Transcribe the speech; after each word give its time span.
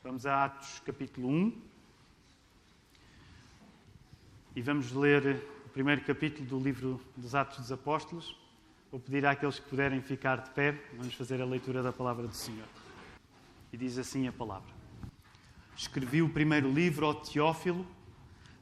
Vamos 0.00 0.26
a 0.26 0.44
Atos 0.44 0.80
capítulo 0.86 1.28
1 1.28 1.52
e 4.54 4.62
vamos 4.62 4.92
ler 4.92 5.44
o 5.66 5.68
primeiro 5.70 6.02
capítulo 6.02 6.46
do 6.46 6.60
livro 6.60 7.00
dos 7.16 7.34
Atos 7.34 7.58
dos 7.58 7.72
Apóstolos. 7.72 8.38
Vou 8.92 9.00
pedir 9.00 9.26
àqueles 9.26 9.58
que 9.58 9.68
puderem 9.68 10.00
ficar 10.00 10.36
de 10.36 10.50
pé, 10.50 10.80
vamos 10.96 11.14
fazer 11.14 11.42
a 11.42 11.44
leitura 11.44 11.82
da 11.82 11.92
palavra 11.92 12.28
do 12.28 12.34
Senhor. 12.34 12.68
E 13.72 13.76
diz 13.76 13.98
assim 13.98 14.28
a 14.28 14.32
palavra: 14.32 14.72
Escrevi 15.76 16.22
o 16.22 16.28
primeiro 16.28 16.70
livro 16.70 17.04
ao 17.04 17.16
Teófilo, 17.16 17.84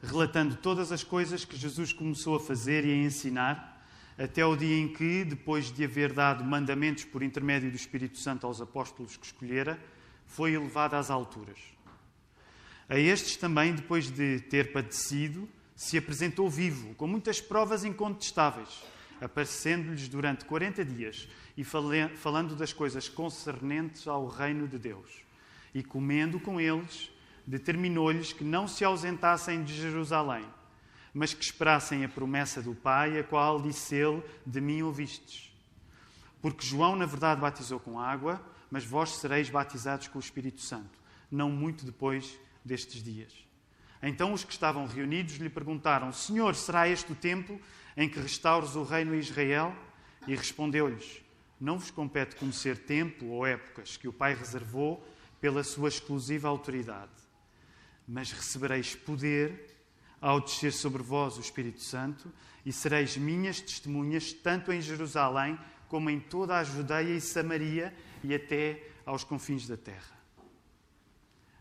relatando 0.01 0.55
todas 0.55 0.91
as 0.91 1.03
coisas 1.03 1.45
que 1.45 1.55
Jesus 1.55 1.93
começou 1.93 2.37
a 2.37 2.39
fazer 2.39 2.83
e 2.83 2.91
a 2.91 2.95
ensinar, 2.95 3.87
até 4.17 4.43
o 4.43 4.55
dia 4.55 4.75
em 4.75 4.91
que, 4.91 5.23
depois 5.23 5.71
de 5.71 5.83
haver 5.83 6.13
dado 6.13 6.43
mandamentos 6.43 7.05
por 7.05 7.21
intermédio 7.21 7.69
do 7.69 7.75
Espírito 7.75 8.17
Santo 8.17 8.47
aos 8.47 8.59
apóstolos 8.59 9.15
que 9.15 9.27
escolhera, 9.27 9.79
foi 10.27 10.53
elevado 10.53 10.95
às 10.95 11.09
alturas. 11.09 11.57
A 12.87 12.97
estes 12.97 13.35
também, 13.35 13.73
depois 13.73 14.09
de 14.11 14.39
ter 14.41 14.71
padecido, 14.71 15.49
se 15.75 15.97
apresentou 15.97 16.49
vivo, 16.49 16.93
com 16.95 17.07
muitas 17.07 17.41
provas 17.41 17.83
incontestáveis, 17.83 18.83
aparecendo-lhes 19.19 20.07
durante 20.07 20.45
40 20.45 20.85
dias 20.85 21.27
e 21.57 21.63
falando 21.63 22.55
das 22.55 22.71
coisas 22.71 23.09
concernentes 23.09 24.07
ao 24.07 24.27
reino 24.27 24.67
de 24.67 24.77
Deus. 24.77 25.21
E 25.73 25.83
comendo 25.83 26.39
com 26.39 26.61
eles, 26.61 27.11
determinou-lhes 27.45 28.31
que 28.31 28.43
não 28.43 28.67
se 28.67 28.85
ausentassem 28.85 29.63
de 29.63 29.73
Jerusalém, 29.73 30.45
mas 31.13 31.33
que 31.33 31.43
esperassem 31.43 32.05
a 32.05 32.09
promessa 32.09 32.61
do 32.61 32.75
Pai, 32.75 33.19
a 33.19 33.23
qual 33.23 33.61
disse 33.61 33.95
ele: 33.95 34.23
De 34.45 34.61
mim 34.61 34.81
ouvistes. 34.81 35.51
Porque 36.41 36.65
João, 36.65 36.95
na 36.95 37.05
verdade, 37.05 37.41
batizou 37.41 37.79
com 37.79 37.99
água 37.99 38.41
mas 38.69 38.85
vós 38.85 39.11
sereis 39.11 39.49
batizados 39.49 40.07
com 40.07 40.17
o 40.17 40.21
Espírito 40.21 40.61
Santo, 40.61 40.99
não 41.31 41.49
muito 41.49 41.85
depois 41.85 42.37
destes 42.63 43.03
dias. 43.03 43.33
Então 44.01 44.33
os 44.33 44.43
que 44.43 44.51
estavam 44.51 44.85
reunidos 44.85 45.35
lhe 45.35 45.49
perguntaram: 45.49 46.11
Senhor, 46.11 46.55
será 46.55 46.87
este 46.87 47.11
o 47.11 47.15
tempo 47.15 47.59
em 47.95 48.07
que 48.07 48.19
restaures 48.19 48.75
o 48.75 48.83
reino 48.83 49.13
a 49.13 49.17
Israel? 49.17 49.75
E 50.27 50.35
respondeu-lhes: 50.35 51.21
Não 51.59 51.79
vos 51.79 51.89
compete 51.89 52.35
conhecer 52.35 52.77
tempo 52.77 53.25
ou 53.25 53.45
épocas 53.45 53.97
que 53.97 54.07
o 54.07 54.13
Pai 54.13 54.35
reservou 54.35 55.03
pela 55.39 55.63
sua 55.63 55.89
exclusiva 55.89 56.47
autoridade, 56.47 57.11
mas 58.07 58.31
recebereis 58.31 58.95
poder 58.95 59.75
ao 60.19 60.41
descer 60.41 60.73
sobre 60.73 61.03
vós 61.03 61.37
o 61.37 61.41
Espírito 61.41 61.81
Santo 61.81 62.31
e 62.65 62.71
sereis 62.71 63.15
minhas 63.17 63.61
testemunhas 63.61 64.33
tanto 64.33 64.71
em 64.71 64.81
Jerusalém 64.81 65.57
como 65.87 66.09
em 66.09 66.19
toda 66.19 66.57
a 66.57 66.63
Judeia 66.63 67.15
e 67.15 67.21
Samaria 67.21 67.93
e 68.23 68.33
até 68.33 68.83
aos 69.05 69.23
confins 69.23 69.67
da 69.67 69.77
terra. 69.77 70.17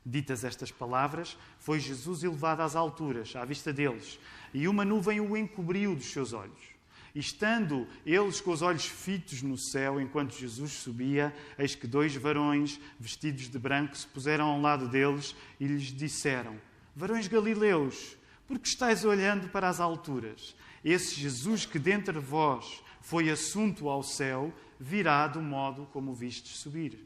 Ditas 0.04 0.44
estas 0.44 0.70
palavras, 0.70 1.36
foi 1.58 1.80
Jesus 1.80 2.22
elevado 2.22 2.60
às 2.60 2.76
alturas, 2.76 3.34
à 3.34 3.44
vista 3.44 3.72
deles, 3.72 4.20
e 4.54 4.68
uma 4.68 4.84
nuvem 4.84 5.20
o 5.20 5.36
encobriu 5.36 5.96
dos 5.96 6.06
seus 6.06 6.32
olhos. 6.32 6.76
Estando 7.12 7.88
eles 8.04 8.40
com 8.40 8.50
os 8.50 8.62
olhos 8.62 8.84
fitos 8.84 9.42
no 9.42 9.56
céu, 9.56 10.00
enquanto 10.00 10.36
Jesus 10.36 10.72
subia, 10.72 11.34
eis 11.58 11.74
que 11.74 11.86
dois 11.86 12.14
varões, 12.14 12.78
vestidos 13.00 13.48
de 13.48 13.58
branco, 13.58 13.96
se 13.96 14.06
puseram 14.06 14.44
ao 14.46 14.60
lado 14.60 14.86
deles 14.86 15.34
e 15.58 15.66
lhes 15.66 15.86
disseram: 15.86 16.60
Varões 16.94 17.26
galileus, 17.26 18.16
por 18.46 18.58
que 18.58 18.68
estáis 18.68 19.04
olhando 19.04 19.48
para 19.48 19.68
as 19.68 19.80
alturas? 19.80 20.54
Esse 20.84 21.18
Jesus 21.18 21.66
que 21.66 21.78
dentre 21.78 22.18
vós 22.18 22.82
foi 23.00 23.30
assunto 23.30 23.88
ao 23.88 24.02
céu, 24.02 24.52
virá 24.78 25.27
do 25.27 25.41
modo 25.41 25.86
como 25.92 26.14
vistes 26.14 26.58
subir. 26.58 26.98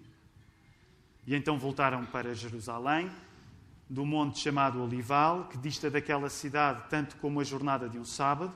E 1.26 1.34
então 1.34 1.58
voltaram 1.58 2.04
para 2.04 2.34
Jerusalém, 2.34 3.10
do 3.88 4.04
monte 4.04 4.38
chamado 4.40 4.82
Olival, 4.82 5.48
que 5.48 5.58
dista 5.58 5.91
daquela 5.91 6.28
cidade 6.28 6.84
tanto 6.88 7.16
como 7.16 7.41
a 7.41 7.44
jornada 7.44 7.88
de 7.88 7.98
um 7.98 8.04
sábado. 8.04 8.52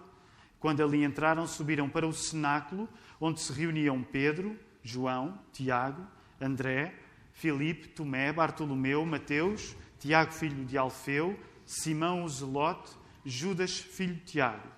Quando 0.59 0.83
ali 0.83 1.05
entraram, 1.05 1.47
subiram 1.47 1.89
para 1.89 2.07
o 2.07 2.13
cenáculo, 2.13 2.89
onde 3.21 3.41
se 3.41 3.53
reuniam 3.53 4.03
Pedro, 4.03 4.59
João, 4.83 5.39
Tiago, 5.53 6.07
André, 6.41 6.95
Filipe, 7.33 7.89
Tomé, 7.89 8.33
Bartolomeu, 8.33 9.05
Mateus, 9.05 9.77
Tiago, 9.99 10.33
filho 10.33 10.65
de 10.65 10.79
Alfeu, 10.79 11.39
Simão 11.67 12.25
o 12.25 12.29
Zelote, 12.29 12.93
Judas, 13.25 13.79
filho 13.79 14.15
de 14.15 14.21
Tiago 14.21 14.75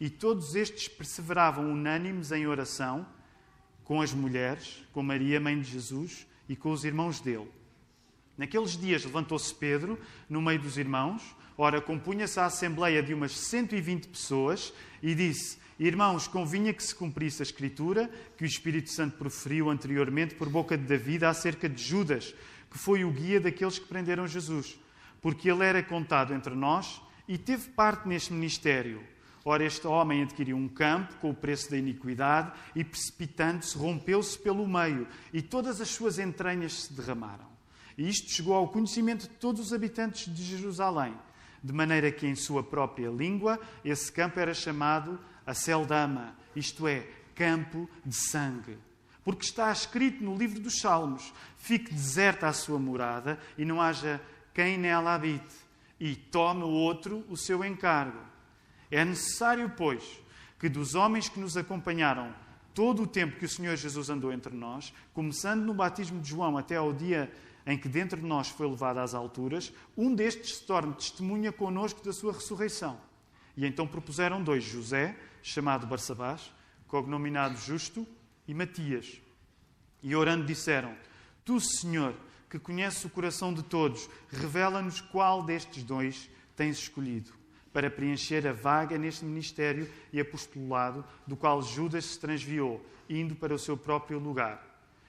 e 0.00 0.10
todos 0.10 0.54
estes 0.54 0.88
perseveravam 0.88 1.70
unânimes 1.70 2.32
em 2.32 2.46
oração 2.46 3.06
com 3.84 4.00
as 4.00 4.12
mulheres, 4.12 4.82
com 4.92 5.02
Maria, 5.02 5.38
mãe 5.38 5.60
de 5.60 5.70
Jesus, 5.70 6.26
e 6.48 6.56
com 6.56 6.72
os 6.72 6.84
irmãos 6.84 7.20
dele. 7.20 7.48
Naqueles 8.36 8.76
dias 8.76 9.04
levantou-se 9.04 9.54
Pedro, 9.54 9.98
no 10.28 10.42
meio 10.42 10.58
dos 10.58 10.76
irmãos, 10.76 11.22
ora, 11.56 11.80
compunha-se 11.80 12.40
a 12.40 12.46
assembleia 12.46 13.02
de 13.02 13.14
umas 13.14 13.32
120 13.32 14.08
pessoas, 14.08 14.72
e 15.02 15.14
disse: 15.14 15.58
Irmãos, 15.78 16.26
convinha 16.26 16.72
que 16.72 16.82
se 16.82 16.94
cumprisse 16.94 17.42
a 17.42 17.44
Escritura 17.44 18.10
que 18.36 18.44
o 18.44 18.46
Espírito 18.46 18.90
Santo 18.90 19.16
proferiu 19.16 19.70
anteriormente 19.70 20.34
por 20.34 20.48
boca 20.48 20.76
de 20.76 20.84
David 20.84 21.24
acerca 21.24 21.68
de 21.68 21.82
Judas, 21.82 22.34
que 22.70 22.78
foi 22.78 23.04
o 23.04 23.10
guia 23.10 23.40
daqueles 23.40 23.78
que 23.78 23.86
prenderam 23.86 24.26
Jesus, 24.26 24.78
porque 25.22 25.50
ele 25.50 25.64
era 25.64 25.82
contado 25.82 26.34
entre 26.34 26.54
nós 26.54 27.00
e 27.28 27.38
teve 27.38 27.70
parte 27.70 28.08
neste 28.08 28.32
ministério 28.32 29.02
Ora, 29.44 29.62
este 29.62 29.86
homem 29.86 30.22
adquiriu 30.22 30.56
um 30.56 30.68
campo 30.68 31.14
com 31.16 31.30
o 31.30 31.34
preço 31.34 31.70
da 31.70 31.76
iniquidade 31.76 32.52
e, 32.74 32.82
precipitando-se, 32.82 33.76
rompeu-se 33.76 34.38
pelo 34.38 34.66
meio 34.66 35.06
e 35.34 35.42
todas 35.42 35.82
as 35.82 35.90
suas 35.90 36.18
entranhas 36.18 36.84
se 36.84 36.94
derramaram. 36.94 37.46
E 37.98 38.08
isto 38.08 38.30
chegou 38.30 38.54
ao 38.54 38.68
conhecimento 38.68 39.28
de 39.28 39.34
todos 39.34 39.66
os 39.66 39.72
habitantes 39.72 40.34
de 40.34 40.42
Jerusalém, 40.42 41.14
de 41.62 41.72
maneira 41.72 42.10
que, 42.10 42.26
em 42.26 42.34
sua 42.34 42.62
própria 42.62 43.10
língua, 43.10 43.60
esse 43.84 44.10
campo 44.10 44.40
era 44.40 44.54
chamado 44.54 45.20
Aceldama, 45.46 46.34
isto 46.56 46.88
é, 46.88 47.06
campo 47.34 47.88
de 48.04 48.14
sangue. 48.14 48.78
Porque 49.22 49.44
está 49.44 49.70
escrito 49.70 50.24
no 50.24 50.36
livro 50.36 50.58
dos 50.58 50.80
Salmos: 50.80 51.34
fique 51.58 51.92
deserta 51.92 52.46
a 52.46 52.52
sua 52.52 52.78
morada 52.78 53.38
e 53.58 53.64
não 53.64 53.80
haja 53.80 54.20
quem 54.54 54.78
nela 54.78 55.14
habite, 55.14 55.54
e 56.00 56.16
tome 56.16 56.62
o 56.62 56.68
outro 56.68 57.24
o 57.28 57.36
seu 57.36 57.62
encargo. 57.62 58.33
É 58.90 59.04
necessário, 59.04 59.72
pois, 59.76 60.02
que 60.58 60.68
dos 60.68 60.94
homens 60.94 61.28
que 61.28 61.40
nos 61.40 61.56
acompanharam 61.56 62.34
todo 62.72 63.02
o 63.02 63.06
tempo 63.06 63.36
que 63.36 63.44
o 63.44 63.48
Senhor 63.48 63.76
Jesus 63.76 64.10
andou 64.10 64.32
entre 64.32 64.54
nós, 64.54 64.92
começando 65.12 65.62
no 65.62 65.74
batismo 65.74 66.20
de 66.20 66.28
João 66.28 66.58
até 66.58 66.76
ao 66.76 66.92
dia 66.92 67.32
em 67.66 67.78
que 67.78 67.88
dentro 67.88 68.20
de 68.20 68.26
nós 68.26 68.48
foi 68.48 68.68
levado 68.68 68.98
às 68.98 69.14
alturas, 69.14 69.72
um 69.96 70.14
destes 70.14 70.56
se 70.56 70.64
torne 70.64 70.92
testemunha 70.94 71.52
conosco 71.52 72.04
da 72.04 72.12
sua 72.12 72.32
ressurreição. 72.32 73.00
E 73.56 73.64
então 73.64 73.86
propuseram 73.86 74.42
dois, 74.42 74.64
José, 74.64 75.16
chamado 75.42 75.86
Barsabás, 75.86 76.52
cognominado 76.88 77.56
Justo, 77.56 78.06
e 78.46 78.52
Matias. 78.52 79.20
E 80.02 80.14
orando 80.14 80.44
disseram: 80.44 80.94
Tu, 81.44 81.58
Senhor, 81.60 82.14
que 82.50 82.58
conheces 82.58 83.04
o 83.04 83.10
coração 83.10 83.54
de 83.54 83.62
todos, 83.62 84.08
revela-nos 84.30 85.00
qual 85.00 85.42
destes 85.42 85.82
dois 85.82 86.28
tens 86.54 86.78
escolhido 86.78 87.43
para 87.74 87.90
preencher 87.90 88.46
a 88.46 88.52
vaga 88.52 88.96
neste 88.96 89.24
ministério 89.24 89.90
e 90.12 90.20
apostolado 90.20 91.04
do 91.26 91.36
qual 91.36 91.60
Judas 91.60 92.04
se 92.04 92.20
transviou, 92.20 92.80
indo 93.10 93.34
para 93.34 93.52
o 93.52 93.58
seu 93.58 93.76
próprio 93.76 94.20
lugar. 94.20 94.64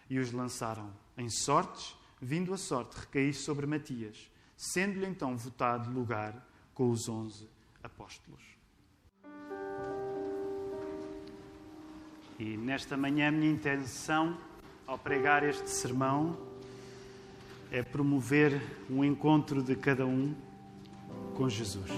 E 0.09 0.17
os 0.17 0.31
lançaram 0.31 0.91
em 1.15 1.29
sortes, 1.29 1.95
vindo 2.19 2.51
a 2.55 2.57
sorte 2.57 2.99
recair 2.99 3.35
sobre 3.35 3.67
Matias, 3.67 4.31
sendo-lhe 4.57 5.05
então 5.05 5.37
votado 5.37 5.91
lugar 5.91 6.43
com 6.73 6.89
os 6.89 7.07
onze 7.07 7.47
apóstolos. 7.83 8.43
E 12.39 12.57
nesta 12.57 12.97
manhã, 12.97 13.27
a 13.27 13.31
minha 13.31 13.51
intenção 13.51 14.37
ao 14.87 14.97
pregar 14.97 15.47
este 15.47 15.69
sermão 15.69 16.35
é 17.71 17.83
promover 17.83 18.59
um 18.89 19.03
encontro 19.03 19.61
de 19.61 19.75
cada 19.75 20.05
um 20.05 20.35
com 21.35 21.47
Jesus 21.47 21.91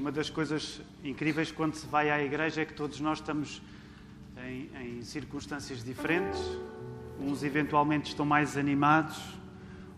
uma 0.00 0.10
das 0.10 0.30
coisas 0.30 0.80
incríveis 1.04 1.52
quando 1.52 1.74
se 1.74 1.86
vai 1.86 2.10
à 2.10 2.22
igreja 2.22 2.62
é 2.62 2.64
que 2.64 2.72
todos 2.72 2.98
nós 3.00 3.18
estamos 3.18 3.60
em, 4.46 4.70
em 4.98 5.02
circunstâncias 5.02 5.84
diferentes. 5.84 6.40
Uns 7.20 7.42
eventualmente 7.42 8.08
estão 8.08 8.24
mais 8.24 8.56
animados, 8.56 9.20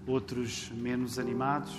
outros 0.04 0.70
menos 0.70 1.20
animados. 1.20 1.72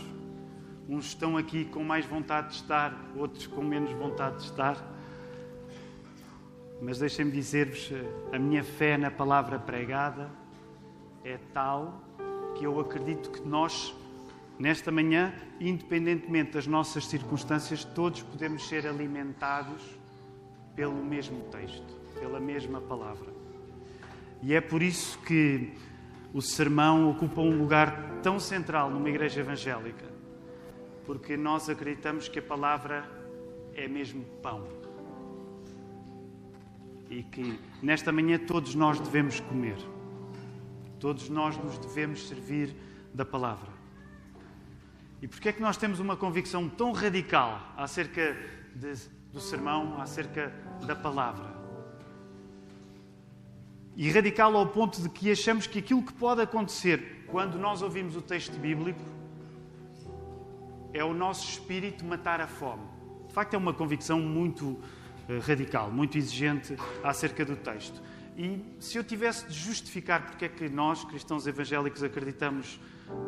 Uns 0.88 1.08
estão 1.08 1.36
aqui 1.36 1.66
com 1.66 1.84
mais 1.84 2.06
vontade 2.06 2.52
de 2.52 2.56
estar, 2.56 2.98
outros 3.18 3.46
com 3.46 3.62
menos 3.62 3.92
vontade 3.92 4.38
de 4.38 4.44
estar. 4.44 4.82
Mas 6.82 7.00
deixem-me 7.00 7.32
dizer-vos, 7.32 7.92
a 8.32 8.40
minha 8.40 8.64
fé 8.64 8.98
na 8.98 9.12
palavra 9.12 9.60
pregada 9.60 10.32
é 11.26 11.38
tal 11.54 12.02
que 12.56 12.66
eu 12.66 12.80
acredito 12.80 13.32
que 13.32 13.46
nós 13.46 13.94
Nesta 14.58 14.92
manhã, 14.92 15.34
independentemente 15.60 16.52
das 16.52 16.68
nossas 16.68 17.08
circunstâncias, 17.08 17.84
todos 17.84 18.22
podemos 18.22 18.68
ser 18.68 18.88
alimentados 18.88 19.82
pelo 20.76 21.04
mesmo 21.04 21.42
texto, 21.46 22.00
pela 22.20 22.40
mesma 22.40 22.80
palavra. 22.80 23.34
E 24.42 24.54
é 24.54 24.62
por 24.62 24.84
isso 24.84 25.18
que 25.20 25.74
o 26.34 26.42
sermão 26.42 27.10
ocupa 27.10 27.42
um 27.42 27.58
lugar 27.58 28.20
tão 28.22 28.40
central 28.40 28.92
numa 28.92 29.10
igreja 29.10 29.40
evangélica? 29.40 30.06
Porque 31.06 31.36
nós 31.36 31.70
acreditamos 31.70 32.28
que 32.28 32.40
a 32.40 32.42
palavra 32.42 33.10
é 33.74 33.88
mesmo 33.88 34.24
pão. 34.42 34.68
E 37.10 37.24
que 37.24 37.60
nesta 37.82 38.12
manhã 38.12 38.38
todos 38.38 38.76
nós 38.76 39.00
devemos 39.00 39.40
comer. 39.40 39.78
Todos 41.00 41.30
nós 41.30 41.58
nos 41.58 41.78
devemos 41.78 42.28
servir 42.28 42.76
da 43.14 43.26
palavra. 43.26 43.73
E 45.24 45.28
porquê 45.28 45.48
é 45.48 45.54
que 45.54 45.62
nós 45.62 45.78
temos 45.78 46.02
uma 46.02 46.18
convicção 46.18 46.68
tão 46.68 46.92
radical 46.92 47.74
acerca 47.78 48.36
de, 48.76 48.94
do 49.32 49.40
sermão, 49.40 50.02
acerca 50.02 50.54
da 50.86 50.98
palavra? 50.98 51.50
E 53.96 54.12
radical 54.12 54.54
ao 54.58 54.68
ponto 54.68 55.02
de 55.02 55.08
que 55.08 55.32
achamos 55.32 55.66
que 55.66 55.80
aquilo 55.80 56.04
que 56.04 56.12
pode 56.12 56.42
acontecer 56.42 57.24
quando 57.28 57.58
nós 57.58 57.82
ouvimos 57.82 58.18
o 58.18 58.22
texto 58.22 58.60
bíblico 58.60 59.00
é 60.92 61.06
o 61.06 61.14
nosso 61.14 61.50
espírito 61.50 62.04
matar 62.04 62.42
a 62.42 62.48
fome. 62.48 62.84
De 63.30 63.34
facto, 63.34 63.54
é 63.54 63.58
uma 63.58 63.74
convicção 63.74 64.20
muito 64.20 64.78
eh, 65.30 65.40
radical, 65.40 65.90
muito 65.90 66.18
exigente 66.18 66.76
acerca 67.02 67.46
do 67.46 67.56
texto. 67.56 68.04
E 68.38 68.62
se 68.78 68.98
eu 68.98 69.06
tivesse 69.06 69.48
de 69.48 69.54
justificar 69.54 70.26
porque 70.26 70.44
é 70.44 70.50
que 70.50 70.68
nós, 70.68 71.06
cristãos 71.06 71.48
evangélicos, 71.48 72.04
acreditamos 72.04 72.78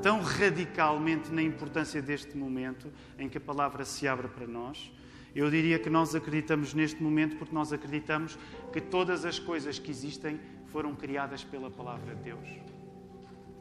tão 0.02 0.22
radicalmente 0.22 1.32
na 1.32 1.42
importância 1.42 2.02
deste 2.02 2.38
momento 2.38 2.92
em 3.18 3.28
que 3.28 3.38
a 3.38 3.42
palavra 3.42 3.86
se 3.86 4.08
abre 4.08 4.28
para 4.28 4.48
nós, 4.48 4.92
eu 5.36 5.50
diria 5.50 5.78
que 5.78 5.90
nós 5.90 6.16
acreditamos 6.16 6.74
neste 6.74 7.04
momento 7.04 7.36
porque 7.36 7.54
nós 7.54 7.74
acreditamos 7.74 8.38
que 8.72 8.80
todas 8.80 9.26
as 9.26 9.38
coisas 9.38 9.78
que 9.78 9.92
existem 9.92 10.40
foram 10.68 10.96
criadas 10.96 11.44
pela 11.44 11.70
palavra 11.70 12.16
de 12.16 12.24
Deus. 12.24 12.48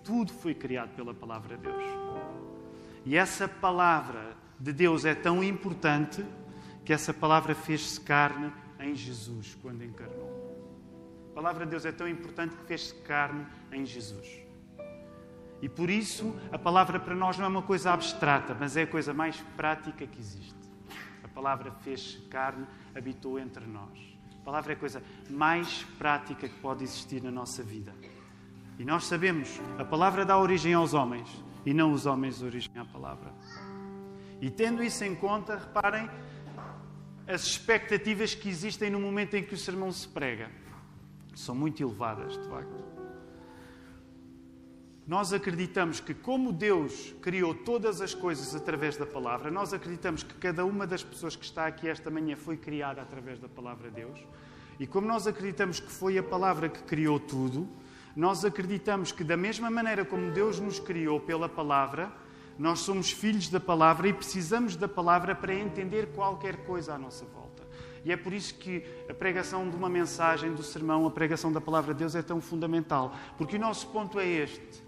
Tudo 0.04 0.32
foi 0.32 0.54
criado 0.54 0.94
pela 0.94 1.12
palavra 1.12 1.56
de 1.56 1.62
Deus. 1.64 1.84
E 3.04 3.16
essa 3.16 3.48
palavra 3.48 4.36
de 4.58 4.72
Deus 4.72 5.04
é 5.04 5.14
tão 5.14 5.42
importante 5.42 6.24
que 6.84 6.92
essa 6.92 7.12
palavra 7.12 7.54
fez-se 7.54 8.00
carne 8.00 8.52
em 8.78 8.94
Jesus 8.94 9.56
quando 9.60 9.82
encarnou. 9.82 10.32
A 11.30 11.34
palavra 11.34 11.64
de 11.64 11.70
Deus 11.70 11.84
é 11.84 11.90
tão 11.90 12.06
importante 12.06 12.54
que 12.54 12.64
fez-se 12.64 12.94
carne 13.02 13.44
em 13.72 13.84
Jesus. 13.84 14.43
E 15.62 15.68
por 15.68 15.88
isso 15.88 16.34
a 16.52 16.58
palavra 16.58 16.98
para 17.00 17.14
nós 17.14 17.38
não 17.38 17.46
é 17.46 17.48
uma 17.48 17.62
coisa 17.62 17.92
abstrata, 17.92 18.56
mas 18.58 18.76
é 18.76 18.82
a 18.82 18.86
coisa 18.86 19.14
mais 19.14 19.40
prática 19.56 20.06
que 20.06 20.20
existe. 20.20 20.54
A 21.22 21.28
palavra 21.28 21.72
fez 21.80 22.20
carne, 22.30 22.66
habitou 22.94 23.38
entre 23.38 23.66
nós. 23.66 23.98
A 24.40 24.44
palavra 24.44 24.72
é 24.72 24.76
a 24.76 24.78
coisa 24.78 25.02
mais 25.30 25.84
prática 25.98 26.48
que 26.48 26.58
pode 26.60 26.84
existir 26.84 27.22
na 27.22 27.30
nossa 27.30 27.62
vida. 27.62 27.94
E 28.78 28.84
nós 28.84 29.04
sabemos, 29.04 29.60
a 29.78 29.84
palavra 29.84 30.24
dá 30.24 30.38
origem 30.38 30.74
aos 30.74 30.92
homens 30.92 31.28
e 31.64 31.72
não 31.72 31.92
os 31.92 32.06
homens 32.06 32.42
origem 32.42 32.72
à 32.76 32.84
palavra. 32.84 33.32
E 34.40 34.50
tendo 34.50 34.82
isso 34.82 35.02
em 35.04 35.14
conta, 35.14 35.56
reparem 35.56 36.10
as 37.26 37.44
expectativas 37.44 38.34
que 38.34 38.48
existem 38.48 38.90
no 38.90 39.00
momento 39.00 39.34
em 39.34 39.42
que 39.42 39.54
o 39.54 39.58
sermão 39.58 39.90
se 39.90 40.06
prega. 40.06 40.50
São 41.34 41.54
muito 41.54 41.82
elevadas, 41.82 42.34
de 42.36 42.48
facto. 42.48 42.83
Nós 45.06 45.34
acreditamos 45.34 46.00
que, 46.00 46.14
como 46.14 46.50
Deus 46.50 47.14
criou 47.20 47.54
todas 47.54 48.00
as 48.00 48.14
coisas 48.14 48.54
através 48.54 48.96
da 48.96 49.04
palavra, 49.04 49.50
nós 49.50 49.74
acreditamos 49.74 50.22
que 50.22 50.32
cada 50.34 50.64
uma 50.64 50.86
das 50.86 51.04
pessoas 51.04 51.36
que 51.36 51.44
está 51.44 51.66
aqui 51.66 51.86
esta 51.86 52.10
manhã 52.10 52.36
foi 52.36 52.56
criada 52.56 53.02
através 53.02 53.38
da 53.38 53.46
palavra 53.48 53.90
de 53.90 53.96
Deus. 53.96 54.18
E 54.80 54.86
como 54.86 55.06
nós 55.06 55.26
acreditamos 55.26 55.78
que 55.78 55.92
foi 55.92 56.16
a 56.16 56.22
palavra 56.22 56.70
que 56.70 56.82
criou 56.84 57.20
tudo, 57.20 57.68
nós 58.16 58.46
acreditamos 58.46 59.12
que, 59.12 59.22
da 59.22 59.36
mesma 59.36 59.70
maneira 59.70 60.06
como 60.06 60.30
Deus 60.30 60.58
nos 60.58 60.80
criou 60.80 61.20
pela 61.20 61.50
palavra, 61.50 62.10
nós 62.58 62.78
somos 62.80 63.10
filhos 63.10 63.50
da 63.50 63.60
palavra 63.60 64.08
e 64.08 64.12
precisamos 64.12 64.74
da 64.74 64.88
palavra 64.88 65.34
para 65.34 65.54
entender 65.54 66.12
qualquer 66.14 66.64
coisa 66.64 66.94
à 66.94 66.98
nossa 66.98 67.26
volta. 67.26 67.62
E 68.06 68.12
é 68.12 68.16
por 68.16 68.32
isso 68.32 68.54
que 68.54 68.84
a 69.08 69.12
pregação 69.12 69.68
de 69.68 69.76
uma 69.76 69.88
mensagem, 69.88 70.54
do 70.54 70.62
sermão, 70.62 71.06
a 71.06 71.10
pregação 71.10 71.52
da 71.52 71.60
palavra 71.60 71.92
de 71.92 71.98
Deus 71.98 72.14
é 72.14 72.22
tão 72.22 72.40
fundamental. 72.40 73.14
Porque 73.36 73.56
o 73.56 73.60
nosso 73.60 73.88
ponto 73.88 74.18
é 74.18 74.26
este. 74.26 74.83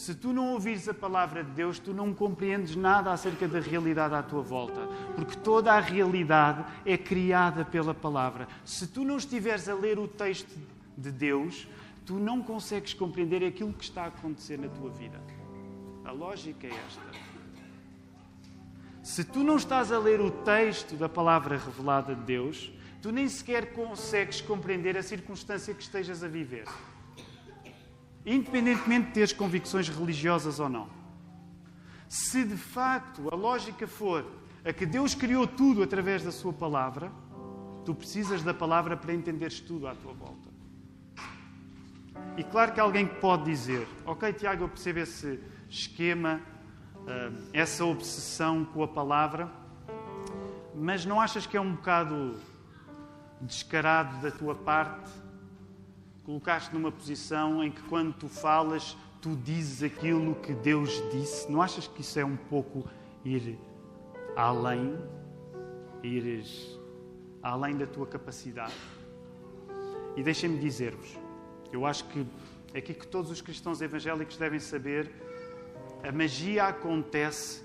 Se 0.00 0.14
tu 0.14 0.32
não 0.32 0.54
ouvires 0.54 0.88
a 0.88 0.94
palavra 0.94 1.44
de 1.44 1.50
Deus, 1.50 1.78
tu 1.78 1.92
não 1.92 2.14
compreendes 2.14 2.74
nada 2.74 3.12
acerca 3.12 3.46
da 3.46 3.60
realidade 3.60 4.14
à 4.14 4.22
tua 4.22 4.40
volta, 4.40 4.80
porque 5.14 5.36
toda 5.36 5.74
a 5.74 5.78
realidade 5.78 6.64
é 6.86 6.96
criada 6.96 7.66
pela 7.66 7.92
palavra. 7.92 8.48
Se 8.64 8.86
tu 8.86 9.04
não 9.04 9.18
estiveres 9.18 9.68
a 9.68 9.74
ler 9.74 9.98
o 9.98 10.08
texto 10.08 10.58
de 10.96 11.12
Deus, 11.12 11.68
tu 12.06 12.14
não 12.14 12.42
consegues 12.42 12.94
compreender 12.94 13.44
aquilo 13.44 13.74
que 13.74 13.84
está 13.84 14.04
a 14.04 14.06
acontecer 14.06 14.58
na 14.58 14.68
tua 14.68 14.88
vida. 14.88 15.20
A 16.02 16.12
lógica 16.12 16.66
é 16.66 16.70
esta. 16.70 17.02
Se 19.02 19.22
tu 19.22 19.44
não 19.44 19.56
estás 19.56 19.92
a 19.92 19.98
ler 19.98 20.18
o 20.18 20.30
texto 20.30 20.96
da 20.96 21.10
palavra 21.10 21.58
revelada 21.58 22.14
de 22.14 22.22
Deus, 22.22 22.72
tu 23.02 23.12
nem 23.12 23.28
sequer 23.28 23.74
consegues 23.74 24.40
compreender 24.40 24.96
a 24.96 25.02
circunstância 25.02 25.74
que 25.74 25.82
estejas 25.82 26.24
a 26.24 26.26
viver. 26.26 26.64
Independentemente 28.24 29.08
de 29.08 29.12
teres 29.12 29.32
convicções 29.32 29.88
religiosas 29.88 30.60
ou 30.60 30.68
não. 30.68 30.88
Se 32.08 32.44
de 32.44 32.56
facto 32.56 33.32
a 33.32 33.36
lógica 33.36 33.86
for 33.86 34.24
a 34.64 34.72
que 34.72 34.84
Deus 34.84 35.14
criou 35.14 35.46
tudo 35.46 35.82
através 35.82 36.22
da 36.22 36.32
Sua 36.32 36.52
palavra, 36.52 37.10
tu 37.84 37.94
precisas 37.94 38.42
da 38.42 38.52
palavra 38.52 38.96
para 38.96 39.14
entenderes 39.14 39.60
tudo 39.60 39.86
à 39.86 39.94
tua 39.94 40.12
volta. 40.12 40.50
E 42.36 42.44
claro 42.44 42.72
que 42.72 42.80
alguém 42.80 43.06
pode 43.06 43.44
dizer: 43.44 43.86
Ok, 44.04 44.32
Tiago, 44.32 44.64
eu 44.64 44.68
percebo 44.68 44.98
esse 44.98 45.40
esquema, 45.68 46.40
eh, 47.06 47.32
essa 47.52 47.84
obsessão 47.84 48.64
com 48.64 48.82
a 48.82 48.88
palavra, 48.88 49.50
mas 50.74 51.04
não 51.04 51.20
achas 51.20 51.46
que 51.46 51.56
é 51.56 51.60
um 51.60 51.72
bocado 51.72 52.36
descarado 53.40 54.20
da 54.20 54.30
tua 54.30 54.54
parte 54.54 55.10
colocar-te 56.24 56.72
numa 56.72 56.92
posição 56.92 57.62
em 57.62 57.70
que 57.70 57.82
quando 57.82 58.12
tu 58.12 58.28
falas, 58.28 58.96
tu 59.20 59.36
dizes 59.36 59.82
aquilo 59.82 60.34
que 60.36 60.52
Deus 60.52 60.90
disse? 61.10 61.50
Não 61.50 61.60
achas 61.60 61.86
que 61.86 62.00
isso 62.00 62.18
é 62.18 62.24
um 62.24 62.36
pouco 62.36 62.88
ir 63.24 63.58
além? 64.36 64.98
Ires 66.02 66.78
além 67.42 67.76
da 67.76 67.86
tua 67.86 68.06
capacidade? 68.06 68.74
E 70.16 70.22
deixem-me 70.22 70.58
dizer-vos, 70.58 71.18
eu 71.72 71.86
acho 71.86 72.04
que 72.04 72.26
é 72.74 72.78
aqui 72.78 72.94
que 72.94 73.06
todos 73.06 73.30
os 73.30 73.40
cristãos 73.40 73.80
evangélicos 73.80 74.36
devem 74.36 74.58
saber 74.60 75.10
a 76.02 76.10
magia 76.10 76.64
acontece 76.64 77.62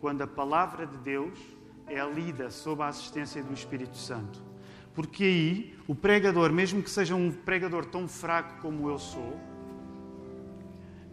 quando 0.00 0.22
a 0.22 0.26
palavra 0.26 0.86
de 0.86 0.96
Deus 0.98 1.38
é 1.86 2.02
lida 2.04 2.50
sob 2.50 2.82
a 2.82 2.88
assistência 2.88 3.42
do 3.42 3.52
Espírito 3.52 3.96
Santo. 3.96 4.51
Porque 4.94 5.24
aí 5.24 5.78
o 5.86 5.94
pregador, 5.94 6.52
mesmo 6.52 6.82
que 6.82 6.90
seja 6.90 7.14
um 7.14 7.30
pregador 7.30 7.84
tão 7.86 8.06
fraco 8.06 8.60
como 8.60 8.88
eu 8.88 8.98
sou, 8.98 9.38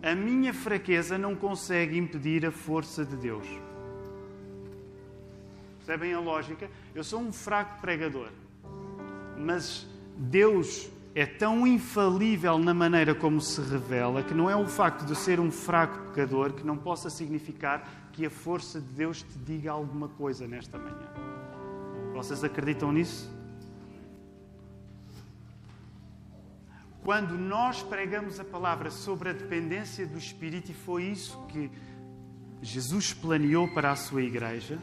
a 0.01 0.15
minha 0.15 0.53
fraqueza 0.53 1.17
não 1.17 1.36
consegue 1.36 1.98
impedir 1.98 2.45
a 2.45 2.51
força 2.51 3.05
de 3.05 3.15
Deus. 3.15 3.48
Percebem 5.77 6.13
a 6.13 6.19
lógica? 6.19 6.69
Eu 6.93 7.03
sou 7.03 7.19
um 7.19 7.31
fraco 7.33 7.81
pregador, 7.81 8.29
mas 9.38 9.88
Deus 10.15 10.89
é 11.15 11.25
tão 11.25 11.65
infalível 11.65 12.57
na 12.59 12.74
maneira 12.74 13.15
como 13.15 13.41
se 13.41 13.59
revela 13.62 14.21
que 14.24 14.33
não 14.33 14.50
é 14.50 14.55
o 14.55 14.67
facto 14.67 15.05
de 15.05 15.15
ser 15.15 15.39
um 15.39 15.51
fraco 15.51 15.98
pecador 16.09 16.53
que 16.53 16.65
não 16.65 16.77
possa 16.77 17.09
significar 17.09 18.09
que 18.13 18.25
a 18.25 18.29
força 18.29 18.79
de 18.79 18.88
Deus 18.93 19.24
te 19.24 19.38
diga 19.39 19.71
alguma 19.71 20.07
coisa 20.09 20.48
nesta 20.48 20.77
manhã. 20.77 21.09
Vocês 22.13 22.43
acreditam 22.43 22.91
nisso? 22.91 23.38
Quando 27.09 27.39
nós 27.39 27.81
pregamos 27.81 28.39
a 28.39 28.43
palavra 28.43 28.91
sobre 28.91 29.29
a 29.29 29.33
dependência 29.33 30.05
do 30.05 30.15
Espírito, 30.15 30.69
e 30.69 30.75
foi 30.75 31.05
isso 31.05 31.43
que 31.47 31.71
Jesus 32.61 33.13
planeou 33.13 33.67
para 33.73 33.89
a 33.91 33.95
sua 33.95 34.21
igreja, 34.21 34.77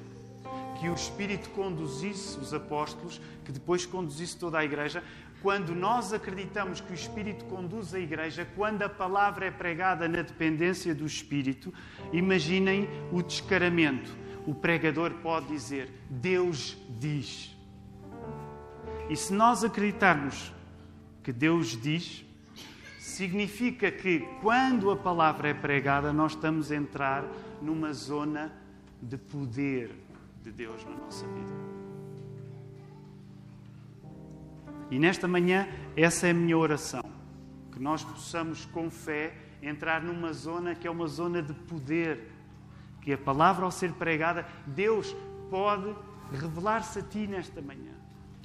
que 0.80 0.88
o 0.88 0.94
Espírito 0.94 1.48
conduzisse 1.50 2.36
os 2.40 2.52
apóstolos, 2.52 3.20
que 3.44 3.52
depois 3.52 3.86
conduzisse 3.86 4.36
toda 4.36 4.58
a 4.58 4.64
igreja, 4.64 5.04
quando 5.40 5.72
nós 5.72 6.12
acreditamos 6.12 6.80
que 6.80 6.90
o 6.90 6.94
Espírito 6.96 7.44
conduz 7.44 7.94
a 7.94 8.00
igreja, 8.00 8.44
quando 8.56 8.82
a 8.82 8.88
palavra 8.88 9.46
é 9.46 9.50
pregada 9.52 10.08
na 10.08 10.22
dependência 10.22 10.92
do 10.96 11.06
Espírito, 11.06 11.72
imaginem 12.12 12.88
o 13.12 13.22
descaramento. 13.22 14.10
O 14.44 14.52
pregador 14.52 15.12
pode 15.22 15.46
dizer: 15.46 15.92
Deus 16.10 16.76
diz. 16.98 17.56
E 19.08 19.14
se 19.14 19.32
nós 19.32 19.62
acreditarmos 19.62 20.55
que 21.26 21.32
Deus 21.32 21.76
diz, 21.76 22.24
significa 23.00 23.90
que 23.90 24.20
quando 24.40 24.92
a 24.92 24.96
palavra 24.96 25.48
é 25.48 25.54
pregada, 25.54 26.12
nós 26.12 26.34
estamos 26.34 26.70
a 26.70 26.76
entrar 26.76 27.24
numa 27.60 27.92
zona 27.92 28.52
de 29.02 29.16
poder 29.16 29.90
de 30.40 30.52
Deus 30.52 30.84
na 30.84 30.92
nossa 30.92 31.26
vida. 31.26 31.52
E 34.88 35.00
nesta 35.00 35.26
manhã, 35.26 35.66
essa 35.96 36.28
é 36.28 36.30
a 36.30 36.34
minha 36.34 36.56
oração. 36.56 37.02
Que 37.72 37.82
nós 37.82 38.04
possamos, 38.04 38.64
com 38.66 38.88
fé, 38.88 39.34
entrar 39.60 40.00
numa 40.00 40.32
zona 40.32 40.76
que 40.76 40.86
é 40.86 40.90
uma 40.92 41.08
zona 41.08 41.42
de 41.42 41.52
poder. 41.52 42.20
Que 43.02 43.14
a 43.14 43.18
palavra, 43.18 43.64
ao 43.64 43.72
ser 43.72 43.92
pregada, 43.94 44.46
Deus 44.64 45.12
pode 45.50 45.92
revelar-se 46.32 47.00
a 47.00 47.02
ti 47.02 47.26
nesta 47.26 47.60
manhã. 47.60 47.94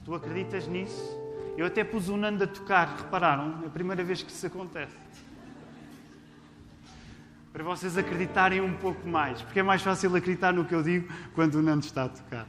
Tu 0.03 0.15
acreditas 0.15 0.67
nisso? 0.67 1.30
Eu 1.58 1.65
até 1.65 1.84
pus 1.84 2.10
o 2.10 2.17
Nando 2.17 2.43
a 2.43 2.48
tocar, 2.48 2.96
repararam? 2.98 3.62
É 3.63 3.67
a 3.67 3.70
primeira 3.70 4.03
vez 4.03 4.24
que 4.24 4.31
isso 4.31 4.46
acontece. 4.48 4.96
Para 7.51 7.63
vocês 7.63 7.98
acreditarem 7.98 8.62
um 8.62 8.74
pouco 8.74 9.08
mais, 9.08 9.41
porque 9.41 9.60
é 9.60 9.63
mais 9.63 9.81
fácil 9.81 10.15
acreditar 10.15 10.53
no 10.53 10.65
que 10.65 10.74
eu 10.74 10.81
digo 10.81 11.12
quando 11.36 11.55
o 11.55 11.62
Nando 11.62 11.86
está 11.86 12.05
a 12.05 12.10
tocar. 12.10 12.48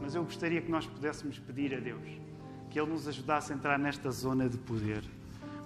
Mas 0.00 0.14
eu 0.14 0.22
gostaria 0.22 0.60
que 0.60 0.70
nós 0.70 0.86
pudéssemos 0.86 1.38
pedir 1.38 1.74
a 1.74 1.80
Deus 1.80 2.24
que 2.74 2.80
Ele 2.80 2.90
nos 2.90 3.06
ajudasse 3.06 3.52
a 3.52 3.54
entrar 3.54 3.78
nesta 3.78 4.10
zona 4.10 4.48
de 4.48 4.58
poder, 4.58 5.04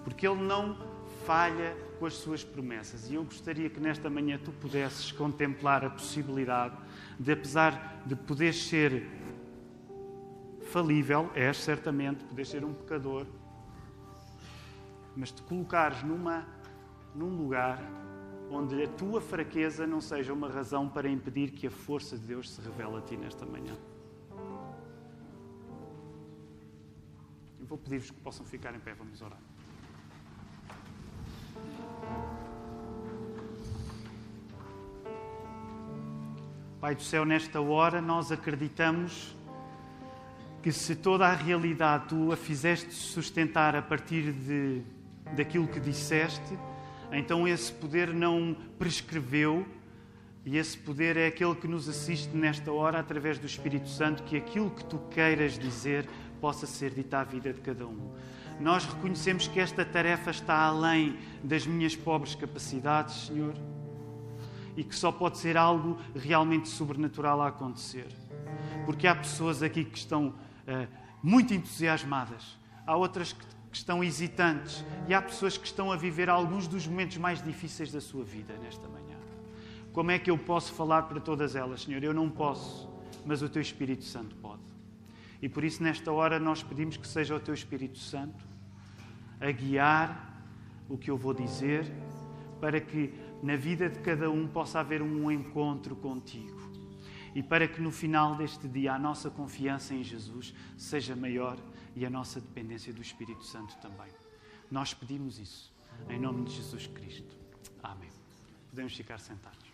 porque 0.03 0.27
Ele 0.27 0.43
não 0.43 0.77
falha 1.25 1.75
com 1.99 2.05
as 2.05 2.13
suas 2.13 2.43
promessas. 2.43 3.09
E 3.09 3.15
eu 3.15 3.23
gostaria 3.23 3.67
que 3.67 3.79
nesta 3.79 4.11
manhã 4.11 4.39
tu 4.43 4.51
pudesses 4.51 5.11
contemplar 5.11 5.83
a 5.83 5.89
possibilidade 5.89 6.75
de, 7.19 7.31
apesar 7.31 8.03
de 8.05 8.15
poder 8.15 8.53
ser 8.53 9.07
falível, 10.69 11.29
és 11.33 11.57
certamente, 11.57 12.23
podes 12.25 12.49
ser 12.49 12.63
um 12.63 12.73
pecador, 12.73 13.25
mas 15.15 15.31
te 15.31 15.41
colocares 15.41 16.03
numa, 16.03 16.45
num 17.15 17.35
lugar 17.35 17.81
onde 18.51 18.83
a 18.83 18.87
tua 18.87 19.19
fraqueza 19.19 19.85
não 19.85 20.01
seja 20.01 20.33
uma 20.33 20.49
razão 20.49 20.87
para 20.87 21.09
impedir 21.09 21.51
que 21.51 21.67
a 21.67 21.71
força 21.71 22.17
de 22.17 22.25
Deus 22.25 22.51
se 22.51 22.61
revele 22.61 22.97
a 22.97 23.01
ti 23.01 23.17
nesta 23.17 23.45
manhã. 23.45 23.75
Eu 27.59 27.65
vou 27.65 27.77
pedir-vos 27.77 28.11
que 28.11 28.19
possam 28.21 28.45
ficar 28.45 28.73
em 28.73 28.79
pé, 28.79 28.93
vamos 28.93 29.21
orar. 29.21 29.39
Pai 36.79 36.95
do 36.95 37.01
céu, 37.01 37.25
nesta 37.25 37.59
hora 37.59 38.01
nós 38.01 38.31
acreditamos 38.31 39.35
que 40.61 40.71
se 40.71 40.95
toda 40.95 41.25
a 41.25 41.33
realidade 41.33 42.09
tu 42.09 42.31
a 42.31 42.37
fizeste 42.37 42.93
sustentar 42.93 43.75
a 43.75 43.81
partir 43.81 44.31
de, 44.33 44.81
daquilo 45.35 45.67
que 45.67 45.79
disseste, 45.79 46.57
então 47.11 47.47
esse 47.47 47.71
poder 47.71 48.13
não 48.13 48.55
prescreveu 48.77 49.65
e 50.45 50.57
esse 50.57 50.77
poder 50.77 51.17
é 51.17 51.27
aquele 51.27 51.55
que 51.55 51.67
nos 51.67 51.87
assiste 51.87 52.35
nesta 52.35 52.71
hora 52.71 52.99
através 52.99 53.37
do 53.37 53.45
Espírito 53.45 53.89
Santo, 53.89 54.23
que 54.23 54.37
aquilo 54.37 54.69
que 54.71 54.83
tu 54.85 54.97
queiras 55.11 55.59
dizer 55.59 56.07
possa 56.39 56.65
ser 56.65 56.91
dito 56.91 57.13
à 57.13 57.23
vida 57.23 57.53
de 57.53 57.61
cada 57.61 57.85
um. 57.85 58.11
Nós 58.59 58.85
reconhecemos 58.85 59.47
que 59.47 59.59
esta 59.59 59.85
tarefa 59.85 60.31
está 60.31 60.55
além 60.55 61.17
das 61.43 61.65
minhas 61.65 61.95
pobres 61.95 62.35
capacidades, 62.35 63.27
Senhor, 63.27 63.53
e 64.75 64.83
que 64.83 64.95
só 64.95 65.11
pode 65.11 65.37
ser 65.37 65.57
algo 65.57 65.97
realmente 66.15 66.67
sobrenatural 66.67 67.41
a 67.41 67.47
acontecer. 67.47 68.07
Porque 68.85 69.07
há 69.07 69.15
pessoas 69.15 69.61
aqui 69.61 69.83
que 69.83 69.97
estão 69.97 70.33
muito 71.21 71.53
entusiasmadas, 71.53 72.57
há 72.85 72.95
outras 72.95 73.33
que, 73.33 73.45
que 73.71 73.77
estão 73.77 74.03
hesitantes 74.03 74.83
e 75.07 75.13
há 75.13 75.21
pessoas 75.21 75.57
que 75.57 75.65
estão 75.65 75.91
a 75.91 75.95
viver 75.95 76.29
alguns 76.29 76.67
dos 76.67 76.87
momentos 76.87 77.17
mais 77.17 77.41
difíceis 77.41 77.91
da 77.91 78.01
sua 78.01 78.23
vida 78.23 78.53
nesta 78.57 78.87
manhã. 78.87 79.17
Como 79.93 80.11
é 80.11 80.19
que 80.19 80.29
eu 80.29 80.37
posso 80.37 80.73
falar 80.73 81.03
para 81.03 81.19
todas 81.19 81.55
elas, 81.55 81.83
Senhor? 81.83 82.03
Eu 82.03 82.13
não 82.13 82.29
posso, 82.29 82.89
mas 83.25 83.41
o 83.41 83.49
Teu 83.49 83.61
Espírito 83.61 84.03
Santo 84.03 84.35
pode. 84.35 84.61
E 85.41 85.47
por 85.47 85.63
isso, 85.63 85.81
nesta 85.81 86.11
hora, 86.11 86.39
nós 86.39 86.61
pedimos 86.61 86.97
que 86.97 87.07
seja 87.07 87.35
o 87.35 87.39
Teu 87.39 87.53
Espírito 87.53 87.97
Santo 87.97 88.45
a 89.39 89.51
guiar 89.51 90.43
o 90.87 90.97
que 90.97 91.09
eu 91.09 91.17
vou 91.17 91.33
dizer, 91.33 91.85
para 92.59 92.81
que 92.81 93.13
na 93.41 93.55
vida 93.55 93.89
de 93.89 93.99
cada 93.99 94.29
um 94.29 94.47
possa 94.47 94.79
haver 94.79 95.01
um 95.01 95.31
encontro 95.31 95.95
contigo. 95.95 96.58
E 97.35 97.43
para 97.43 97.67
que 97.67 97.81
no 97.81 97.91
final 97.91 98.35
deste 98.35 98.67
dia 98.67 98.93
a 98.93 98.99
nossa 98.99 99.29
confiança 99.29 99.93
em 99.93 100.03
Jesus 100.03 100.53
seja 100.77 101.15
maior 101.15 101.57
e 101.95 102.05
a 102.05 102.09
nossa 102.09 102.39
dependência 102.39 102.93
do 102.93 103.01
Espírito 103.01 103.43
Santo 103.43 103.75
também. 103.77 104.11
Nós 104.71 104.93
pedimos 104.93 105.39
isso 105.39 105.71
em 106.09 106.19
nome 106.19 106.45
de 106.45 106.55
Jesus 106.55 106.87
Cristo. 106.87 107.35
Amém. 107.83 108.09
Podemos 108.69 108.95
ficar 108.95 109.19
sentados. 109.19 109.69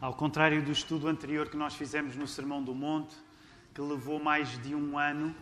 Ao 0.00 0.12
contrário 0.12 0.62
do 0.62 0.72
estudo 0.72 1.08
anterior 1.08 1.48
que 1.48 1.56
nós 1.56 1.74
fizemos 1.74 2.16
no 2.16 2.26
Sermão 2.26 2.62
do 2.62 2.74
Monte, 2.74 3.16
que 3.74 3.80
levou 3.80 4.22
mais 4.22 4.60
de 4.62 4.74
um 4.74 4.98
ano, 4.98 5.34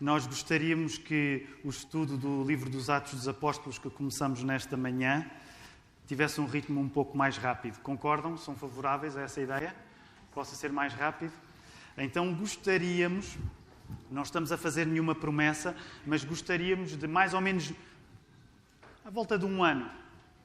nós 0.00 0.26
gostaríamos 0.26 0.98
que 0.98 1.46
o 1.62 1.70
estudo 1.70 2.16
do 2.16 2.42
livro 2.42 2.68
dos 2.68 2.90
Atos 2.90 3.14
dos 3.14 3.28
Apóstolos, 3.28 3.78
que 3.78 3.88
começamos 3.88 4.42
nesta 4.42 4.76
manhã, 4.76 5.30
tivesse 6.06 6.40
um 6.40 6.46
ritmo 6.46 6.80
um 6.80 6.88
pouco 6.88 7.16
mais 7.16 7.36
rápido. 7.36 7.80
Concordam? 7.80 8.36
São 8.36 8.54
favoráveis 8.54 9.16
a 9.16 9.22
essa 9.22 9.40
ideia? 9.40 9.74
Possa 10.34 10.54
ser 10.54 10.72
mais 10.72 10.92
rápido? 10.92 11.32
Então 11.96 12.34
gostaríamos, 12.34 13.36
não 14.10 14.22
estamos 14.22 14.50
a 14.50 14.56
fazer 14.56 14.86
nenhuma 14.86 15.14
promessa, 15.14 15.76
mas 16.06 16.24
gostaríamos 16.24 16.96
de 16.96 17.06
mais 17.06 17.34
ou 17.34 17.40
menos 17.40 17.72
à 19.04 19.10
volta 19.10 19.38
de 19.38 19.44
um 19.44 19.62
ano 19.62 20.02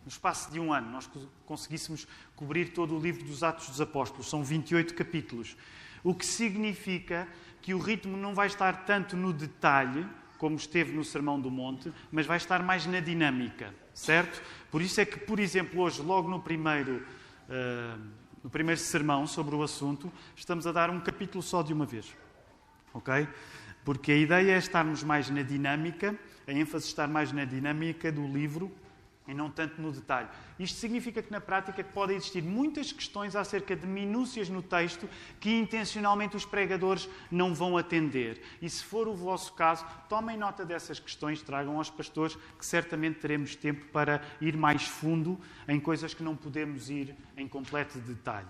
no 0.08 0.10
espaço 0.10 0.50
de 0.50 0.58
um 0.58 0.72
ano, 0.72 0.90
nós 0.90 1.10
conseguíssemos 1.46 2.08
cobrir 2.34 2.70
todo 2.70 2.96
o 2.96 3.00
livro 3.00 3.26
dos 3.26 3.44
Atos 3.44 3.68
dos 3.68 3.82
Apóstolos. 3.82 4.30
São 4.30 4.42
28 4.42 4.94
capítulos. 4.94 5.58
O 6.02 6.16
que 6.16 6.26
significa 6.26 7.28
que 7.62 7.74
o 7.74 7.78
ritmo 7.78 8.16
não 8.16 8.34
vai 8.34 8.48
estar 8.48 8.86
tanto 8.86 9.18
no 9.18 9.34
detalhe, 9.34 10.08
como 10.38 10.56
esteve 10.56 10.94
no 10.94 11.03
Sermão 11.03 11.39
do 11.39 11.50
Monte, 11.50 11.91
mas 12.12 12.25
vai 12.25 12.38
estar 12.38 12.62
mais 12.63 12.86
na 12.86 13.00
dinâmica, 13.00 13.74
certo? 13.94 14.41
Por 14.72 14.82
isso 14.82 15.01
é 15.01 15.06
que, 15.06 15.20
por 15.20 15.39
exemplo, 15.39 15.82
hoje, 15.82 16.01
logo 16.01 16.29
no 16.29 16.39
primeiro, 16.39 17.03
uh, 17.50 18.00
no 18.44 18.50
primeiro 18.50 18.79
sermão 18.79 19.25
sobre 19.27 19.56
o 19.56 19.63
assunto, 19.63 20.12
estamos 20.36 20.67
a 20.67 20.72
dar 20.72 20.89
um 20.89 21.00
capítulo 21.00 21.41
só 21.41 21.62
de 21.62 21.74
uma 21.74 21.86
vez. 21.86 22.15
Ok? 22.94 23.27
Porque 23.84 24.12
a 24.12 24.17
ideia 24.17 24.53
é 24.53 24.58
estarmos 24.58 25.03
mais 25.03 25.29
na 25.29 25.41
dinâmica, 25.41 26.17
a 26.48 26.51
ênfase 26.51 26.86
estar 26.86 27.08
mais 27.08 27.32
na 27.32 27.46
dinâmica 27.46 28.12
do 28.12 28.27
livro 28.27 28.72
e 29.28 29.34
não 29.34 29.50
tanto 29.52 29.82
no 29.82 29.92
detalhe. 29.92 30.30
Isto 30.58 30.80
significa 30.80 31.22
que 31.22 31.32
na 31.32 31.42
prática 31.42 31.84
podem 31.84 32.16
existir 32.16 32.42
muitas 32.42 32.92
questões 32.92 33.36
acerca 33.36 33.76
de 33.76 33.86
minúcias 33.86 34.50
no 34.50 34.62
texto 34.62 35.10
que 35.40 35.58
intencionalmente 35.58 36.36
os 36.36 36.46
pregadores 36.46 37.10
não 37.30 37.54
vão 37.54 37.78
atender. 37.78 38.42
E 38.62 38.70
se 38.70 38.84
for 38.84 39.08
o 39.08 39.14
vosso 39.14 39.54
caso, 39.54 39.86
tomem 40.08 40.38
nota 40.38 40.66
dessas 40.66 41.00
questões, 41.00 41.42
tragam 41.42 41.78
aos 41.78 41.90
pastores, 41.90 42.38
que 42.58 42.66
certamente 42.66 43.20
teremos 43.20 43.56
tempo 43.56 43.86
para 43.88 44.22
ir 44.40 44.56
mais 44.56 44.84
fundo 44.84 45.40
em 45.68 45.80
coisas 45.80 46.14
que 46.14 46.24
não 46.24 46.36
podemos 46.36 46.90
ir 46.90 47.16
em 47.36 47.48
completo 47.48 48.00
detalhe. 48.00 48.48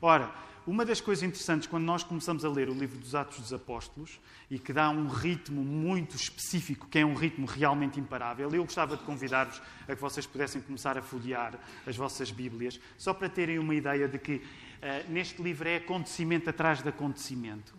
Ora, 0.00 0.32
uma 0.66 0.84
das 0.84 1.00
coisas 1.00 1.22
interessantes 1.22 1.68
quando 1.68 1.84
nós 1.84 2.02
começamos 2.02 2.42
a 2.42 2.48
ler 2.48 2.70
o 2.70 2.72
livro 2.72 2.98
dos 2.98 3.14
Atos 3.14 3.38
dos 3.38 3.52
Apóstolos 3.52 4.18
e 4.50 4.58
que 4.58 4.72
dá 4.72 4.88
um 4.88 5.08
ritmo 5.08 5.62
muito 5.62 6.16
específico, 6.16 6.88
que 6.88 6.98
é 6.98 7.04
um 7.04 7.14
ritmo 7.14 7.46
realmente 7.46 8.00
imparável, 8.00 8.50
eu 8.50 8.64
gostava 8.64 8.96
de 8.96 9.02
convidar-vos 9.02 9.60
a 9.86 9.94
que 9.94 10.00
vocês 10.00 10.26
pudessem 10.26 10.62
começar 10.62 10.96
a 10.96 11.02
folhear 11.02 11.58
as 11.86 11.96
vossas 11.96 12.30
Bíblias, 12.30 12.80
só 12.96 13.12
para 13.12 13.28
terem 13.28 13.58
uma 13.58 13.74
ideia 13.74 14.08
de 14.08 14.18
que 14.18 14.36
uh, 14.36 15.12
neste 15.12 15.42
livro 15.42 15.68
é 15.68 15.76
acontecimento 15.76 16.48
atrás 16.48 16.82
de 16.82 16.88
acontecimento. 16.88 17.74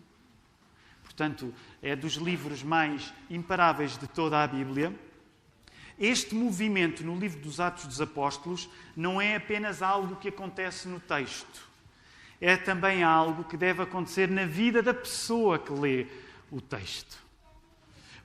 Portanto, 1.02 1.52
é 1.82 1.96
dos 1.96 2.14
livros 2.14 2.62
mais 2.62 3.12
imparáveis 3.28 3.98
de 3.98 4.06
toda 4.06 4.42
a 4.42 4.46
Bíblia. 4.46 4.94
Este 5.98 6.34
movimento 6.36 7.02
no 7.02 7.18
livro 7.18 7.40
dos 7.40 7.58
Atos 7.58 7.86
dos 7.86 8.00
Apóstolos 8.00 8.68
não 8.94 9.20
é 9.20 9.34
apenas 9.34 9.82
algo 9.82 10.16
que 10.16 10.28
acontece 10.28 10.86
no 10.86 11.00
texto 11.00 11.65
é 12.40 12.56
também 12.56 13.02
algo 13.02 13.44
que 13.44 13.56
deve 13.56 13.82
acontecer 13.82 14.28
na 14.28 14.44
vida 14.44 14.82
da 14.82 14.94
pessoa 14.94 15.58
que 15.58 15.72
lê 15.72 16.06
o 16.50 16.60
texto. 16.60 17.16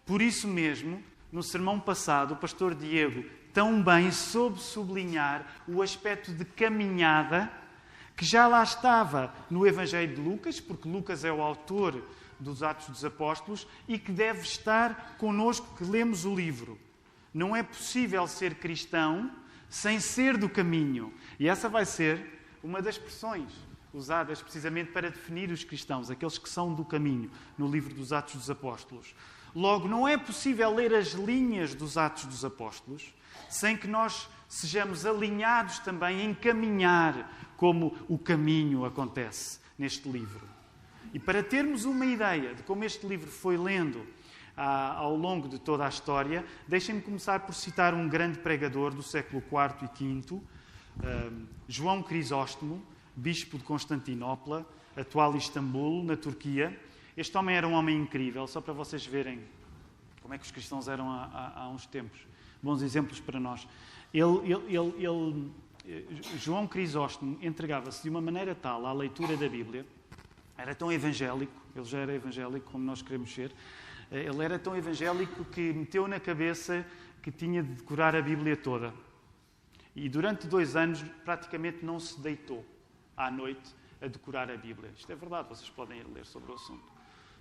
Por 0.06 0.22
isso 0.22 0.48
mesmo, 0.48 1.01
no 1.32 1.41
sermão 1.41 1.80
passado, 1.80 2.34
o 2.34 2.38
pastor 2.38 2.75
Diego 2.75 3.24
tão 3.53 3.82
bem 3.82 4.12
soube 4.12 4.60
sublinhar 4.60 5.46
o 5.68 5.82
aspecto 5.82 6.32
de 6.32 6.46
caminhada 6.46 7.51
que 8.15 8.25
já 8.25 8.48
lá 8.48 8.62
estava 8.62 9.34
no 9.50 9.65
Evangelho 9.65 10.15
de 10.15 10.22
Lucas, 10.22 10.60
porque 10.60 10.88
Lucas 10.88 11.24
é 11.24 11.32
o 11.32 11.41
autor 11.41 12.03
dos 12.39 12.62
Atos 12.62 12.88
dos 12.88 13.06
Apóstolos 13.06 13.68
e 13.88 13.98
que 13.98 14.12
deve 14.12 14.41
estar 14.41 15.15
conosco 15.18 15.75
que 15.77 15.84
lemos 15.84 16.25
o 16.25 16.36
livro. 16.36 16.77
Não 17.34 17.56
é 17.56 17.63
possível 17.63 18.27
ser 18.27 18.56
cristão 18.56 19.32
sem 19.70 20.00
ser 20.00 20.38
do 20.38 20.50
caminho. 20.50 21.13
E 21.39 21.48
essa 21.48 21.70
vai 21.70 21.86
ser 21.86 22.41
uma 22.62 22.82
das 22.82 22.96
expressões 22.96 23.71
usadas 23.93 24.41
precisamente 24.41 24.91
para 24.91 25.10
definir 25.10 25.51
os 25.51 25.63
cristãos, 25.63 26.10
aqueles 26.10 26.38
que 26.38 26.50
são 26.50 26.74
do 26.74 26.86
caminho, 26.86 27.29
no 27.57 27.67
livro 27.67 27.93
dos 27.93 28.13
Atos 28.13 28.36
dos 28.36 28.50
Apóstolos. 28.50 29.13
Logo, 29.53 29.88
não 29.88 30.07
é 30.07 30.17
possível 30.17 30.74
ler 30.74 30.93
as 30.93 31.10
linhas 31.10 31.75
dos 31.75 31.98
Atos 31.98 32.25
dos 32.25 32.45
Apóstolos 32.45 33.13
sem 33.50 33.75
que 33.75 33.88
nós 33.88 34.29
sejamos 34.48 35.05
alinhados 35.05 35.79
também 35.79 36.25
em 36.25 36.33
caminhar 36.33 37.29
como 37.57 37.95
o 38.07 38.17
caminho 38.17 38.86
acontece 38.86 39.60
neste 39.77 40.10
livro. 40.10 40.48
E 41.13 41.19
para 41.19 41.43
termos 41.43 41.83
uma 41.86 42.05
ideia 42.05 42.55
de 42.55 42.63
como 42.63 42.83
este 42.83 43.05
livro 43.05 43.29
foi 43.29 43.57
lendo 43.57 44.05
ah, 44.55 44.93
ao 44.95 45.15
longo 45.15 45.50
de 45.50 45.60
toda 45.60 45.86
a 45.86 45.89
história, 45.89 46.45
deixem-me 46.67 47.01
começar 47.01 47.41
por 47.41 47.53
citar 47.53 47.93
um 47.93 48.07
grande 48.07 48.39
pregador 48.39 48.93
do 48.93 49.03
século 49.03 49.41
IV 49.41 49.89
e 50.00 50.21
V, 50.21 50.41
ah, 51.03 51.31
João 51.67 52.01
Crisóstomo, 52.01 52.81
bispo 53.15 53.58
de 53.58 53.63
Constantinopla, 53.63 54.65
atual 54.96 55.36
Istambul, 55.36 56.03
na 56.03 56.15
Turquia. 56.15 56.77
Este 57.15 57.38
homem 57.38 57.56
era 57.56 57.68
um 57.68 57.74
homem 57.74 57.98
incrível, 57.98 58.48
só 58.48 58.62
para 58.62 58.74
vocês 58.74 59.06
verem 59.06 59.41
como 60.22 60.34
é 60.34 60.38
que 60.38 60.46
os 60.46 60.51
cristãos 60.51 60.88
eram 60.88 61.10
há, 61.10 61.25
há, 61.25 61.62
há 61.63 61.70
uns 61.70 61.86
tempos. 61.86 62.20
Bons 62.62 62.82
exemplos 62.82 63.20
para 63.20 63.39
nós. 63.39 63.68
Ele, 64.13 64.53
ele, 64.53 64.77
ele, 64.77 65.06
ele 65.06 65.51
João 66.38 66.68
Crisóstomo 66.68 67.38
entregava-se 67.41 68.03
de 68.03 68.10
uma 68.10 68.22
maneira 68.22 68.53
tal 68.53 68.86
à 68.86 68.94
leitura 68.94 69.36
da 69.36 69.50
Bíblia, 69.50 69.86
era 70.58 70.75
tão 70.75 70.91
evangélico, 70.91 71.53
ele 71.75 71.86
já 71.86 72.00
era 72.00 72.13
evangélico 72.13 72.72
como 72.72 72.84
nós 72.84 73.01
queremos 73.01 73.34
ser, 73.34 73.51
eh, 74.12 74.25
ele 74.25 74.44
era 74.44 74.60
tão 74.60 74.75
evangélico 74.75 75.44
que 75.46 75.74
meteu 75.74 76.08
na 76.08 76.20
cabeça 76.20 76.86
que 77.24 77.32
tinha 77.32 77.63
de 77.63 77.74
decorar 77.74 78.15
a 78.15 78.22
Bíblia 78.22 78.56
toda. 78.56 78.94
E 79.96 80.08
durante 80.08 80.48
dois 80.48 80.75
anos 80.75 81.03
praticamente 81.25 81.84
não 81.84 82.00
se 82.00 82.20
deitou 82.22 82.63
à 83.15 83.30
noite 83.30 83.75
a 84.01 84.08
decorar 84.08 84.50
a 84.50 84.58
Bíblia. 84.58 84.91
Isto 84.98 85.12
é 85.12 85.15
verdade, 85.15 85.50
vocês 85.50 85.70
podem 85.70 86.01
ler 86.13 86.25
sobre 86.25 86.51
o 86.51 86.56
assunto. 86.56 86.84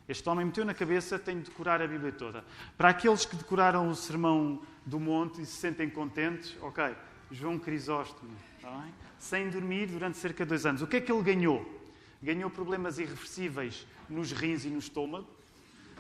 Este 0.08 0.28
homem 0.28 0.44
meteu 0.44 0.64
na 0.64 0.74
cabeça, 0.74 1.18
tenho 1.18 1.38
de 1.38 1.50
decorar 1.50 1.80
a 1.80 1.86
Bíblia 1.86 2.12
toda. 2.12 2.44
Para 2.76 2.88
aqueles 2.88 3.24
que 3.24 3.36
decoraram 3.36 3.88
o 3.88 3.94
Sermão 3.94 4.60
do 4.84 4.98
Monte 4.98 5.40
e 5.40 5.46
se 5.46 5.52
sentem 5.52 5.88
contentes, 5.88 6.56
ok, 6.60 6.94
João 7.30 7.58
Crisóstomo, 7.58 8.32
tá 8.60 8.88
sem 9.18 9.48
dormir 9.48 9.86
durante 9.86 10.18
cerca 10.18 10.44
de 10.44 10.48
dois 10.48 10.66
anos. 10.66 10.82
O 10.82 10.86
que 10.86 10.96
é 10.96 11.00
que 11.00 11.12
ele 11.12 11.22
ganhou? 11.22 11.64
Ganhou 12.22 12.50
problemas 12.50 12.98
irreversíveis 12.98 13.86
nos 14.08 14.32
rins 14.32 14.64
e 14.64 14.68
no 14.68 14.78
estômago 14.78 15.28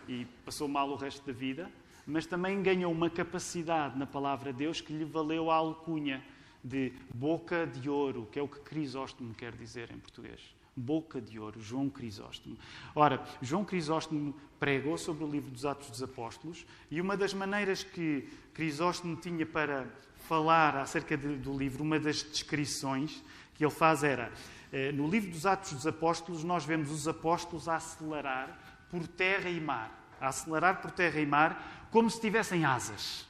e 0.08 0.26
passou 0.44 0.66
mal 0.66 0.90
o 0.90 0.96
resto 0.96 1.24
da 1.24 1.32
vida, 1.32 1.70
mas 2.04 2.26
também 2.26 2.60
ganhou 2.62 2.90
uma 2.90 3.08
capacidade 3.08 3.96
na 3.96 4.06
palavra 4.06 4.52
de 4.52 4.58
Deus 4.58 4.80
que 4.80 4.92
lhe 4.92 5.04
valeu 5.04 5.50
a 5.50 5.54
alcunha 5.54 6.22
de 6.62 6.92
boca 7.14 7.66
de 7.66 7.88
ouro, 7.88 8.28
que 8.30 8.38
é 8.38 8.42
o 8.42 8.48
que 8.48 8.60
Crisóstomo 8.60 9.34
quer 9.34 9.52
dizer 9.52 9.90
em 9.90 9.98
português. 9.98 10.40
Boca 10.76 11.20
de 11.20 11.38
ouro, 11.38 11.60
João 11.60 11.90
Crisóstomo. 11.90 12.56
Ora, 12.94 13.22
João 13.42 13.64
Crisóstomo 13.64 14.34
pregou 14.58 14.96
sobre 14.96 15.24
o 15.24 15.30
livro 15.30 15.50
dos 15.50 15.64
Atos 15.64 15.90
dos 15.90 16.02
Apóstolos 16.02 16.64
e 16.90 17.00
uma 17.00 17.16
das 17.16 17.34
maneiras 17.34 17.82
que 17.82 18.28
Crisóstomo 18.54 19.16
tinha 19.16 19.44
para 19.44 19.86
falar 20.28 20.76
acerca 20.76 21.16
de, 21.16 21.36
do 21.36 21.56
livro, 21.56 21.82
uma 21.82 21.98
das 21.98 22.22
descrições 22.22 23.22
que 23.54 23.64
ele 23.64 23.72
faz 23.72 24.04
era: 24.04 24.32
eh, 24.72 24.92
no 24.92 25.08
livro 25.08 25.30
dos 25.30 25.44
Atos 25.44 25.72
dos 25.72 25.86
Apóstolos, 25.86 26.44
nós 26.44 26.64
vemos 26.64 26.90
os 26.90 27.08
apóstolos 27.08 27.68
a 27.68 27.76
acelerar 27.76 28.86
por 28.90 29.06
terra 29.06 29.50
e 29.50 29.60
mar. 29.60 29.98
A 30.20 30.28
acelerar 30.28 30.80
por 30.80 30.90
terra 30.90 31.20
e 31.20 31.26
mar 31.26 31.88
como 31.90 32.08
se 32.08 32.20
tivessem 32.20 32.64
asas. 32.64 33.29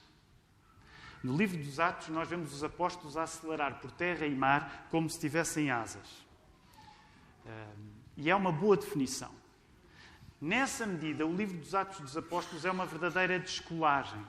No 1.22 1.36
livro 1.36 1.58
dos 1.58 1.78
Atos, 1.78 2.08
nós 2.08 2.28
vemos 2.28 2.54
os 2.54 2.64
apóstolos 2.64 3.16
a 3.16 3.24
acelerar 3.24 3.80
por 3.80 3.90
terra 3.90 4.26
e 4.26 4.34
mar 4.34 4.86
como 4.90 5.08
se 5.08 5.20
tivessem 5.20 5.70
asas. 5.70 6.24
E 8.16 8.30
é 8.30 8.34
uma 8.34 8.50
boa 8.50 8.76
definição. 8.76 9.30
Nessa 10.40 10.86
medida, 10.86 11.26
o 11.26 11.36
livro 11.36 11.58
dos 11.58 11.74
Atos 11.74 12.00
dos 12.00 12.16
Apóstolos 12.16 12.64
é 12.64 12.70
uma 12.70 12.86
verdadeira 12.86 13.38
descolagem. 13.38 14.24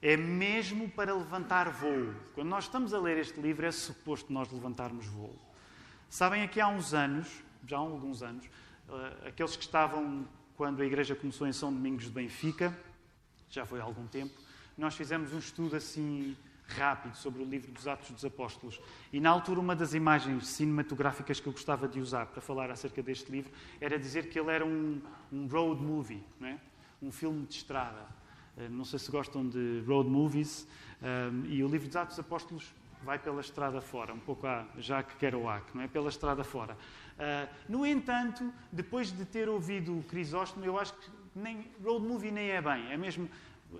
É 0.00 0.16
mesmo 0.16 0.88
para 0.88 1.12
levantar 1.12 1.70
voo. 1.70 2.14
Quando 2.34 2.48
nós 2.48 2.64
estamos 2.64 2.94
a 2.94 3.00
ler 3.00 3.18
este 3.18 3.40
livro, 3.40 3.66
é 3.66 3.72
suposto 3.72 4.32
nós 4.32 4.52
levantarmos 4.52 5.06
voo. 5.06 5.34
Sabem, 6.08 6.44
aqui 6.44 6.60
há 6.60 6.68
uns 6.68 6.94
anos, 6.94 7.28
já 7.66 7.76
há 7.76 7.80
alguns 7.80 8.22
anos, 8.22 8.48
eh, 8.88 9.28
aqueles 9.28 9.56
que 9.56 9.64
estavam 9.64 10.28
quando 10.56 10.80
a 10.82 10.86
igreja 10.86 11.16
começou 11.16 11.46
em 11.46 11.52
São 11.52 11.72
Domingos 11.72 12.04
de 12.04 12.10
Benfica, 12.10 12.76
já 13.50 13.66
foi 13.66 13.80
há 13.80 13.82
algum 13.82 14.06
tempo, 14.06 14.38
nós 14.76 14.94
fizemos 14.94 15.32
um 15.32 15.38
estudo 15.38 15.76
assim 15.76 16.36
rápido 16.66 17.14
sobre 17.16 17.42
o 17.42 17.44
livro 17.44 17.70
dos 17.70 17.86
Atos 17.86 18.10
dos 18.10 18.24
Apóstolos. 18.24 18.80
E 19.12 19.20
na 19.20 19.30
altura, 19.30 19.60
uma 19.60 19.76
das 19.76 19.94
imagens 19.94 20.46
cinematográficas 20.48 21.40
que 21.40 21.46
eu 21.46 21.52
gostava 21.52 21.86
de 21.86 22.00
usar 22.00 22.26
para 22.26 22.40
falar 22.40 22.70
acerca 22.70 23.02
deste 23.02 23.30
livro 23.30 23.52
era 23.80 23.98
dizer 23.98 24.28
que 24.28 24.38
ele 24.38 24.50
era 24.50 24.64
um, 24.64 25.00
um 25.32 25.46
road 25.46 25.82
movie, 25.82 26.22
é? 26.42 26.56
um 27.02 27.12
filme 27.12 27.46
de 27.46 27.54
estrada. 27.54 28.06
Eh, 28.56 28.68
não 28.68 28.84
sei 28.84 28.98
se 28.98 29.10
gostam 29.10 29.46
de 29.48 29.82
road 29.86 30.08
movies. 30.08 30.66
Um, 31.02 31.44
e 31.46 31.62
o 31.62 31.68
livro 31.68 31.86
dos 31.86 31.96
Atos 31.96 32.16
dos 32.16 32.24
Apóstolos 32.24 32.72
vai 33.02 33.18
pela 33.18 33.40
estrada 33.42 33.80
fora, 33.82 34.14
um 34.14 34.18
pouco 34.18 34.46
a 34.46 34.66
Jacques 34.78 35.16
Kerouac, 35.18 35.64
não 35.74 35.82
é? 35.82 35.88
Pela 35.88 36.08
estrada 36.08 36.42
fora. 36.42 36.74
Uh, 36.74 37.48
no 37.68 37.84
entanto, 37.84 38.50
depois 38.72 39.12
de 39.12 39.26
ter 39.26 39.48
ouvido 39.48 39.98
o 39.98 40.02
Crisóstomo, 40.04 40.64
eu 40.64 40.78
acho 40.78 40.94
que 40.94 41.10
nem 41.34 41.70
road 41.84 42.06
movie 42.06 42.30
nem 42.30 42.50
é 42.50 42.62
bem, 42.62 42.90
é 42.90 42.96
mesmo 42.96 43.28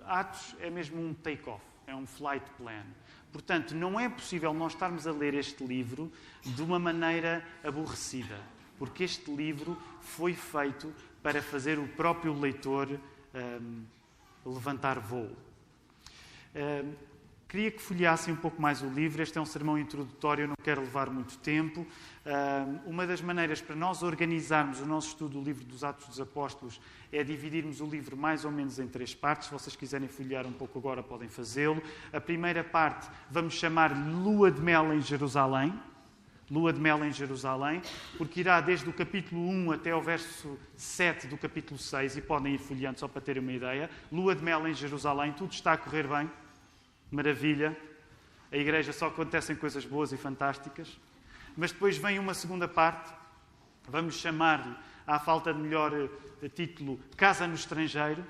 Atos 0.05 0.55
é 0.59 0.69
mesmo 0.69 1.01
um 1.01 1.13
take-off, 1.13 1.63
é 1.87 1.95
um 1.95 2.05
flight 2.05 2.45
plan. 2.57 2.83
Portanto, 3.31 3.75
não 3.75 3.99
é 3.99 4.07
possível 4.07 4.53
nós 4.53 4.73
estarmos 4.73 5.05
a 5.07 5.11
ler 5.11 5.33
este 5.33 5.63
livro 5.65 6.11
de 6.41 6.61
uma 6.61 6.79
maneira 6.79 7.45
aborrecida, 7.63 8.39
porque 8.77 9.03
este 9.03 9.33
livro 9.33 9.77
foi 9.99 10.33
feito 10.33 10.93
para 11.21 11.41
fazer 11.41 11.79
o 11.79 11.87
próprio 11.87 12.33
leitor 12.39 12.87
um, 13.33 13.83
levantar 14.45 14.99
voo. 14.99 15.31
Um, 16.55 16.93
Queria 17.47 17.69
que 17.69 17.79
folheassem 17.79 18.33
um 18.33 18.37
pouco 18.37 18.59
mais 18.59 18.81
o 18.81 18.87
livro. 18.87 19.21
Este 19.21 19.37
é 19.37 19.41
um 19.41 19.45
sermão 19.45 19.77
introdutório, 19.77 20.47
não 20.47 20.55
quero 20.63 20.81
levar 20.81 21.09
muito 21.11 21.37
tempo. 21.37 21.85
Uma 22.85 23.05
das 23.05 23.21
maneiras 23.21 23.61
para 23.61 23.75
nós 23.75 24.01
organizarmos 24.01 24.81
o 24.81 24.85
nosso 24.85 25.09
estudo 25.09 25.39
do 25.39 25.43
livro 25.43 25.63
dos 25.63 25.83
Atos 25.83 26.07
dos 26.07 26.19
Apóstolos 26.19 26.81
é 27.11 27.23
dividirmos 27.23 27.81
o 27.81 27.85
livro 27.85 28.17
mais 28.17 28.45
ou 28.45 28.51
menos 28.51 28.79
em 28.79 28.87
três 28.87 29.13
partes. 29.13 29.47
Se 29.47 29.53
vocês 29.53 29.75
quiserem 29.75 30.07
folhear 30.07 30.45
um 30.47 30.51
pouco 30.51 30.79
agora, 30.79 31.03
podem 31.03 31.29
fazê-lo. 31.29 31.81
A 32.11 32.19
primeira 32.19 32.63
parte 32.63 33.07
vamos 33.29 33.53
chamar 33.53 33.95
Lua 33.95 34.51
de 34.51 34.59
Mel 34.59 34.91
em 34.91 34.99
Jerusalém. 34.99 35.73
Lua 36.49 36.71
de 36.71 36.79
Mel 36.79 37.03
em 37.03 37.11
Jerusalém, 37.11 37.81
porque 38.19 38.39
irá 38.39 38.61
desde 38.61 38.87
o 38.87 38.93
capítulo 38.93 39.41
1 39.41 39.71
até 39.71 39.95
o 39.95 40.01
verso 40.01 40.59
7 40.75 41.25
do 41.25 41.37
capítulo 41.37 41.79
6, 41.79 42.17
e 42.17 42.21
podem 42.21 42.53
ir 42.53 42.59
folheando 42.59 42.99
só 42.99 43.07
para 43.07 43.19
terem 43.19 43.41
uma 43.41 43.51
ideia. 43.51 43.89
Lua 44.11 44.35
de 44.35 44.43
Mel 44.43 44.67
em 44.67 44.73
Jerusalém, 44.75 45.33
tudo 45.33 45.53
está 45.53 45.73
a 45.73 45.77
correr 45.77 46.07
bem 46.07 46.29
maravilha, 47.11 47.77
a 48.51 48.57
igreja 48.57 48.93
só 48.93 49.07
acontecem 49.07 49.55
coisas 49.55 49.85
boas 49.85 50.11
e 50.11 50.17
fantásticas. 50.17 50.97
Mas 51.57 51.71
depois 51.71 51.97
vem 51.97 52.19
uma 52.19 52.33
segunda 52.33 52.67
parte, 52.67 53.13
vamos 53.87 54.15
chamar-lhe, 54.15 54.75
à 55.07 55.19
falta 55.19 55.53
de 55.53 55.59
melhor 55.59 55.91
eh, 56.41 56.49
título, 56.49 56.99
Casa 57.15 57.47
no 57.47 57.53
Estrangeiro, 57.53 58.25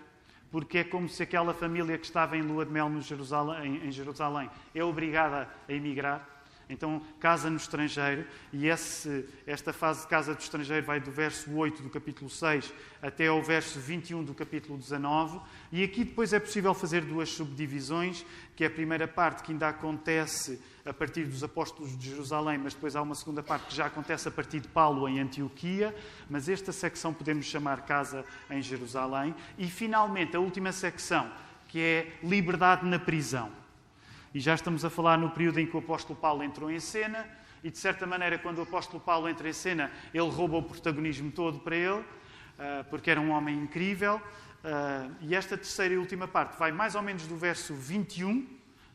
porque 0.51 0.79
é 0.79 0.83
como 0.83 1.09
se 1.09 1.23
aquela 1.23 1.53
família 1.53 1.97
que 1.97 2.05
estava 2.05 2.37
em 2.37 2.41
lua 2.41 2.65
de 2.65 2.71
mel 2.71 2.89
no 2.89 3.01
Jerusalém, 3.01 3.85
em 3.85 3.91
Jerusalém 3.91 4.49
é 4.73 4.83
obrigada 4.83 5.49
a 5.67 5.73
emigrar. 5.73 6.34
Então, 6.69 7.01
casa 7.19 7.49
no 7.49 7.57
estrangeiro, 7.57 8.25
e 8.51 8.67
esse, 8.67 9.25
esta 9.45 9.71
fase 9.71 10.01
de 10.01 10.07
casa 10.07 10.33
do 10.33 10.39
estrangeiro 10.39 10.85
vai 10.85 10.99
do 10.99 11.11
verso 11.11 11.53
8 11.53 11.83
do 11.83 11.89
capítulo 11.89 12.29
6 12.29 12.73
até 13.01 13.27
ao 13.27 13.41
verso 13.41 13.79
21 13.79 14.23
do 14.23 14.33
capítulo 14.33 14.77
19. 14.77 15.39
E 15.71 15.83
aqui 15.83 16.03
depois 16.03 16.33
é 16.33 16.39
possível 16.39 16.73
fazer 16.73 17.01
duas 17.01 17.29
subdivisões, 17.29 18.25
que 18.55 18.63
é 18.63 18.67
a 18.67 18.71
primeira 18.71 19.07
parte 19.07 19.43
que 19.43 19.51
ainda 19.51 19.69
acontece 19.69 20.59
a 20.83 20.93
partir 20.93 21.25
dos 21.25 21.43
apóstolos 21.43 21.97
de 21.97 22.09
Jerusalém, 22.09 22.57
mas 22.57 22.73
depois 22.73 22.95
há 22.95 23.01
uma 23.01 23.15
segunda 23.15 23.41
parte 23.41 23.67
que 23.67 23.75
já 23.75 23.87
acontece 23.87 24.27
a 24.27 24.31
partir 24.31 24.59
de 24.59 24.67
Paulo 24.67 25.07
em 25.07 25.19
Antioquia, 25.19 25.95
mas 26.29 26.47
esta 26.47 26.71
secção 26.71 27.13
podemos 27.13 27.45
chamar 27.45 27.81
casa 27.81 28.23
em 28.49 28.61
Jerusalém. 28.61 29.35
E 29.57 29.67
finalmente 29.67 30.35
a 30.35 30.39
última 30.39 30.71
secção, 30.71 31.29
que 31.67 31.79
é 31.79 32.13
liberdade 32.23 32.85
na 32.85 32.99
prisão. 32.99 33.64
E 34.35 34.39
já 34.41 34.53
estamos 34.53 34.83
a 34.83 34.89
falar 34.89 35.17
no 35.17 35.29
período 35.29 35.61
em 35.61 35.65
que 35.65 35.73
o 35.77 35.79
apóstolo 35.79 36.19
Paulo 36.19 36.43
entrou 36.43 36.69
em 36.69 36.77
cena, 36.77 37.25
e 37.63 37.71
de 37.71 37.77
certa 37.77 38.05
maneira, 38.05 38.37
quando 38.37 38.57
o 38.57 38.63
apóstolo 38.63 39.01
Paulo 39.01 39.29
entra 39.29 39.47
em 39.47 39.53
cena, 39.53 39.89
ele 40.13 40.29
rouba 40.29 40.57
o 40.57 40.61
protagonismo 40.61 41.31
todo 41.31 41.59
para 41.59 41.73
ele, 41.73 42.03
ah, 42.59 42.85
porque 42.89 43.09
era 43.09 43.21
um 43.21 43.31
homem 43.31 43.57
incrível. 43.57 44.21
Ah, 44.61 45.07
e 45.21 45.33
esta 45.33 45.55
terceira 45.55 45.93
e 45.93 45.97
última 45.97 46.27
parte 46.27 46.59
vai 46.59 46.69
mais 46.73 46.95
ou 46.95 47.01
menos 47.01 47.25
do 47.27 47.37
verso 47.37 47.73
21 47.73 48.45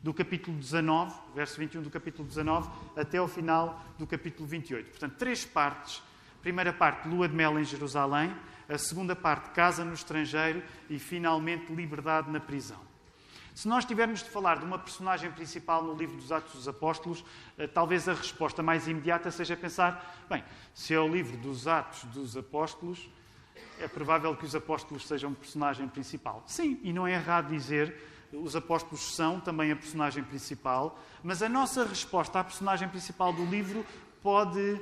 do 0.03 0.13
capítulo 0.13 0.55
19, 0.55 1.11
verso 1.33 1.57
21 1.57 1.81
do 1.81 1.89
capítulo 1.89 2.27
19, 2.27 2.69
até 2.95 3.17
ao 3.17 3.27
final 3.27 3.83
do 3.97 4.05
capítulo 4.05 4.47
28. 4.47 4.91
Portanto, 4.91 5.15
três 5.17 5.43
partes. 5.43 6.03
Primeira 6.43 6.71
parte, 6.71 7.07
lua 7.07 7.27
de 7.27 7.33
mel 7.33 7.59
em 7.59 7.63
Jerusalém. 7.63 8.31
A 8.69 8.77
segunda 8.77 9.15
parte, 9.15 9.49
casa 9.49 9.83
no 9.83 9.95
estrangeiro. 9.95 10.61
E, 10.87 10.99
finalmente, 10.99 11.73
liberdade 11.73 12.29
na 12.29 12.39
prisão. 12.39 12.90
Se 13.53 13.67
nós 13.67 13.85
tivermos 13.85 14.23
de 14.23 14.29
falar 14.29 14.59
de 14.59 14.65
uma 14.65 14.79
personagem 14.79 15.31
principal 15.31 15.83
no 15.83 15.93
livro 15.93 16.17
dos 16.17 16.31
Atos 16.31 16.53
dos 16.53 16.67
Apóstolos, 16.67 17.23
eh, 17.57 17.67
talvez 17.67 18.07
a 18.07 18.13
resposta 18.13 18.63
mais 18.63 18.87
imediata 18.87 19.29
seja 19.29 19.57
pensar: 19.57 20.25
bem, 20.29 20.43
se 20.73 20.93
é 20.93 20.99
o 20.99 21.07
livro 21.07 21.37
dos 21.37 21.67
Atos 21.67 22.03
dos 22.05 22.37
Apóstolos, 22.37 23.09
é 23.79 23.87
provável 23.87 24.35
que 24.35 24.45
os 24.45 24.55
apóstolos 24.55 25.07
sejam 25.07 25.33
personagem 25.33 25.87
principal. 25.87 26.43
Sim, 26.45 26.79
e 26.83 26.93
não 26.93 27.07
é 27.07 27.13
errado 27.13 27.49
dizer 27.49 27.95
os 28.31 28.55
apóstolos 28.55 29.15
são 29.15 29.39
também 29.39 29.71
a 29.71 29.75
personagem 29.75 30.23
principal, 30.23 30.97
mas 31.21 31.41
a 31.41 31.49
nossa 31.49 31.83
resposta 31.83 32.39
à 32.39 32.43
personagem 32.43 32.87
principal 32.87 33.33
do 33.33 33.45
livro 33.45 33.85
pode 34.21 34.79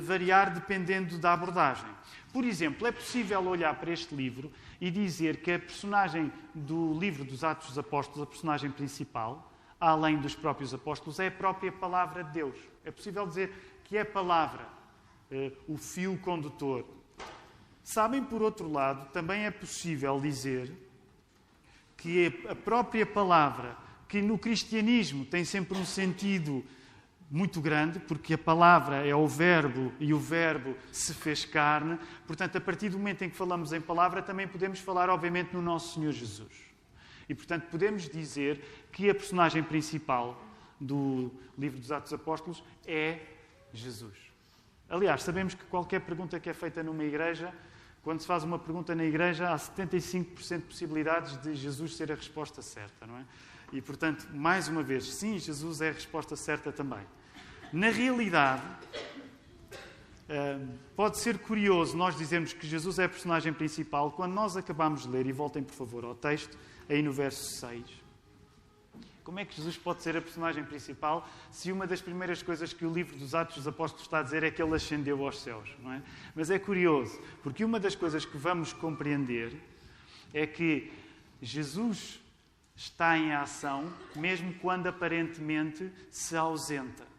variar 0.00 0.52
dependendo 0.52 1.18
da 1.18 1.32
abordagem. 1.32 1.88
Por 2.32 2.44
exemplo, 2.44 2.86
é 2.86 2.92
possível 2.92 3.42
olhar 3.46 3.74
para 3.74 3.90
este 3.90 4.14
livro 4.14 4.50
e 4.80 4.90
dizer 4.90 5.38
que 5.38 5.52
a 5.52 5.58
personagem 5.58 6.32
do 6.54 6.98
livro 6.98 7.24
dos 7.24 7.42
Atos 7.44 7.68
dos 7.68 7.78
Apóstolos, 7.78 8.22
a 8.22 8.26
personagem 8.26 8.70
principal, 8.70 9.52
além 9.80 10.16
dos 10.16 10.34
próprios 10.34 10.72
apóstolos, 10.72 11.18
é 11.18 11.28
a 11.28 11.30
própria 11.30 11.70
palavra 11.70 12.24
de 12.24 12.32
Deus. 12.32 12.56
É 12.84 12.90
possível 12.90 13.26
dizer 13.26 13.80
que 13.84 13.96
é 13.96 14.00
a 14.00 14.06
palavra, 14.06 14.66
eh, 15.30 15.52
o 15.68 15.76
fio 15.76 16.18
condutor. 16.18 16.84
Sabem, 17.82 18.24
por 18.24 18.42
outro 18.42 18.70
lado, 18.70 19.10
também 19.12 19.44
é 19.44 19.50
possível 19.50 20.18
dizer 20.20 20.72
que 21.96 22.32
a 22.48 22.54
própria 22.54 23.04
palavra, 23.04 23.76
que 24.08 24.22
no 24.22 24.38
cristianismo 24.38 25.24
tem 25.24 25.44
sempre 25.44 25.76
um 25.76 25.84
sentido 25.84 26.64
muito 27.34 27.60
grande, 27.60 27.98
porque 27.98 28.34
a 28.34 28.38
palavra 28.38 29.04
é 29.04 29.12
o 29.12 29.26
verbo 29.26 29.92
e 29.98 30.14
o 30.14 30.20
verbo 30.20 30.76
se 30.92 31.12
fez 31.12 31.44
carne. 31.44 31.98
Portanto, 32.28 32.56
a 32.58 32.60
partir 32.60 32.90
do 32.90 32.96
momento 32.96 33.22
em 33.22 33.28
que 33.28 33.34
falamos 33.34 33.72
em 33.72 33.80
palavra, 33.80 34.22
também 34.22 34.46
podemos 34.46 34.78
falar, 34.78 35.10
obviamente, 35.10 35.52
no 35.52 35.60
nosso 35.60 35.94
Senhor 35.94 36.12
Jesus. 36.12 36.52
E, 37.28 37.34
portanto, 37.34 37.64
podemos 37.72 38.08
dizer 38.08 38.86
que 38.92 39.10
a 39.10 39.14
personagem 39.16 39.64
principal 39.64 40.40
do 40.80 41.28
livro 41.58 41.80
dos 41.80 41.90
Atos 41.90 42.12
Apóstolos 42.12 42.62
é 42.86 43.18
Jesus. 43.72 44.16
Aliás, 44.88 45.24
sabemos 45.24 45.54
que 45.54 45.64
qualquer 45.64 46.02
pergunta 46.02 46.38
que 46.38 46.48
é 46.48 46.54
feita 46.54 46.84
numa 46.84 47.02
igreja, 47.02 47.52
quando 48.04 48.20
se 48.20 48.28
faz 48.28 48.44
uma 48.44 48.60
pergunta 48.60 48.94
na 48.94 49.04
igreja, 49.04 49.50
há 49.50 49.56
75% 49.56 50.58
de 50.58 50.62
possibilidades 50.66 51.36
de 51.42 51.56
Jesus 51.56 51.96
ser 51.96 52.12
a 52.12 52.14
resposta 52.14 52.62
certa, 52.62 53.08
não 53.08 53.18
é? 53.18 53.24
E, 53.72 53.82
portanto, 53.82 54.24
mais 54.32 54.68
uma 54.68 54.84
vez, 54.84 55.12
sim, 55.12 55.36
Jesus 55.36 55.80
é 55.80 55.88
a 55.88 55.92
resposta 55.92 56.36
certa 56.36 56.70
também. 56.70 57.04
Na 57.74 57.88
realidade, 57.88 58.62
hum, 60.30 60.78
pode 60.94 61.18
ser 61.18 61.38
curioso 61.38 61.96
nós 61.96 62.16
dizermos 62.16 62.52
que 62.52 62.68
Jesus 62.68 63.00
é 63.00 63.04
a 63.06 63.08
personagem 63.08 63.52
principal 63.52 64.12
quando 64.12 64.32
nós 64.32 64.56
acabamos 64.56 65.02
de 65.02 65.08
ler, 65.08 65.26
e 65.26 65.32
voltem 65.32 65.60
por 65.60 65.74
favor 65.74 66.04
ao 66.04 66.14
texto, 66.14 66.56
aí 66.88 67.02
no 67.02 67.10
verso 67.10 67.42
6. 67.58 67.82
Como 69.24 69.40
é 69.40 69.44
que 69.44 69.56
Jesus 69.56 69.76
pode 69.76 70.04
ser 70.04 70.16
a 70.16 70.22
personagem 70.22 70.62
principal 70.62 71.28
se 71.50 71.72
uma 71.72 71.84
das 71.84 72.00
primeiras 72.00 72.44
coisas 72.44 72.72
que 72.72 72.86
o 72.86 72.92
livro 72.92 73.16
dos 73.16 73.34
Atos 73.34 73.56
dos 73.56 73.66
Apóstolos 73.66 74.06
está 74.06 74.20
a 74.20 74.22
dizer 74.22 74.44
é 74.44 74.52
que 74.52 74.62
ele 74.62 74.76
ascendeu 74.76 75.26
aos 75.26 75.42
céus? 75.42 75.68
Não 75.82 75.94
é? 75.94 76.00
Mas 76.32 76.50
é 76.50 76.60
curioso, 76.60 77.20
porque 77.42 77.64
uma 77.64 77.80
das 77.80 77.96
coisas 77.96 78.24
que 78.24 78.36
vamos 78.36 78.72
compreender 78.72 79.52
é 80.32 80.46
que 80.46 80.92
Jesus 81.42 82.20
está 82.76 83.18
em 83.18 83.32
ação, 83.32 83.92
mesmo 84.14 84.54
quando 84.60 84.86
aparentemente 84.86 85.90
se 86.08 86.36
ausenta. 86.36 87.13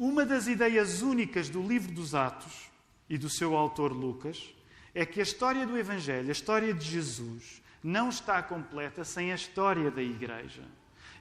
Uma 0.00 0.24
das 0.24 0.46
ideias 0.46 1.02
únicas 1.02 1.50
do 1.50 1.62
livro 1.62 1.92
dos 1.92 2.14
Atos 2.14 2.70
e 3.06 3.18
do 3.18 3.28
seu 3.28 3.54
autor 3.54 3.92
Lucas 3.92 4.48
é 4.94 5.04
que 5.04 5.20
a 5.20 5.22
história 5.22 5.66
do 5.66 5.76
Evangelho, 5.76 6.30
a 6.30 6.32
história 6.32 6.72
de 6.72 6.86
Jesus, 6.86 7.60
não 7.84 8.08
está 8.08 8.42
completa 8.42 9.04
sem 9.04 9.30
a 9.30 9.34
história 9.34 9.90
da 9.90 10.02
Igreja 10.02 10.62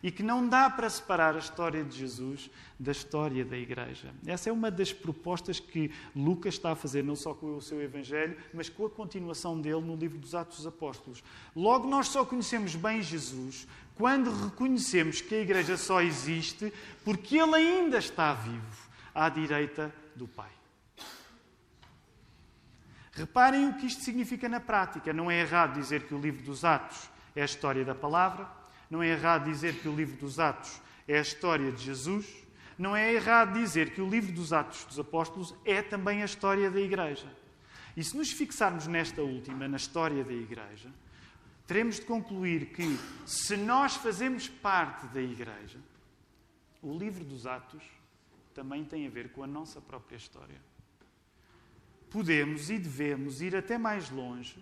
e 0.01 0.09
que 0.09 0.23
não 0.23 0.47
dá 0.47 0.69
para 0.69 0.89
separar 0.89 1.35
a 1.35 1.39
história 1.39 1.83
de 1.83 1.97
Jesus 1.97 2.49
da 2.79 2.93
história 2.93 3.43
da 3.43 3.57
Igreja. 3.57 4.13
Essa 4.25 4.49
é 4.49 4.53
uma 4.53 4.71
das 4.71 4.93
propostas 4.93 5.59
que 5.59 5.91
Lucas 6.15 6.53
está 6.53 6.71
a 6.71 6.75
fazer, 6.75 7.03
não 7.03 7.17
só 7.17 7.33
com 7.33 7.57
o 7.57 7.61
seu 7.61 7.81
Evangelho, 7.81 8.37
mas 8.53 8.69
com 8.69 8.85
a 8.85 8.89
continuação 8.89 9.59
dele 9.59 9.81
no 9.81 9.97
livro 9.97 10.17
dos 10.17 10.33
Atos 10.33 10.59
dos 10.59 10.67
Apóstolos. 10.67 11.21
Logo, 11.53 11.85
nós 11.85 12.07
só 12.07 12.23
conhecemos 12.23 12.75
bem 12.75 13.01
Jesus 13.01 13.67
quando 13.99 14.31
reconhecemos 14.31 15.19
que 15.19 15.35
a 15.35 15.41
Igreja 15.41 15.75
só 15.75 16.01
existe 16.01 16.71
porque 17.03 17.37
Ele 17.37 17.55
ainda 17.55 17.97
está 17.97 18.33
vivo 18.33 18.89
à 19.13 19.27
direita 19.27 19.93
do 20.15 20.25
Pai. 20.25 20.49
Reparem 23.11 23.67
o 23.67 23.73
que 23.73 23.87
isto 23.87 24.01
significa 24.01 24.47
na 24.47 24.61
prática. 24.61 25.11
Não 25.11 25.29
é 25.29 25.41
errado 25.41 25.73
dizer 25.73 26.03
que 26.03 26.13
o 26.13 26.17
livro 26.17 26.41
dos 26.43 26.63
Atos 26.63 27.09
é 27.35 27.41
a 27.41 27.45
história 27.45 27.83
da 27.83 27.93
palavra, 27.93 28.49
não 28.89 29.03
é 29.03 29.09
errado 29.09 29.51
dizer 29.51 29.75
que 29.75 29.89
o 29.89 29.93
livro 29.93 30.15
dos 30.15 30.39
Atos 30.39 30.79
é 31.05 31.17
a 31.17 31.21
história 31.21 31.69
de 31.69 31.83
Jesus. 31.83 32.25
Não 32.77 32.95
é 32.95 33.13
errado 33.13 33.59
dizer 33.59 33.89
que 33.89 33.99
o 33.99 34.09
livro 34.09 34.31
dos 34.31 34.53
Atos 34.53 34.85
dos 34.85 34.97
Apóstolos 34.97 35.53
é 35.65 35.81
também 35.81 36.21
a 36.21 36.25
história 36.25 36.71
da 36.71 36.79
Igreja. 36.79 37.27
E 37.97 38.03
se 38.05 38.15
nos 38.15 38.31
fixarmos 38.31 38.87
nesta 38.87 39.21
última, 39.21 39.67
na 39.67 39.75
história 39.75 40.23
da 40.23 40.31
Igreja, 40.31 40.89
teremos 41.69 41.97
de 41.97 42.01
concluir 42.01 42.71
que, 42.71 42.97
se 43.27 43.55
nós 43.55 43.95
fazemos 43.95 44.49
parte 44.49 45.05
da 45.13 45.21
Igreja, 45.21 45.77
o 46.81 46.97
livro 46.97 47.23
dos 47.23 47.45
Atos 47.45 47.83
também 48.55 48.83
tem 48.83 49.05
a 49.05 49.09
ver 49.11 49.31
com 49.31 49.43
a 49.43 49.47
nossa 49.47 49.79
própria 49.79 50.17
história. 50.17 50.59
Podemos 52.09 52.71
e 52.71 52.79
devemos 52.79 53.39
ir 53.39 53.55
até 53.55 53.77
mais 53.77 54.09
longe 54.09 54.57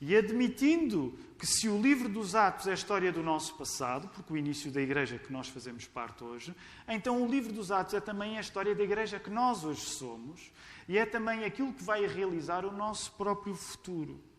e 0.00 0.16
admitindo 0.16 1.18
que 1.38 1.46
se 1.46 1.68
o 1.68 1.78
livro 1.78 2.08
dos 2.08 2.34
Atos 2.34 2.66
é 2.66 2.70
a 2.70 2.74
história 2.74 3.12
do 3.12 3.22
nosso 3.22 3.54
passado, 3.58 4.08
porque 4.08 4.32
o 4.32 4.36
início 4.38 4.72
da 4.72 4.80
igreja 4.80 5.18
que 5.18 5.30
nós 5.30 5.48
fazemos 5.48 5.86
parte 5.86 6.24
hoje, 6.24 6.56
então 6.88 7.22
o 7.22 7.28
livro 7.28 7.52
dos 7.52 7.70
Atos 7.70 7.92
é 7.92 8.00
também 8.00 8.38
a 8.38 8.40
história 8.40 8.74
da 8.74 8.82
igreja 8.82 9.20
que 9.20 9.28
nós 9.28 9.64
hoje 9.64 9.82
somos 9.82 10.50
e 10.88 10.96
é 10.96 11.04
também 11.04 11.44
aquilo 11.44 11.74
que 11.74 11.84
vai 11.84 12.06
realizar 12.06 12.64
o 12.64 12.72
nosso 12.72 13.12
próprio 13.12 13.54
futuro. 13.54 14.31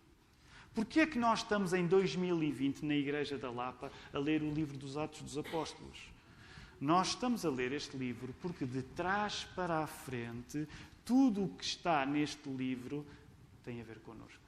Porquê 0.74 1.02
é 1.02 1.06
que 1.06 1.20
nós 1.20 1.40
estamos 1.40 1.72
em 1.74 1.86
2020 1.86 2.84
na 2.84 2.96
Igreja 2.96 3.38
da 3.38 3.52
Lapa 3.52 3.92
a 4.12 4.18
ler 4.18 4.42
o 4.42 4.52
livro 4.52 4.76
dos 4.76 4.98
Atos 4.98 5.22
dos 5.22 5.38
Apóstolos? 5.38 6.00
Nós 6.82 7.10
estamos 7.10 7.46
a 7.46 7.50
ler 7.50 7.72
este 7.72 7.96
livro 7.96 8.34
porque 8.42 8.66
de 8.66 8.82
trás 8.82 9.44
para 9.56 9.84
a 9.84 9.88
frente, 9.88 10.68
tudo 11.06 11.44
o 11.44 11.50
que 11.50 11.64
está 11.64 12.06
neste 12.08 12.50
livro 12.50 13.06
tem 13.64 13.82
a 13.82 13.84
ver 13.84 14.00
connosco. 14.00 14.42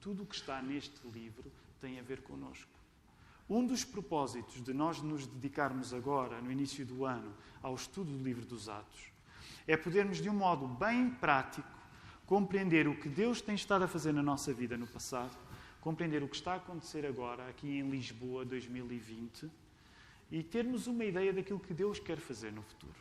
Tudo 0.00 0.22
o 0.22 0.26
que 0.26 0.36
está 0.36 0.62
neste 0.62 1.06
livro 1.08 1.50
tem 1.80 1.98
a 1.98 2.02
ver 2.02 2.22
connosco. 2.22 2.70
Um 3.50 3.66
dos 3.66 3.84
propósitos 3.84 4.62
de 4.62 4.72
nós 4.72 5.02
nos 5.02 5.26
dedicarmos 5.26 5.92
agora, 5.92 6.40
no 6.40 6.52
início 6.52 6.86
do 6.86 7.04
ano, 7.04 7.34
ao 7.60 7.74
estudo 7.74 8.12
do 8.12 8.22
livro 8.22 8.46
dos 8.46 8.68
Atos, 8.68 9.10
é 9.66 9.76
podermos, 9.76 10.18
de 10.18 10.30
um 10.30 10.34
modo 10.34 10.68
bem 10.68 11.10
prático, 11.10 11.77
compreender 12.28 12.86
o 12.86 12.94
que 12.94 13.08
Deus 13.08 13.40
tem 13.40 13.54
estado 13.54 13.84
a 13.84 13.88
fazer 13.88 14.12
na 14.12 14.22
nossa 14.22 14.52
vida 14.52 14.76
no 14.76 14.86
passado, 14.86 15.34
compreender 15.80 16.22
o 16.22 16.28
que 16.28 16.36
está 16.36 16.52
a 16.52 16.56
acontecer 16.56 17.06
agora, 17.06 17.48
aqui 17.48 17.66
em 17.78 17.88
Lisboa 17.88 18.44
2020, 18.44 19.50
e 20.30 20.42
termos 20.42 20.86
uma 20.86 21.06
ideia 21.06 21.32
daquilo 21.32 21.58
que 21.58 21.72
Deus 21.72 21.98
quer 21.98 22.18
fazer 22.18 22.52
no 22.52 22.60
futuro. 22.60 22.92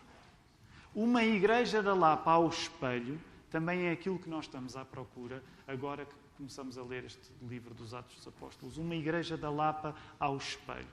Uma 0.96 1.26
igreja 1.26 1.84
da 1.84 1.94
Lapa 1.94 2.32
ao 2.32 2.48
espelho 2.48 3.20
também 3.52 3.88
é 3.88 3.92
aquilo 3.92 4.18
que 4.18 4.30
nós 4.30 4.46
estamos 4.46 4.78
à 4.78 4.86
procura 4.86 5.44
agora 5.68 6.06
que 6.06 6.16
começamos 6.38 6.78
a 6.78 6.84
ler 6.84 7.04
este 7.04 7.30
livro 7.42 7.74
dos 7.74 7.94
Atos 7.94 8.16
dos 8.16 8.28
Apóstolos. 8.30 8.78
Uma 8.78 8.96
igreja 8.96 9.36
da 9.36 9.50
Lapa 9.50 9.94
ao 10.18 10.38
espelho. 10.38 10.88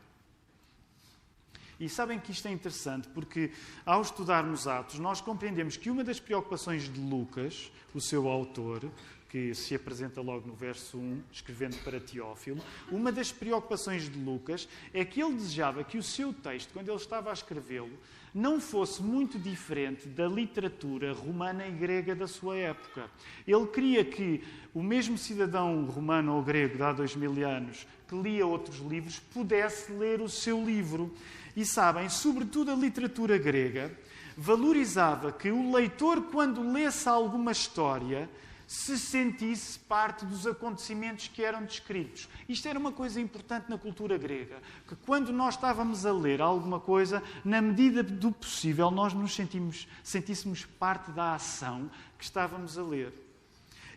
E 1.79 1.89
sabem 1.89 2.19
que 2.19 2.33
isto 2.33 2.47
é 2.47 2.53
interessante 2.53 3.09
porque, 3.09 3.51
ao 3.85 4.03
estudarmos 4.03 4.67
Atos, 4.67 4.99
nós 4.99 5.21
compreendemos 5.21 5.77
que 5.77 5.91
uma 5.91 6.05
das 6.05 6.21
preocupações 6.21 6.93
de 6.93 7.01
Lucas, 7.01 7.71
o 7.95 8.01
seu 8.01 8.29
autor, 8.29 8.91
que 9.35 9.53
se 9.53 9.75
apresenta 9.75 10.21
logo 10.21 10.47
no 10.47 10.55
verso 10.55 10.97
1, 10.97 11.23
escrevendo 11.33 11.77
para 11.83 11.99
Teófilo, 11.99 12.63
uma 12.89 13.11
das 13.11 13.33
preocupações 13.33 14.09
de 14.09 14.17
Lucas 14.17 14.69
é 14.93 15.05
que 15.05 15.21
ele 15.21 15.35
desejava 15.35 15.83
que 15.83 15.99
o 15.99 16.03
seu 16.05 16.33
texto, 16.33 16.73
quando 16.73 16.89
ele 16.89 16.97
estava 16.97 17.31
a 17.31 17.33
escrevê-lo, 17.33 17.99
não 18.33 18.61
fosse 18.61 19.03
muito 19.03 19.37
diferente 19.37 20.07
da 20.09 20.29
literatura 20.29 21.13
romana 21.13 21.67
e 21.67 21.73
grega 21.73 22.15
da 22.15 22.29
sua 22.29 22.57
época. 22.57 23.11
Ele 23.45 23.67
queria 23.67 24.05
que 24.05 24.45
o 24.73 24.83
mesmo 24.83 25.19
cidadão 25.19 25.85
romano 25.85 26.35
ou 26.37 26.43
grego 26.43 26.77
de 26.77 26.83
há 26.85 26.93
dois 26.93 27.17
mil 27.17 27.33
anos 27.45 27.87
que 28.07 28.15
lia 28.15 28.47
outros 28.47 28.79
livros 28.79 29.19
pudesse 29.19 29.93
ler 29.93 30.21
o 30.21 30.29
seu 30.29 30.65
livro. 30.65 31.13
E 31.57 31.65
sabem, 31.65 32.09
sobretudo 32.09 32.71
a 32.71 32.75
literatura 32.75 33.39
grega 33.39 33.97
valorizava 34.37 35.31
que 35.31 35.51
o 35.51 35.73
leitor, 35.73 36.23
quando 36.23 36.73
lesse 36.73 37.09
alguma 37.09 37.53
história, 37.53 38.29
se 38.67 38.99
sentisse 38.99 39.79
parte 39.79 40.25
dos 40.25 40.47
acontecimentos 40.47 41.29
que 41.29 41.43
eram 41.45 41.65
descritos. 41.65 42.29
Isto 42.49 42.67
era 42.67 42.79
uma 42.79 42.93
coisa 42.93 43.21
importante 43.21 43.69
na 43.69 43.79
cultura 43.79 44.17
grega, 44.17 44.57
que 44.89 44.97
quando 44.97 45.33
nós 45.33 45.55
estávamos 45.55 46.05
a 46.07 46.13
ler 46.13 46.41
alguma 46.41 46.81
coisa, 46.81 47.23
na 47.45 47.61
medida 47.61 48.03
do 48.03 48.33
possível, 48.33 48.91
nós 48.91 49.13
nos 49.13 49.35
sentimos, 49.35 49.87
sentíssemos 50.03 50.65
parte 50.65 51.11
da 51.11 51.35
ação 51.35 51.91
que 52.19 52.25
estávamos 52.25 52.79
a 52.79 52.83
ler. 52.83 53.13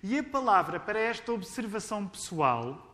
E 0.03 0.17
a 0.17 0.23
palavra 0.23 0.79
para 0.79 0.99
esta 0.99 1.31
observação 1.31 2.05
pessoal, 2.05 2.86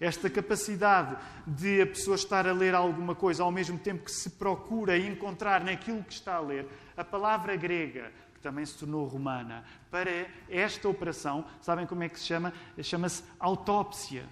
esta 0.00 0.30
capacidade 0.30 1.16
de 1.46 1.82
a 1.82 1.86
pessoa 1.86 2.14
estar 2.14 2.46
a 2.46 2.52
ler 2.52 2.74
alguma 2.74 3.14
coisa 3.14 3.42
ao 3.42 3.50
mesmo 3.50 3.78
tempo 3.78 4.04
que 4.04 4.12
se 4.12 4.30
procura 4.30 4.96
encontrar 4.96 5.64
naquilo 5.64 6.04
que 6.04 6.12
está 6.12 6.36
a 6.36 6.40
ler, 6.40 6.68
a 6.96 7.04
palavra 7.04 7.56
grega 7.56 8.12
que 8.38 8.42
também 8.42 8.64
se 8.64 8.78
tornou 8.78 9.04
romana, 9.04 9.64
para 9.90 10.28
esta 10.48 10.88
operação, 10.88 11.44
sabem 11.60 11.86
como 11.86 12.04
é 12.04 12.08
que 12.08 12.18
se 12.18 12.26
chama? 12.26 12.52
Chama-se 12.80 13.24
autópsia. 13.38 14.24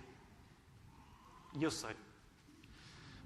E 1.55 1.65
eu 1.65 1.71
sei. 1.73 1.97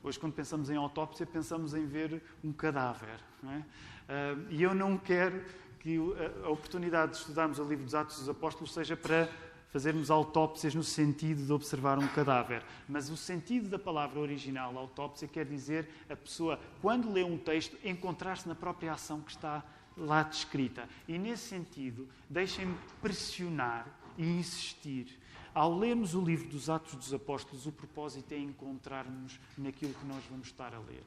Hoje, 0.02 0.18
quando 0.18 0.32
pensamos 0.32 0.70
em 0.70 0.76
autópsia, 0.76 1.26
pensamos 1.26 1.74
em 1.74 1.86
ver 1.86 2.22
um 2.42 2.50
cadáver. 2.50 3.20
É? 3.44 3.58
Uh, 3.58 4.46
e 4.48 4.62
eu 4.62 4.74
não 4.74 4.96
quero 4.96 5.44
que 5.80 5.98
a 6.42 6.48
oportunidade 6.48 7.12
de 7.12 7.18
estudarmos 7.18 7.58
o 7.58 7.64
livro 7.64 7.84
dos 7.84 7.94
Atos 7.94 8.18
dos 8.18 8.28
Apóstolos 8.28 8.72
seja 8.72 8.96
para 8.96 9.28
fazermos 9.72 10.10
autópsias 10.10 10.74
no 10.74 10.82
sentido 10.82 11.44
de 11.44 11.52
observar 11.52 11.98
um 11.98 12.08
cadáver. 12.08 12.62
Mas 12.88 13.08
o 13.08 13.16
sentido 13.16 13.68
da 13.68 13.78
palavra 13.78 14.20
original, 14.20 14.76
autópsia, 14.76 15.28
quer 15.28 15.46
dizer 15.46 15.88
a 16.08 16.16
pessoa, 16.16 16.58
quando 16.80 17.12
lê 17.12 17.22
um 17.22 17.38
texto, 17.38 17.76
encontrar-se 17.84 18.48
na 18.48 18.54
própria 18.54 18.92
ação 18.92 19.20
que 19.20 19.30
está 19.30 19.64
lá 19.96 20.22
descrita. 20.22 20.88
E 21.06 21.18
nesse 21.18 21.48
sentido, 21.48 22.08
deixem-me 22.28 22.76
pressionar 23.00 23.86
e 24.18 24.24
insistir. 24.24 25.18
Ao 25.54 25.76
lermos 25.76 26.14
o 26.14 26.20
livro 26.20 26.48
dos 26.48 26.70
Atos 26.70 26.94
dos 26.94 27.12
Apóstolos, 27.12 27.66
o 27.66 27.72
propósito 27.72 28.32
é 28.32 28.38
encontrar-nos 28.38 29.38
naquilo 29.58 29.94
que 29.94 30.06
nós 30.06 30.22
vamos 30.30 30.46
estar 30.46 30.74
a 30.74 30.78
ler 30.78 31.02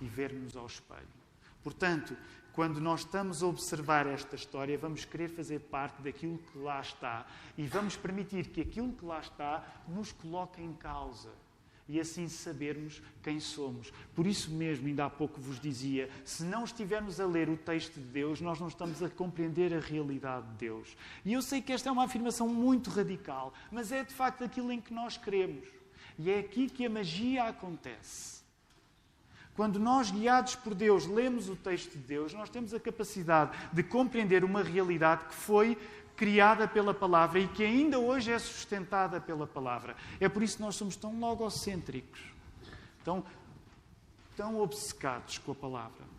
e 0.00 0.06
vermos 0.06 0.56
ao 0.56 0.66
espelho. 0.66 1.06
Portanto, 1.62 2.16
quando 2.54 2.80
nós 2.80 3.00
estamos 3.00 3.42
a 3.42 3.46
observar 3.46 4.06
esta 4.06 4.36
história, 4.36 4.78
vamos 4.78 5.04
querer 5.04 5.28
fazer 5.28 5.58
parte 5.58 6.00
daquilo 6.00 6.38
que 6.38 6.58
lá 6.58 6.80
está 6.80 7.26
e 7.58 7.66
vamos 7.66 7.96
permitir 7.96 8.46
que 8.46 8.60
aquilo 8.60 8.92
que 8.92 9.04
lá 9.04 9.18
está 9.18 9.64
nos 9.88 10.12
coloque 10.12 10.62
em 10.62 10.72
causa 10.72 11.30
e 11.88 12.00
assim 12.00 12.28
sabermos 12.28 13.02
quem 13.22 13.40
somos. 13.40 13.92
Por 14.14 14.26
isso 14.26 14.50
mesmo, 14.50 14.86
ainda 14.86 15.04
há 15.04 15.10
pouco 15.10 15.40
vos 15.40 15.60
dizia, 15.60 16.08
se 16.24 16.44
não 16.44 16.64
estivermos 16.64 17.20
a 17.20 17.26
ler 17.26 17.48
o 17.48 17.56
texto 17.56 17.94
de 17.94 18.06
Deus, 18.06 18.40
nós 18.40 18.60
não 18.60 18.68
estamos 18.68 19.02
a 19.02 19.10
compreender 19.10 19.74
a 19.74 19.80
realidade 19.80 20.46
de 20.52 20.54
Deus. 20.54 20.96
E 21.24 21.32
eu 21.32 21.42
sei 21.42 21.60
que 21.60 21.72
esta 21.72 21.88
é 21.88 21.92
uma 21.92 22.04
afirmação 22.04 22.48
muito 22.48 22.88
radical, 22.88 23.52
mas 23.70 23.92
é 23.92 24.04
de 24.04 24.14
facto 24.14 24.44
aquilo 24.44 24.72
em 24.72 24.80
que 24.80 24.94
nós 24.94 25.16
queremos. 25.16 25.68
E 26.16 26.30
é 26.30 26.38
aqui 26.38 26.70
que 26.70 26.86
a 26.86 26.90
magia 26.90 27.44
acontece. 27.44 28.43
Quando 29.56 29.78
nós, 29.78 30.10
guiados 30.10 30.56
por 30.56 30.74
Deus, 30.74 31.06
lemos 31.06 31.48
o 31.48 31.54
texto 31.54 31.92
de 31.92 31.98
Deus, 31.98 32.34
nós 32.34 32.50
temos 32.50 32.74
a 32.74 32.80
capacidade 32.80 33.56
de 33.72 33.82
compreender 33.84 34.42
uma 34.42 34.62
realidade 34.62 35.26
que 35.26 35.34
foi 35.34 35.78
criada 36.16 36.66
pela 36.66 36.92
palavra 36.92 37.38
e 37.38 37.48
que 37.48 37.62
ainda 37.62 37.98
hoje 37.98 38.32
é 38.32 38.38
sustentada 38.38 39.20
pela 39.20 39.46
palavra. 39.46 39.96
É 40.20 40.28
por 40.28 40.42
isso 40.42 40.56
que 40.56 40.62
nós 40.62 40.74
somos 40.74 40.96
tão 40.96 41.18
logocêntricos, 41.18 42.20
tão, 43.04 43.24
tão 44.36 44.60
obcecados 44.60 45.38
com 45.38 45.52
a 45.52 45.54
palavra. 45.54 46.14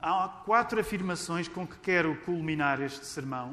Há 0.00 0.28
quatro 0.44 0.80
afirmações 0.80 1.46
com 1.46 1.66
que 1.66 1.78
quero 1.78 2.16
culminar 2.22 2.80
este 2.80 3.04
sermão 3.04 3.52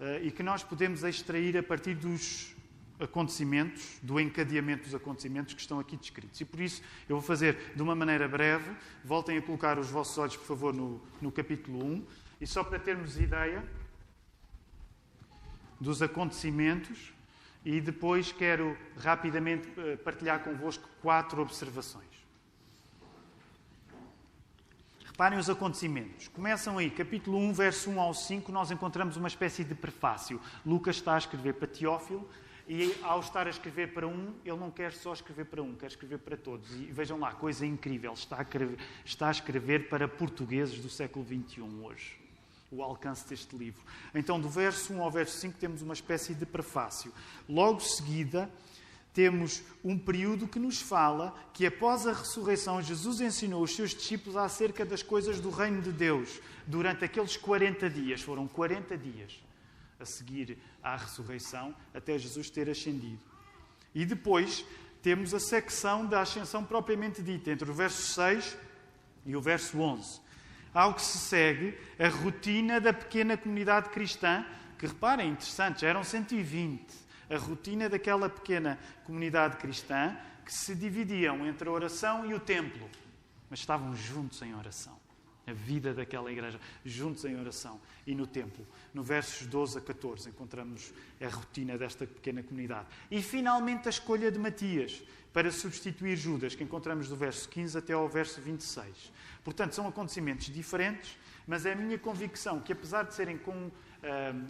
uh, 0.00 0.24
e 0.24 0.30
que 0.30 0.42
nós 0.42 0.64
podemos 0.64 1.04
extrair 1.04 1.56
a 1.56 1.62
partir 1.62 1.94
dos 1.94 2.54
acontecimentos, 3.00 3.98
do 4.02 4.20
encadeamento 4.20 4.84
dos 4.84 4.94
acontecimentos 4.94 5.54
que 5.54 5.60
estão 5.60 5.80
aqui 5.80 5.96
descritos. 5.96 6.40
E 6.40 6.44
por 6.44 6.60
isso 6.60 6.82
eu 7.08 7.16
vou 7.16 7.24
fazer 7.24 7.72
de 7.74 7.82
uma 7.82 7.94
maneira 7.94 8.28
breve. 8.28 8.70
Voltem 9.04 9.38
a 9.38 9.42
colocar 9.42 9.78
os 9.78 9.90
vossos 9.90 10.16
olhos, 10.18 10.36
por 10.36 10.46
favor, 10.46 10.74
no, 10.74 11.00
no 11.20 11.32
capítulo 11.32 11.84
1. 11.84 12.06
E 12.40 12.46
só 12.46 12.62
para 12.62 12.78
termos 12.78 13.18
ideia 13.18 13.64
dos 15.80 16.02
acontecimentos, 16.02 17.12
e 17.64 17.80
depois 17.80 18.32
quero 18.32 18.76
rapidamente 18.98 19.68
eh, 19.76 19.96
partilhar 19.96 20.42
convosco 20.42 20.88
quatro 21.00 21.40
observações. 21.40 22.08
Reparem 25.04 25.38
os 25.38 25.50
acontecimentos. 25.50 26.28
Começam 26.28 26.78
aí, 26.78 26.90
capítulo 26.90 27.38
1, 27.38 27.52
verso 27.52 27.90
1 27.90 28.00
ao 28.00 28.14
5, 28.14 28.50
nós 28.50 28.70
encontramos 28.70 29.16
uma 29.16 29.28
espécie 29.28 29.64
de 29.64 29.74
prefácio. 29.74 30.40
Lucas 30.64 30.96
está 30.96 31.14
a 31.14 31.18
escrever 31.18 31.54
para 31.54 31.68
Teófilo 31.68 32.26
e 32.72 32.96
ao 33.02 33.18
estar 33.18 33.48
a 33.48 33.50
escrever 33.50 33.92
para 33.92 34.06
um, 34.06 34.32
ele 34.44 34.56
não 34.56 34.70
quer 34.70 34.92
só 34.92 35.12
escrever 35.12 35.46
para 35.46 35.60
um, 35.60 35.74
quer 35.74 35.88
escrever 35.88 36.18
para 36.18 36.36
todos. 36.36 36.70
E 36.76 36.84
vejam 36.84 37.18
lá, 37.18 37.32
coisa 37.32 37.66
incrível, 37.66 38.12
está 38.12 38.38
a 38.38 38.42
escrever, 38.42 38.78
está 39.04 39.26
a 39.26 39.30
escrever 39.32 39.88
para 39.88 40.06
portugueses 40.06 40.78
do 40.78 40.88
século 40.88 41.26
XXI 41.26 41.62
hoje. 41.82 42.16
O 42.70 42.80
alcance 42.80 43.28
deste 43.28 43.56
livro. 43.56 43.82
Então, 44.14 44.40
do 44.40 44.48
verso 44.48 44.92
1 44.92 45.02
ao 45.02 45.10
verso 45.10 45.36
5, 45.38 45.58
temos 45.58 45.82
uma 45.82 45.94
espécie 45.94 46.32
de 46.32 46.46
prefácio. 46.46 47.12
Logo 47.48 47.80
seguida, 47.80 48.48
temos 49.12 49.64
um 49.82 49.98
período 49.98 50.46
que 50.46 50.60
nos 50.60 50.80
fala 50.80 51.34
que 51.52 51.66
após 51.66 52.06
a 52.06 52.12
ressurreição, 52.12 52.80
Jesus 52.80 53.20
ensinou 53.20 53.64
os 53.64 53.74
seus 53.74 53.90
discípulos 53.90 54.36
acerca 54.36 54.84
das 54.84 55.02
coisas 55.02 55.40
do 55.40 55.50
reino 55.50 55.82
de 55.82 55.90
Deus 55.90 56.40
durante 56.68 57.04
aqueles 57.04 57.36
40 57.36 57.90
dias. 57.90 58.22
Foram 58.22 58.46
40 58.46 58.96
dias 58.96 59.49
a 60.00 60.06
seguir 60.06 60.58
à 60.82 60.96
ressurreição, 60.96 61.74
até 61.94 62.18
Jesus 62.18 62.50
ter 62.50 62.68
ascendido. 62.68 63.22
E 63.94 64.04
depois 64.04 64.64
temos 65.02 65.34
a 65.34 65.40
secção 65.40 66.06
da 66.06 66.20
ascensão 66.20 66.64
propriamente 66.64 67.22
dita, 67.22 67.50
entre 67.50 67.70
o 67.70 67.74
verso 67.74 68.02
6 68.14 68.56
e 69.26 69.36
o 69.36 69.40
verso 69.40 69.78
11. 69.78 70.20
Ao 70.72 70.94
que 70.94 71.02
se 71.02 71.18
segue 71.18 71.76
a 71.98 72.08
rotina 72.08 72.80
da 72.80 72.92
pequena 72.92 73.36
comunidade 73.36 73.90
cristã, 73.90 74.44
que 74.78 74.86
reparem, 74.86 75.30
interessante, 75.30 75.82
já 75.82 75.88
eram 75.88 76.04
120. 76.04 76.86
A 77.28 77.36
rotina 77.36 77.88
daquela 77.88 78.28
pequena 78.28 78.78
comunidade 79.04 79.56
cristã 79.56 80.16
que 80.44 80.52
se 80.52 80.74
dividiam 80.74 81.46
entre 81.46 81.68
a 81.68 81.72
oração 81.72 82.24
e 82.26 82.34
o 82.34 82.40
templo, 82.40 82.88
mas 83.48 83.60
estavam 83.60 83.94
juntos 83.94 84.40
em 84.42 84.54
oração 84.54 84.99
a 85.50 85.52
vida 85.52 85.92
daquela 85.92 86.30
igreja, 86.30 86.60
juntos 86.84 87.24
em 87.24 87.38
oração 87.38 87.80
e 88.06 88.14
no 88.14 88.26
templo. 88.26 88.66
No 88.94 89.02
versos 89.02 89.46
12 89.46 89.78
a 89.78 89.80
14 89.80 90.28
encontramos 90.28 90.92
a 91.20 91.28
rotina 91.28 91.76
desta 91.76 92.06
pequena 92.06 92.42
comunidade. 92.42 92.86
E 93.10 93.22
finalmente 93.22 93.88
a 93.88 93.90
escolha 93.90 94.30
de 94.30 94.38
Matias 94.38 95.02
para 95.32 95.50
substituir 95.50 96.16
Judas, 96.16 96.54
que 96.54 96.64
encontramos 96.64 97.08
do 97.08 97.16
verso 97.16 97.48
15 97.48 97.78
até 97.78 97.92
ao 97.92 98.08
verso 98.08 98.40
26. 98.40 99.12
Portanto, 99.44 99.74
são 99.74 99.86
acontecimentos 99.86 100.46
diferentes, 100.46 101.16
mas 101.46 101.64
é 101.66 101.72
a 101.72 101.76
minha 101.76 101.98
convicção 101.98 102.60
que, 102.60 102.72
apesar 102.72 103.04
de 103.04 103.14
serem, 103.14 103.38
com, 103.38 103.66
uh, 103.66 103.72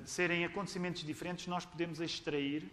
serem 0.05 0.45
acontecimentos 0.45 1.03
diferentes, 1.03 1.47
nós 1.47 1.65
podemos 1.65 2.01
extrair 2.01 2.71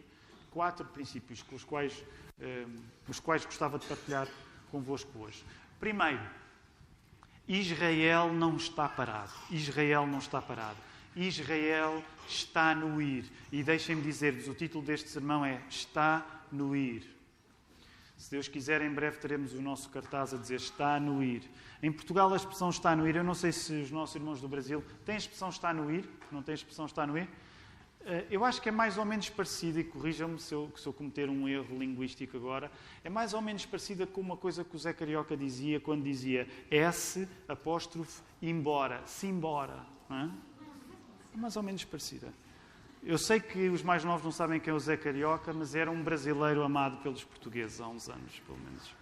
quatro 0.52 0.86
princípios 0.86 1.44
com 1.44 1.56
os 1.56 1.64
quais, 1.64 1.94
uh, 2.40 2.82
os 3.08 3.20
quais 3.20 3.46
gostava 3.46 3.78
de 3.78 3.86
partilhar 3.86 4.28
convosco 4.72 5.12
hoje. 5.20 5.44
Primeiro, 5.80 6.22
Israel 7.48 8.34
não 8.34 8.58
está 8.58 8.90
parado. 8.90 9.32
Israel 9.50 10.06
não 10.06 10.20
está 10.20 10.42
parado. 10.42 10.78
Israel 11.16 12.04
está 12.28 12.76
no 12.76 13.02
ir. 13.02 13.26
E 13.52 13.64
deixem-me 13.64 14.02
dizer-vos: 14.02 14.48
o 14.48 14.54
título 14.54 14.84
deste 14.84 15.10
sermão 15.10 15.46
é 15.46 15.62
Está 15.70 16.26
no 16.52 16.76
ir. 16.76 17.18
Se 18.18 18.32
Deus 18.32 18.48
quiser, 18.48 18.82
em 18.82 18.92
breve 18.92 19.18
teremos 19.18 19.54
o 19.54 19.62
nosso 19.62 19.90
cartaz 19.90 20.34
a 20.34 20.38
dizer 20.38 20.56
está 20.56 21.00
no 21.00 21.24
ir. 21.24 21.44
Em 21.84 21.92
Portugal 21.92 22.34
a 22.34 22.36
expressão 22.36 22.70
está 22.70 22.96
no 22.96 23.08
ir, 23.08 23.16
eu 23.16 23.24
não 23.24 23.36
sei 23.36 23.52
se 23.52 23.74
os 23.74 23.92
nossos 23.92 24.16
irmãos 24.16 24.42
do 24.42 24.48
Brasil 24.48 24.84
têm 25.06 25.16
a 25.16 25.18
expressão 25.20 25.50
está 25.50 25.72
no 25.72 25.92
ir, 25.92 26.10
não 26.32 26.42
têm 26.42 26.54
a 26.54 26.56
expressão 26.56 26.88
está 26.88 27.06
no 27.06 27.16
ir. 27.16 27.30
Eh, 28.08 28.26
eu 28.32 28.46
acho 28.46 28.62
que 28.62 28.70
é 28.70 28.72
mais 28.72 28.98
ou 28.98 29.04
menos 29.04 29.30
parecida, 29.30 29.82
e 29.82 29.84
corrijam-me 29.84 30.40
se 30.40 30.54
eu, 30.54 30.72
se 30.78 30.88
eu 30.88 30.94
cometer 30.94 31.30
um 31.30 31.46
erro 31.46 31.78
linguístico 31.78 32.38
agora, 32.38 32.72
é 33.04 33.10
mais 33.10 33.34
ou 33.34 33.42
menos 33.42 33.66
parecida 33.66 34.08
com 34.08 34.22
uma 34.22 34.38
coisa 34.38 34.64
que 34.64 34.74
o 34.74 34.80
Zé 34.80 34.94
Carioca 34.94 35.36
dizia 35.36 35.78
quando 35.82 36.04
dizia 36.04 36.48
S, 36.72 37.28
apóstrofe, 37.50 38.22
embora, 38.42 39.02
simbora. 39.06 39.86
É? 40.10 40.30
é 41.34 41.38
mais 41.38 41.58
ou 41.58 41.64
menos 41.64 41.84
parecida. 41.84 42.34
Eu 43.04 43.18
sei 43.18 43.42
que 43.42 43.68
os 43.68 43.84
mais 43.84 44.06
novos 44.06 44.24
não 44.24 44.32
sabem 44.32 44.58
quem 44.58 44.72
é 44.72 44.74
o 44.74 44.80
Zé 44.80 44.96
Carioca, 44.96 45.52
mas 45.52 45.76
era 45.76 45.92
um 45.92 46.02
brasileiro 46.02 46.64
amado 46.64 47.02
pelos 47.04 47.26
portugueses 47.26 47.82
há 47.82 47.90
uns 47.90 48.08
anos, 48.08 48.40
pelo 48.40 48.58
menos. 48.58 48.96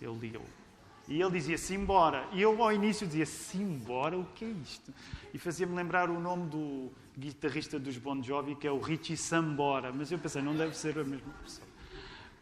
Ele 0.00 0.30
lia-o. 0.30 0.66
E 1.06 1.20
ele 1.20 1.30
dizia 1.30 1.58
Simbora. 1.58 2.26
E 2.32 2.40
eu 2.40 2.60
ao 2.62 2.72
início 2.72 3.06
dizia 3.06 3.26
Simbora, 3.26 4.18
o 4.18 4.24
que 4.34 4.46
é 4.46 4.48
isto? 4.48 4.92
E 5.32 5.38
fazia-me 5.38 5.74
lembrar 5.74 6.10
o 6.10 6.18
nome 6.18 6.48
do 6.48 6.90
guitarrista 7.18 7.78
dos 7.78 7.96
Bon 7.96 8.22
Jovi, 8.22 8.54
que 8.54 8.66
é 8.66 8.70
o 8.70 8.78
Richie 8.78 9.16
Sambora. 9.16 9.92
Mas 9.92 10.12
eu 10.12 10.18
pensei, 10.18 10.42
não 10.42 10.54
deve 10.54 10.76
ser 10.76 10.98
a 10.98 11.04
mesma 11.04 11.32
pessoa. 11.42 11.66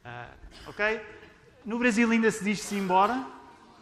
Uh, 0.05 0.71
ok? 0.71 1.01
No 1.65 1.79
Brasil 1.79 2.11
ainda 2.11 2.31
se 2.31 2.45
diz 2.45 2.61
Simbora? 2.61 3.27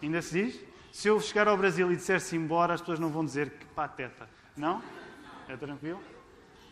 Ainda 0.01 0.23
se 0.23 0.45
diz? 0.45 0.61
Se 0.93 1.09
eu 1.09 1.21
chegar 1.21 1.49
ao 1.49 1.57
Brasil 1.57 1.91
e 1.91 1.97
disser 1.97 2.21
Simbora, 2.21 2.75
as 2.75 2.81
pessoas 2.81 3.01
não 3.01 3.09
vão 3.09 3.25
dizer 3.25 3.51
que 3.51 3.65
pateta. 3.67 4.29
Não? 4.57 4.83
É 5.49 5.57
tranquilo? 5.57 6.01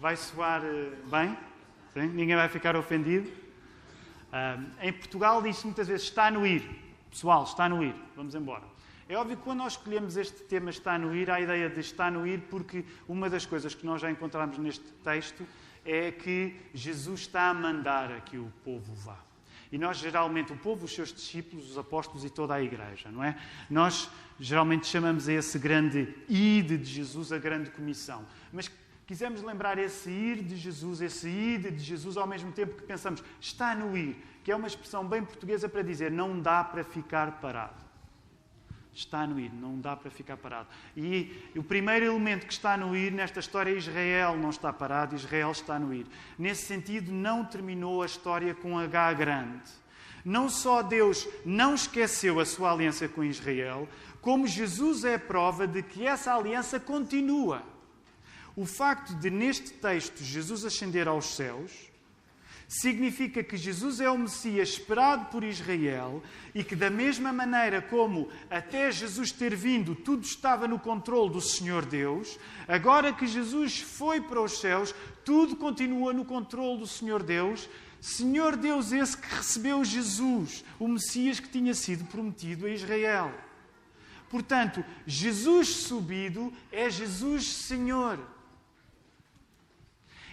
Vai 0.00 0.16
soar 0.16 0.62
uh, 0.62 1.10
bem? 1.10 1.36
Sim? 1.94 2.08
Ninguém 2.08 2.36
vai 2.36 2.48
ficar 2.48 2.76
ofendido? 2.76 3.28
Uh, 3.28 4.64
em 4.80 4.92
Portugal 4.92 5.42
diz-se 5.42 5.64
muitas 5.64 5.88
vezes 5.88 6.06
está 6.06 6.30
no 6.30 6.46
ir. 6.46 6.62
Pessoal, 7.10 7.42
está 7.42 7.68
no 7.68 7.82
ir, 7.82 7.94
vamos 8.14 8.36
embora. 8.36 8.69
É 9.10 9.16
óbvio 9.16 9.36
que 9.36 9.42
quando 9.42 9.58
nós 9.58 9.72
escolhemos 9.72 10.16
este 10.16 10.44
tema 10.44 10.70
está 10.70 10.96
no 10.96 11.12
ir, 11.12 11.28
há 11.32 11.34
a 11.34 11.40
ideia 11.40 11.68
de 11.68 11.80
está 11.80 12.12
no 12.12 12.24
ir, 12.24 12.42
porque 12.48 12.84
uma 13.08 13.28
das 13.28 13.44
coisas 13.44 13.74
que 13.74 13.84
nós 13.84 14.00
já 14.00 14.08
encontramos 14.08 14.56
neste 14.56 14.84
texto 15.02 15.44
é 15.84 16.12
que 16.12 16.54
Jesus 16.72 17.22
está 17.22 17.48
a 17.48 17.54
mandar 17.54 18.12
a 18.12 18.20
que 18.20 18.38
o 18.38 18.52
povo 18.64 18.94
vá. 18.94 19.18
E 19.72 19.76
nós, 19.76 19.96
geralmente, 19.96 20.52
o 20.52 20.56
povo, 20.56 20.84
os 20.84 20.94
seus 20.94 21.12
discípulos, 21.12 21.72
os 21.72 21.76
apóstolos 21.76 22.24
e 22.24 22.30
toda 22.30 22.54
a 22.54 22.62
igreja, 22.62 23.10
não 23.10 23.24
é? 23.24 23.36
Nós, 23.68 24.08
geralmente, 24.38 24.86
chamamos 24.86 25.28
a 25.28 25.32
esse 25.32 25.58
grande 25.58 26.14
ide 26.28 26.78
de 26.78 26.84
Jesus 26.84 27.32
a 27.32 27.38
grande 27.38 27.68
comissão. 27.70 28.24
Mas 28.52 28.70
quisermos 29.08 29.42
lembrar 29.42 29.76
esse 29.76 30.08
ir 30.08 30.40
de 30.40 30.54
Jesus, 30.54 31.00
esse 31.00 31.28
ir 31.28 31.72
de 31.72 31.82
Jesus, 31.82 32.16
ao 32.16 32.28
mesmo 32.28 32.52
tempo 32.52 32.76
que 32.76 32.84
pensamos, 32.84 33.24
está 33.40 33.74
no 33.74 33.96
ir, 33.96 34.16
que 34.44 34.52
é 34.52 34.54
uma 34.54 34.68
expressão 34.68 35.04
bem 35.04 35.24
portuguesa 35.24 35.68
para 35.68 35.82
dizer 35.82 36.12
não 36.12 36.40
dá 36.40 36.62
para 36.62 36.84
ficar 36.84 37.40
parado. 37.40 37.89
Está 38.92 39.26
no 39.26 39.38
ir, 39.38 39.52
não 39.52 39.78
dá 39.80 39.94
para 39.96 40.10
ficar 40.10 40.36
parado. 40.36 40.68
E 40.96 41.50
o 41.56 41.62
primeiro 41.62 42.06
elemento 42.06 42.46
que 42.46 42.52
está 42.52 42.76
no 42.76 42.96
ir 42.96 43.12
nesta 43.12 43.38
história 43.38 43.70
é 43.70 43.76
Israel 43.76 44.36
não 44.36 44.50
está 44.50 44.72
parado, 44.72 45.14
Israel 45.14 45.52
está 45.52 45.78
no 45.78 45.94
ir. 45.94 46.06
Nesse 46.38 46.66
sentido, 46.66 47.12
não 47.12 47.44
terminou 47.44 48.02
a 48.02 48.06
história 48.06 48.54
com 48.54 48.78
H 48.78 49.12
grande. 49.14 49.70
Não 50.24 50.48
só 50.48 50.82
Deus 50.82 51.26
não 51.44 51.74
esqueceu 51.74 52.40
a 52.40 52.44
sua 52.44 52.72
aliança 52.72 53.08
com 53.08 53.24
Israel, 53.24 53.88
como 54.20 54.46
Jesus 54.46 55.04
é 55.04 55.14
a 55.14 55.18
prova 55.18 55.66
de 55.66 55.82
que 55.82 56.06
essa 56.06 56.34
aliança 56.34 56.78
continua. 56.78 57.62
O 58.54 58.66
facto 58.66 59.14
de, 59.14 59.30
neste 59.30 59.70
texto, 59.70 60.22
Jesus 60.22 60.64
ascender 60.64 61.08
aos 61.08 61.36
céus 61.36 61.89
significa 62.70 63.42
que 63.42 63.56
Jesus 63.56 64.00
é 64.00 64.08
o 64.08 64.16
Messias 64.16 64.68
esperado 64.68 65.26
por 65.26 65.42
Israel 65.42 66.22
e 66.54 66.62
que, 66.62 66.76
da 66.76 66.88
mesma 66.88 67.32
maneira 67.32 67.82
como 67.82 68.28
até 68.48 68.92
Jesus 68.92 69.32
ter 69.32 69.56
vindo 69.56 69.96
tudo 69.96 70.24
estava 70.24 70.68
no 70.68 70.78
controle 70.78 71.32
do 71.32 71.40
Senhor 71.40 71.84
Deus, 71.84 72.38
agora 72.68 73.12
que 73.12 73.26
Jesus 73.26 73.80
foi 73.80 74.20
para 74.20 74.40
os 74.40 74.60
céus, 74.60 74.94
tudo 75.24 75.56
continua 75.56 76.12
no 76.12 76.24
controle 76.24 76.78
do 76.78 76.86
Senhor 76.86 77.24
Deus. 77.24 77.68
Senhor 78.00 78.54
Deus, 78.54 78.92
esse 78.92 79.16
que 79.16 79.34
recebeu 79.34 79.84
Jesus, 79.84 80.64
o 80.78 80.86
Messias 80.86 81.40
que 81.40 81.48
tinha 81.48 81.74
sido 81.74 82.04
prometido 82.04 82.66
a 82.66 82.70
Israel. 82.70 83.34
Portanto, 84.30 84.84
Jesus 85.04 85.68
subido 85.68 86.52
é 86.70 86.88
Jesus 86.88 87.48
Senhor. 87.48 88.20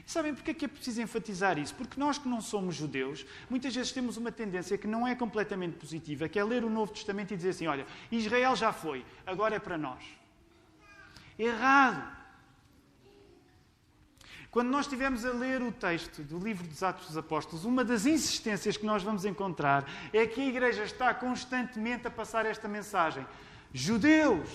Sabem 0.07 0.33
porquê 0.33 0.53
que 0.53 0.63
é 0.63 0.67
preciso 0.69 1.01
enfatizar 1.01 1.59
isso? 1.59 1.75
Porque 1.75 1.99
nós 1.99 2.17
que 2.17 2.29
não 2.29 2.39
somos 2.39 2.75
judeus, 2.75 3.25
muitas 3.49 3.75
vezes 3.75 3.91
temos 3.91 4.15
uma 4.15 4.31
tendência 4.31 4.77
que 4.77 4.87
não 4.87 5.05
é 5.05 5.13
completamente 5.13 5.75
positiva, 5.75 6.29
que 6.29 6.39
é 6.39 6.43
ler 6.45 6.63
o 6.63 6.69
Novo 6.69 6.93
Testamento 6.93 7.33
e 7.33 7.35
dizer 7.35 7.49
assim: 7.49 7.67
olha, 7.67 7.85
Israel 8.09 8.55
já 8.55 8.71
foi, 8.71 9.05
agora 9.25 9.55
é 9.55 9.59
para 9.59 9.77
nós. 9.77 10.01
Errado. 11.37 12.15
Quando 14.49 14.69
nós 14.69 14.85
estivermos 14.85 15.25
a 15.25 15.33
ler 15.33 15.61
o 15.61 15.73
texto 15.73 16.23
do 16.23 16.39
livro 16.39 16.65
dos 16.65 16.81
Atos 16.81 17.07
dos 17.07 17.17
Apóstolos, 17.17 17.65
uma 17.65 17.83
das 17.83 18.05
insistências 18.05 18.77
que 18.77 18.85
nós 18.85 19.03
vamos 19.03 19.25
encontrar 19.25 19.85
é 20.13 20.25
que 20.25 20.39
a 20.39 20.45
Igreja 20.45 20.85
está 20.85 21.13
constantemente 21.13 22.07
a 22.07 22.09
passar 22.09 22.45
esta 22.45 22.69
mensagem. 22.69 23.27
Judeus, 23.73 24.49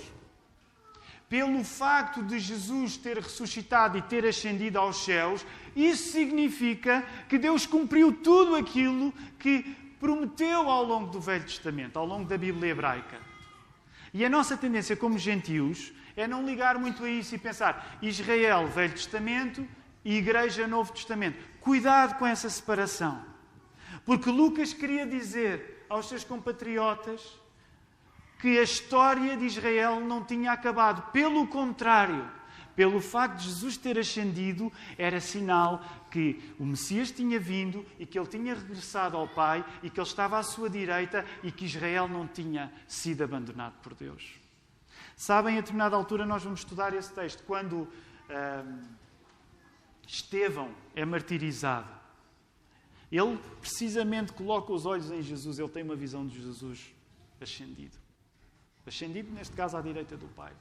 pelo 1.33 1.65
facto 1.65 2.23
de 2.23 2.39
Jesus 2.39 2.99
ter 2.99 3.17
ressuscitado 3.17 3.97
e 3.97 4.03
ter 4.03 4.23
ascendido 4.27 4.79
aos 4.79 5.03
céus, 5.03 5.47
isso 5.75 6.13
significa 6.13 7.03
que 7.27 7.39
Deus 7.39 7.65
cumpriu 7.65 8.13
tudo 8.13 8.55
aquilo 8.55 9.15
que 9.39 9.63
prometeu 9.99 10.69
ao 10.69 10.85
longo 10.85 11.11
do 11.11 11.19
Velho 11.19 11.45
Testamento, 11.45 11.99
ao 11.99 12.05
longo 12.05 12.29
da 12.29 12.37
Bíblia 12.37 12.73
hebraica. 12.73 13.19
E 14.13 14.27
a 14.27 14.29
nossa 14.29 14.59
tendência 14.59 14.95
como 14.95 15.17
gentios 15.17 15.91
é 16.15 16.29
não 16.29 16.45
ligar 16.45 16.79
muito 16.79 17.03
a 17.03 17.09
isso 17.09 17.35
e 17.35 17.39
pensar 17.39 17.97
Israel, 18.03 18.67
Velho 18.67 18.93
Testamento 18.93 19.67
e 20.05 20.19
Igreja, 20.19 20.67
Novo 20.67 20.93
Testamento. 20.93 21.39
Cuidado 21.63 22.19
com 22.19 22.27
essa 22.27 22.51
separação. 22.51 23.25
Porque 24.05 24.29
Lucas 24.29 24.75
queria 24.75 25.07
dizer 25.07 25.87
aos 25.89 26.11
seus 26.11 26.25
compatriotas 26.25 27.41
que 28.43 28.59
a 28.59 28.63
história 28.65 29.37
de 29.37 29.47
Israel 29.47 30.01
não 30.01 30.25
tinha 30.25 30.51
acabado. 30.51 31.13
Pelo 31.13 31.47
contrário, 31.47 32.29
pelo 32.75 33.01
facto 33.01 33.37
de 33.37 33.45
Jesus 33.45 33.77
ter 33.77 33.97
ascendido, 33.97 34.73
era 34.99 35.21
sinal 35.21 35.81
que 36.11 36.53
o 36.59 36.67
Messias 36.67 37.13
tinha 37.13 37.39
vindo 37.39 37.87
e 38.01 38.05
que 38.05 38.19
ele 38.19 38.27
tinha 38.27 38.53
regressado 38.53 39.17
ao 39.17 39.29
Pai 39.29 39.65
e 39.81 39.89
que 39.89 40.01
ele 40.01 40.09
estava 40.09 40.41
à 40.41 40.43
sua 40.43 40.69
direita 40.69 41.25
e 41.45 41.53
que 41.53 41.67
Israel 41.67 42.09
não 42.09 42.27
tinha 42.27 42.73
sido 42.89 43.23
abandonado 43.23 43.75
por 43.81 43.95
Deus. 43.95 44.35
Sabem, 45.17 45.57
a 45.57 45.61
determinada 45.61 45.95
altura 45.95 46.27
nós 46.27 46.43
vamos 46.43 46.61
estudar 46.61 46.93
esse 46.95 47.13
texto, 47.13 47.45
quando 47.45 47.89
hum, 48.29 48.83
Estevão 50.05 50.75
é 50.97 51.05
martirizado. 51.05 51.89
Ele 53.09 53.39
precisamente 53.61 54.33
coloca 54.33 54.73
os 54.73 54.85
olhos 54.85 55.13
em 55.13 55.23
Jesus, 55.23 55.61
ele 55.61 55.69
tem 55.69 55.85
uma 55.85 55.95
visão 55.95 56.27
de 56.27 56.43
Jesus 56.43 56.93
ascendido. 57.41 58.02
Ascendido, 58.87 59.33
neste 59.33 59.55
caso, 59.55 59.77
à 59.77 59.81
direita 59.81 60.17
do 60.17 60.27
Pai. 60.29 60.53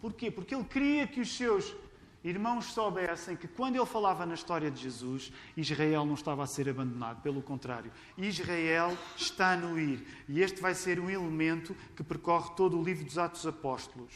Porquê? 0.00 0.30
Porque 0.30 0.54
ele 0.54 0.64
queria 0.64 1.06
que 1.06 1.20
os 1.20 1.36
seus 1.36 1.74
irmãos 2.22 2.66
soubessem 2.72 3.36
que 3.36 3.46
quando 3.46 3.76
ele 3.76 3.86
falava 3.86 4.26
na 4.26 4.34
história 4.34 4.70
de 4.70 4.82
Jesus, 4.82 5.32
Israel 5.56 6.04
não 6.04 6.14
estava 6.14 6.42
a 6.42 6.46
ser 6.46 6.68
abandonado. 6.68 7.22
Pelo 7.22 7.40
contrário, 7.40 7.92
Israel 8.18 8.96
está 9.16 9.56
no 9.56 9.78
ir. 9.78 10.06
E 10.28 10.40
este 10.40 10.60
vai 10.60 10.74
ser 10.74 10.98
um 10.98 11.08
elemento 11.08 11.74
que 11.94 12.02
percorre 12.02 12.54
todo 12.56 12.78
o 12.78 12.82
livro 12.82 13.04
dos 13.04 13.16
Atos 13.16 13.46
Apóstolos. 13.46 14.12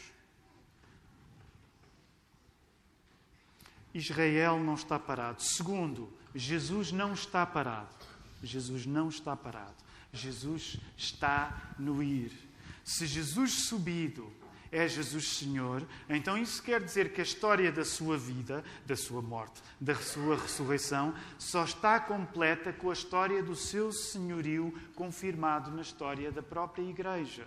Israel 3.93 4.59
não 4.59 4.75
está 4.75 4.97
parado. 4.99 5.41
Segundo, 5.41 6.11
Jesus 6.33 6.91
não 6.91 7.13
está 7.13 7.45
parado. 7.45 7.89
Jesus 8.41 8.85
não 8.85 9.09
está 9.09 9.35
parado. 9.35 9.75
Jesus 10.13 10.77
está 10.97 11.73
no 11.77 12.01
ir. 12.01 12.31
Se 12.83 13.05
Jesus 13.05 13.65
subido 13.65 14.31
é 14.71 14.87
Jesus 14.87 15.37
Senhor, 15.37 15.85
então 16.07 16.37
isso 16.37 16.63
quer 16.63 16.81
dizer 16.81 17.11
que 17.11 17.19
a 17.19 17.23
história 17.23 17.71
da 17.71 17.83
sua 17.83 18.17
vida, 18.17 18.63
da 18.85 18.95
sua 18.95 19.21
morte, 19.21 19.61
da 19.79 19.95
sua 19.95 20.37
ressurreição, 20.37 21.13
só 21.37 21.65
está 21.65 21.99
completa 21.99 22.71
com 22.71 22.89
a 22.89 22.93
história 22.93 23.43
do 23.43 23.53
seu 23.53 23.91
senhorio 23.91 24.73
confirmado 24.95 25.69
na 25.71 25.81
história 25.81 26.31
da 26.31 26.41
própria 26.41 26.83
Igreja. 26.83 27.45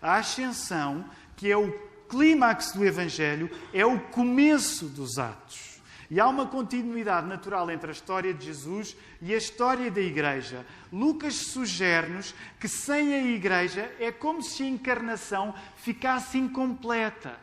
A 0.00 0.16
ascensão, 0.16 1.04
que 1.36 1.50
é 1.50 1.56
o 1.56 1.70
clímax 2.08 2.72
do 2.72 2.84
Evangelho, 2.84 3.50
é 3.72 3.84
o 3.84 4.00
começo 4.00 4.86
dos 4.86 5.18
Atos. 5.18 5.71
E 6.12 6.20
há 6.20 6.28
uma 6.28 6.46
continuidade 6.46 7.26
natural 7.26 7.70
entre 7.70 7.88
a 7.88 7.92
história 7.92 8.34
de 8.34 8.44
Jesus 8.44 8.94
e 9.22 9.32
a 9.32 9.38
história 9.38 9.90
da 9.90 10.02
Igreja. 10.02 10.66
Lucas 10.92 11.36
sugere-nos 11.36 12.34
que 12.60 12.68
sem 12.68 13.14
a 13.14 13.22
Igreja 13.22 13.90
é 13.98 14.12
como 14.12 14.42
se 14.42 14.62
a 14.62 14.66
encarnação 14.66 15.54
ficasse 15.74 16.36
incompleta. 16.36 17.40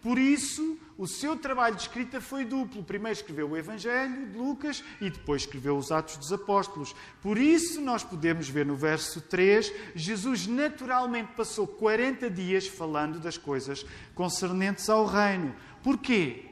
Por 0.00 0.18
isso, 0.18 0.78
o 0.96 1.06
seu 1.06 1.36
trabalho 1.36 1.76
de 1.76 1.82
escrita 1.82 2.20
foi 2.20 2.44
duplo. 2.44 2.82
Primeiro 2.82 3.18
escreveu 3.18 3.50
o 3.50 3.56
Evangelho 3.56 4.28
de 4.28 4.38
Lucas 4.38 4.82
e 5.00 5.10
depois 5.10 5.42
escreveu 5.42 5.76
os 5.76 5.92
Atos 5.92 6.16
dos 6.16 6.32
Apóstolos. 6.32 6.94
Por 7.20 7.36
isso, 7.36 7.82
nós 7.82 8.02
podemos 8.02 8.48
ver 8.48 8.64
no 8.64 8.74
verso 8.74 9.20
3, 9.20 9.70
Jesus 9.94 10.46
naturalmente 10.46 11.32
passou 11.36 11.66
40 11.66 12.30
dias 12.30 12.66
falando 12.66 13.20
das 13.20 13.36
coisas 13.36 13.84
concernentes 14.14 14.88
ao 14.88 15.04
reino. 15.04 15.54
Porquê? 15.88 16.44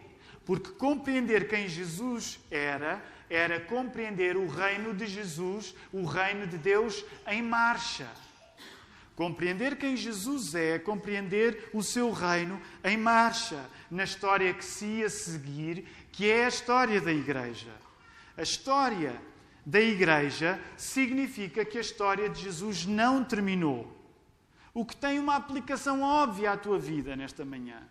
Porque 0.47 0.71
compreender 0.71 1.47
quem 1.47 1.69
Jesus 1.69 2.41
era, 2.51 3.05
era 3.29 3.61
compreender 3.61 4.35
o 4.35 4.49
reino 4.49 4.95
de 4.95 5.07
Jesus, 5.07 5.75
o 5.93 6.07
reino 6.07 6.47
de 6.47 6.57
Deus 6.57 7.05
em 7.27 7.43
marcha. 7.43 8.09
Compreender 9.15 9.77
quem 9.77 9.95
Jesus 9.95 10.55
é, 10.55 10.79
compreender 10.79 11.69
o 11.75 11.83
seu 11.83 12.11
reino 12.13 12.59
em 12.83 12.97
marcha, 12.97 13.63
na 13.91 14.05
história 14.05 14.55
que 14.55 14.65
se 14.65 14.87
ia 14.87 15.11
seguir, 15.11 15.87
que 16.11 16.31
é 16.31 16.47
a 16.47 16.49
história 16.49 16.99
da 16.99 17.13
Igreja. 17.13 17.73
A 18.39 18.43
história 18.43 19.21
da 19.67 19.83
Igreja 19.83 20.59
significa 20.79 21.63
que 21.63 21.77
a 21.77 21.83
história 21.83 22.31
de 22.31 22.41
Jesus 22.41 22.87
não 22.87 23.23
terminou. 23.23 23.95
O 24.73 24.83
que 24.83 24.97
tem 24.97 25.19
uma 25.19 25.37
aplicação 25.37 26.01
óbvia 26.01 26.53
à 26.53 26.57
tua 26.57 26.79
vida 26.79 27.15
nesta 27.15 27.45
manhã. 27.45 27.83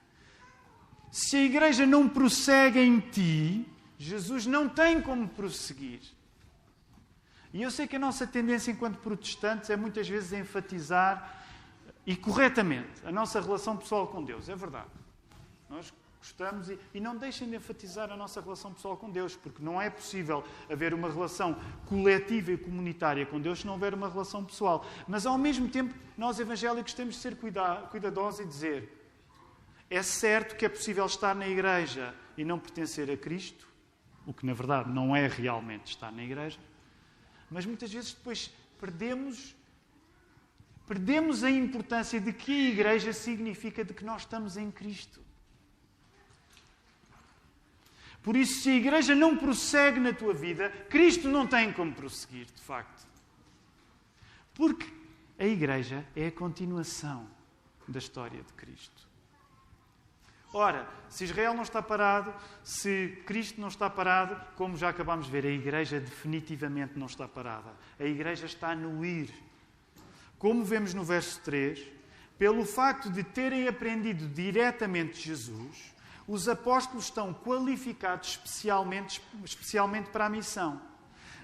Se 1.16 1.38
a 1.38 1.44
igreja 1.44 1.86
não 1.86 2.10
prossegue 2.10 2.78
em 2.78 3.00
ti, 3.00 3.66
Jesus 3.98 4.46
não 4.46 4.68
tem 4.68 5.02
como 5.02 5.30
prosseguir. 5.30 6.02
E 7.54 7.62
eu 7.62 7.72
sei 7.72 7.88
que 7.88 7.96
a 7.96 8.00
nossa 8.00 8.28
tendência 8.28 8.70
enquanto 8.70 8.98
protestantes 8.98 9.70
é 9.70 9.78
muitas 9.78 10.10
vezes 10.10 10.34
enfatizar, 10.34 11.42
e 12.06 12.18
corretamente, 12.18 12.92
a 13.06 13.14
nossa 13.14 13.40
relação 13.40 13.78
pessoal 13.78 14.08
com 14.08 14.22
Deus. 14.22 14.50
É 14.50 14.58
verdade. 14.58 14.90
Nós 15.70 15.94
gostamos 16.20 16.70
e, 16.70 16.78
e, 16.94 17.00
não 17.00 17.16
deixem 17.16 17.50
de 17.50 17.56
enfatizar 17.56 18.12
a 18.12 18.18
nossa 18.18 18.42
relação 18.42 18.74
pessoal 18.74 18.98
com 18.98 19.10
Deus, 19.10 19.38
porque 19.38 19.64
não 19.64 19.82
é 19.82 19.90
possível 19.90 20.44
haver 20.70 20.94
uma 20.94 21.10
relação 21.10 21.56
coletiva 21.86 22.52
e 22.52 22.58
comunitária 22.58 23.26
com 23.26 23.40
Deus 23.40 23.60
se 23.62 23.66
não 23.66 23.76
houver 23.76 23.94
uma 23.94 24.10
relação 24.10 24.44
pessoal. 24.44 24.86
Mas 25.08 25.26
ao 25.26 25.38
mesmo 25.38 25.70
tempo, 25.70 25.96
nós 26.18 26.42
evangélicos 26.42 26.94
temos 26.94 27.16
de 27.16 27.22
ser 27.22 27.38
cuidadosos 27.38 28.42
e 28.42 28.46
dizer: 28.46 29.05
é 29.96 30.04
certo 30.04 30.56
que 30.56 30.66
é 30.66 30.70
possível 30.70 31.06
estar 31.06 31.34
na 31.34 31.48
igreja 31.48 32.14
e 32.38 32.44
não 32.44 32.60
pertencer 32.60 33.10
a 33.10 33.16
Cristo, 33.16 33.68
o 34.26 34.34
que 34.34 34.46
na 34.46 34.54
verdade 34.54 34.92
não 34.92 35.16
é 35.16 35.28
realmente 35.28 35.88
estar 35.88 36.12
na 36.12 36.24
igreja, 36.24 36.60
mas 37.50 37.66
muitas 37.66 37.92
vezes 37.92 38.14
depois 38.14 38.52
perdemos 38.80 39.56
perdemos 40.86 41.44
a 41.44 41.50
importância 41.50 42.20
de 42.20 42.32
que 42.32 42.52
a 42.52 42.70
igreja 42.72 43.14
significa 43.14 43.84
de 43.84 43.94
que 43.94 44.06
nós 44.06 44.22
estamos 44.22 44.56
em 44.56 44.70
Cristo. 44.70 45.20
Por 48.22 48.36
isso, 48.36 48.62
se 48.62 48.70
a 48.70 48.76
igreja 48.76 49.16
não 49.16 49.38
prossegue 49.38 50.00
na 50.00 50.14
tua 50.14 50.34
vida, 50.34 50.70
Cristo 50.90 51.28
não 51.28 51.48
tem 51.48 51.72
como 51.72 51.94
prosseguir, 51.94 52.46
de 52.46 52.62
facto. 52.62 53.08
Porque 54.54 54.86
a 55.40 55.46
igreja 55.46 56.06
é 56.16 56.28
a 56.28 56.32
continuação 56.32 57.28
da 57.88 58.00
história 58.00 58.42
de 58.42 58.54
Cristo. 58.54 59.08
Ora, 60.58 60.88
se 61.10 61.26
Israel 61.26 61.54
não 61.54 61.64
está 61.64 61.82
parado, 61.82 62.34
se 62.64 63.22
Cristo 63.26 63.60
não 63.60 63.68
está 63.68 63.90
parado, 63.90 64.40
como 64.56 64.78
já 64.78 64.88
acabámos 64.88 65.26
de 65.26 65.32
ver, 65.34 65.46
a 65.46 65.50
igreja 65.50 66.00
definitivamente 66.00 66.98
não 66.98 67.08
está 67.08 67.28
parada. 67.28 67.74
A 68.00 68.06
igreja 68.06 68.46
está 68.46 68.74
no 68.74 69.04
ir. 69.04 69.34
Como 70.40 70.64
vemos 70.64 70.94
no 70.94 71.04
verso 71.04 71.42
3, 71.42 71.86
pelo 72.40 72.66
facto 72.66 73.10
de 73.10 73.22
terem 73.22 73.68
aprendido 73.68 74.30
diretamente 74.30 75.20
Jesus, 75.20 75.94
os 76.26 76.48
apóstolos 76.48 77.04
estão 77.04 77.34
qualificados 77.34 78.30
especialmente, 78.30 79.22
especialmente 79.44 80.10
para 80.10 80.28
a 80.28 80.30
missão. 80.30 80.80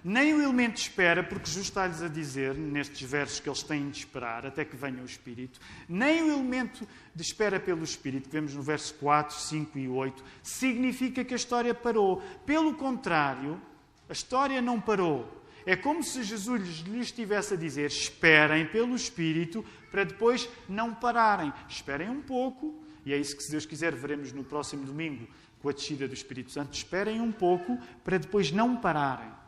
Nem 0.04 0.34
o 0.34 0.41
elemento 0.41 0.76
de 0.76 0.82
espera, 0.82 1.24
porque 1.24 1.45
Jesus 1.45 1.68
está-lhes 1.68 2.02
a 2.02 2.08
dizer, 2.08 2.56
nestes 2.56 3.08
versos, 3.08 3.39
que 3.39 3.47
eles 3.47 3.62
têm 3.62 3.89
de 3.89 3.99
esperar 3.99 4.45
até 4.45 4.66
que 4.66 4.76
venha 4.76 5.02
o 5.02 5.06
Espírito, 5.06 5.60
nem 5.88 6.24
o 6.24 6.32
elemento 6.32 6.88
de 7.14 7.22
espera 7.22 7.60
pelo 7.60 7.84
Espírito, 7.84 8.28
que 8.28 8.34
vemos 8.34 8.56
no 8.56 8.64
verso 8.64 8.95
4, 8.95 9.36
5 9.36 9.78
e 9.78 9.88
8, 9.88 10.24
significa 10.41 11.24
que 11.24 11.34
a 11.34 11.38
história 11.38 11.74
parou. 11.74 12.22
Pelo 12.45 12.74
contrário, 12.74 13.62
a 14.10 14.14
história 14.14 14.60
não 14.62 14.82
parou. 14.82 15.41
É 15.66 15.76
como 15.76 16.04
se 16.04 16.24
Jesus 16.24 16.80
lhes 16.80 17.08
estivesse 17.08 17.54
a 17.54 17.58
dizer: 17.58 17.86
esperem 17.86 18.66
pelo 18.66 18.95
Espírito 18.95 19.64
para 19.91 20.04
depois 20.04 20.49
não 20.68 20.93
pararem. 20.95 21.54
Esperem 21.70 22.10
um 22.10 22.22
pouco, 22.22 22.84
e 23.06 23.14
é 23.14 23.18
isso 23.18 23.38
que, 23.38 23.43
se 23.43 23.52
Deus 23.52 23.66
quiser, 23.66 23.93
veremos 23.93 24.34
no 24.34 24.43
próximo 24.43 24.84
domingo 24.84 25.28
com 25.62 25.70
a 25.70 25.72
descida 25.72 26.08
do 26.08 26.14
Espírito 26.14 26.52
Santo. 26.52 26.74
Esperem 26.74 27.22
um 27.22 27.32
pouco 27.32 27.78
para 28.04 28.18
depois 28.18 28.52
não 28.52 28.76
pararem. 28.76 29.41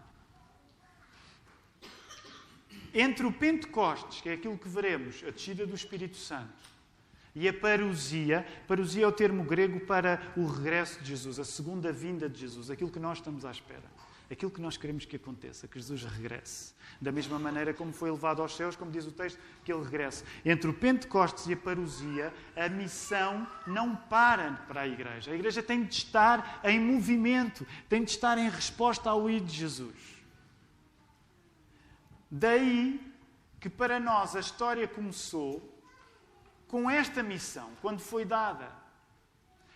Entre 2.94 3.26
o 3.26 3.32
Pentecostes, 3.32 4.22
que 4.22 4.30
é 4.30 4.34
aquilo 4.34 4.58
que 4.58 4.70
veremos, 4.70 5.24
a 5.28 5.32
descida 5.32 5.66
do 5.66 5.76
Espírito 5.76 6.18
Santo, 6.18 6.74
e 7.36 7.48
a 7.48 7.54
parousia, 7.54 8.46
parousia 8.68 9.06
é 9.06 9.08
o 9.08 9.12
termo 9.12 9.44
grego 9.44 9.80
para 9.80 10.22
o 10.38 10.46
regresso 10.46 11.02
de 11.02 11.10
Jesus, 11.10 11.40
a 11.40 11.46
segunda 11.46 11.92
vinda 11.92 12.30
de 12.30 12.40
Jesus, 12.40 12.70
aquilo 12.70 12.92
que 12.92 13.00
nós 13.00 13.18
estamos 13.18 13.44
à 13.44 13.50
espera, 13.50 13.82
aquilo 14.30 14.52
que 14.52 14.62
nós 14.62 14.78
queremos 14.78 15.06
que 15.06 15.16
aconteça, 15.16 15.68
que 15.68 15.80
Jesus 15.80 16.04
regresse. 16.04 16.74
Da 17.02 17.12
mesma 17.12 17.40
maneira 17.40 17.74
como 17.74 17.92
foi 17.92 18.12
levado 18.12 18.44
aos 18.44 18.56
céus, 18.56 18.76
como 18.76 18.92
diz 18.92 19.08
o 19.08 19.12
texto, 19.12 19.40
que 19.66 19.74
ele 19.74 19.84
regresse. 19.84 20.24
Entre 20.46 20.70
o 20.70 20.74
Pentecostes 20.74 21.48
e 21.48 21.54
a 21.54 21.58
parousia, 21.58 22.32
a 22.56 22.70
missão 22.70 23.48
não 23.66 23.96
para 23.96 24.52
para 24.68 24.82
a 24.82 24.88
igreja. 24.88 25.32
A 25.32 25.36
igreja 25.36 25.64
tem 25.64 25.84
de 25.84 25.96
estar 25.96 26.62
em 26.64 26.80
movimento, 26.80 27.66
tem 27.90 28.04
de 28.04 28.12
estar 28.12 28.38
em 28.38 28.48
resposta 28.48 29.10
ao 29.10 29.28
ir 29.28 29.42
de 29.42 29.54
Jesus. 29.56 30.23
Daí 32.36 33.00
que 33.60 33.70
para 33.70 34.00
nós 34.00 34.36
a 34.36 34.40
história 34.40 34.88
começou 34.88 35.62
com 36.68 36.90
esta 36.90 37.22
missão, 37.22 37.70
quando 37.80 38.00
foi 38.00 38.26
dada. 38.26 38.72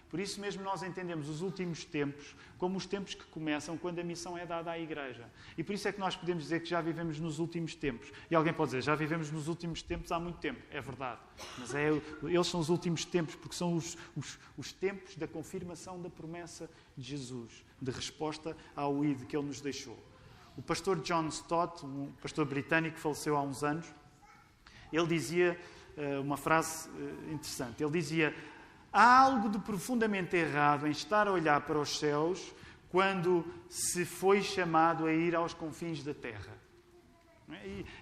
Por 0.09 0.19
isso 0.19 0.41
mesmo 0.41 0.63
nós 0.63 0.81
entendemos 0.81 1.29
os 1.29 1.41
últimos 1.41 1.85
tempos 1.85 2.35
como 2.57 2.75
os 2.75 2.87
tempos 2.87 3.13
que 3.13 3.25
começam 3.25 3.77
quando 3.77 3.99
a 3.99 4.03
missão 4.03 4.35
é 4.35 4.43
dada 4.43 4.71
à 4.71 4.79
Igreja. 4.79 5.29
E 5.55 5.63
por 5.63 5.75
isso 5.75 5.87
é 5.87 5.91
que 5.91 5.99
nós 5.99 6.15
podemos 6.15 6.45
dizer 6.45 6.61
que 6.61 6.67
já 6.67 6.81
vivemos 6.81 7.19
nos 7.19 7.37
últimos 7.37 7.75
tempos. 7.75 8.11
E 8.31 8.33
alguém 8.33 8.51
pode 8.51 8.71
dizer, 8.71 8.81
já 8.81 8.95
vivemos 8.95 9.29
nos 9.29 9.47
últimos 9.47 9.83
tempos 9.83 10.11
há 10.11 10.19
muito 10.19 10.39
tempo. 10.39 10.59
É 10.71 10.81
verdade. 10.81 11.21
Mas 11.59 11.75
é, 11.75 11.89
eles 12.23 12.47
são 12.47 12.59
os 12.59 12.69
últimos 12.69 13.05
tempos 13.05 13.35
porque 13.35 13.55
são 13.55 13.75
os, 13.75 13.95
os, 14.15 14.39
os 14.57 14.73
tempos 14.73 15.15
da 15.15 15.27
confirmação 15.27 16.01
da 16.01 16.09
promessa 16.09 16.67
de 16.97 17.07
Jesus, 17.07 17.63
de 17.79 17.91
resposta 17.91 18.57
ao 18.75 19.05
ID 19.05 19.27
que 19.27 19.37
Ele 19.37 19.45
nos 19.45 19.61
deixou. 19.61 20.06
O 20.57 20.61
pastor 20.61 20.99
John 21.01 21.27
Stott, 21.27 21.85
um 21.85 22.11
pastor 22.21 22.45
britânico 22.45 22.97
faleceu 22.97 23.37
há 23.37 23.41
uns 23.41 23.63
anos, 23.63 23.85
ele 24.91 25.05
dizia 25.05 25.59
uh, 25.95 26.21
uma 26.21 26.35
frase 26.35 26.89
uh, 26.89 27.31
interessante. 27.31 27.83
Ele 27.83 27.91
dizia: 27.91 28.35
Há 28.91 29.19
algo 29.19 29.49
de 29.49 29.59
profundamente 29.59 30.35
errado 30.35 30.87
em 30.87 30.91
estar 30.91 31.27
a 31.27 31.31
olhar 31.31 31.61
para 31.61 31.77
os 31.77 31.99
céus 31.99 32.53
quando 32.89 33.45
se 33.69 34.05
foi 34.05 34.41
chamado 34.41 35.05
a 35.05 35.13
ir 35.13 35.35
aos 35.35 35.53
confins 35.53 36.03
da 36.03 36.13
terra. 36.13 36.57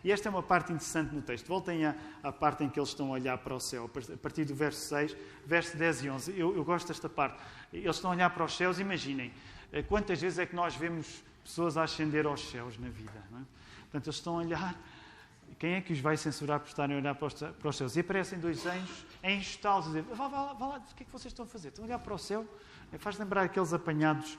E 0.03 0.11
esta 0.11 0.27
é 0.27 0.31
uma 0.31 0.41
parte 0.41 0.73
interessante 0.73 1.13
no 1.13 1.21
texto. 1.21 1.45
Voltem 1.45 1.85
à, 1.85 1.95
à, 2.23 2.31
parte 2.31 2.63
em 2.63 2.69
que 2.69 2.79
eles 2.79 2.89
estão 2.89 3.09
a 3.09 3.11
olhar 3.11 3.37
para 3.37 3.53
o 3.53 3.59
céu, 3.59 3.85
a 3.85 4.17
partir 4.17 4.43
do 4.43 4.55
verso 4.55 4.87
6, 4.87 5.15
verso 5.45 5.77
10 5.77 6.03
e 6.03 6.09
11. 6.09 6.39
Eu, 6.39 6.55
eu 6.55 6.63
gosto 6.63 6.87
desta 6.87 7.07
parte. 7.07 7.43
Eles 7.71 7.95
estão 7.95 8.11
a 8.11 8.15
olhar 8.15 8.29
para 8.31 8.43
os 8.43 8.57
céus, 8.57 8.79
imaginem 8.79 9.31
eh, 9.71 9.83
quantas 9.83 10.19
vezes 10.19 10.39
é 10.39 10.47
que 10.47 10.55
nós 10.55 10.75
vemos 10.75 11.23
pessoas 11.45 11.77
a 11.77 11.83
ascender 11.83 12.25
aos 12.25 12.49
céus 12.49 12.77
na 12.77 12.89
vida. 12.89 13.23
Não 13.31 13.39
é? 13.39 13.43
Portanto, 13.83 14.07
eles 14.07 14.15
estão 14.15 14.39
a 14.39 14.41
olhar. 14.41 14.75
Quem 15.59 15.75
é 15.75 15.81
que 15.81 15.93
os 15.93 15.99
vai 15.99 16.17
censurar 16.17 16.59
por 16.59 16.67
estarem 16.67 16.95
a 16.95 16.99
olhar 16.99 17.15
para 17.15 17.27
os, 17.69 17.77
céus? 17.77 17.95
E 17.95 17.99
aparecem 17.99 18.39
dois 18.39 18.65
anjos 18.65 19.05
a 19.23 19.31
enxutá-los, 19.31 19.85
a 19.85 19.87
dizer: 19.89 20.01
vá, 20.03 20.27
vá, 20.27 20.53
vá 20.53 20.67
lá, 20.67 20.77
o 20.77 20.95
que 20.95 21.03
é 21.03 21.05
que 21.05 21.11
vocês 21.11 21.31
estão 21.31 21.45
a 21.45 21.47
fazer? 21.47 21.69
Estão 21.69 21.85
a 21.85 21.87
olhar 21.87 21.99
para 21.99 22.13
o 22.13 22.17
céu? 22.17 22.45
É, 22.91 22.97
faz 22.97 23.17
lembrar 23.17 23.43
aqueles 23.43 23.73
apanhados 23.73 24.37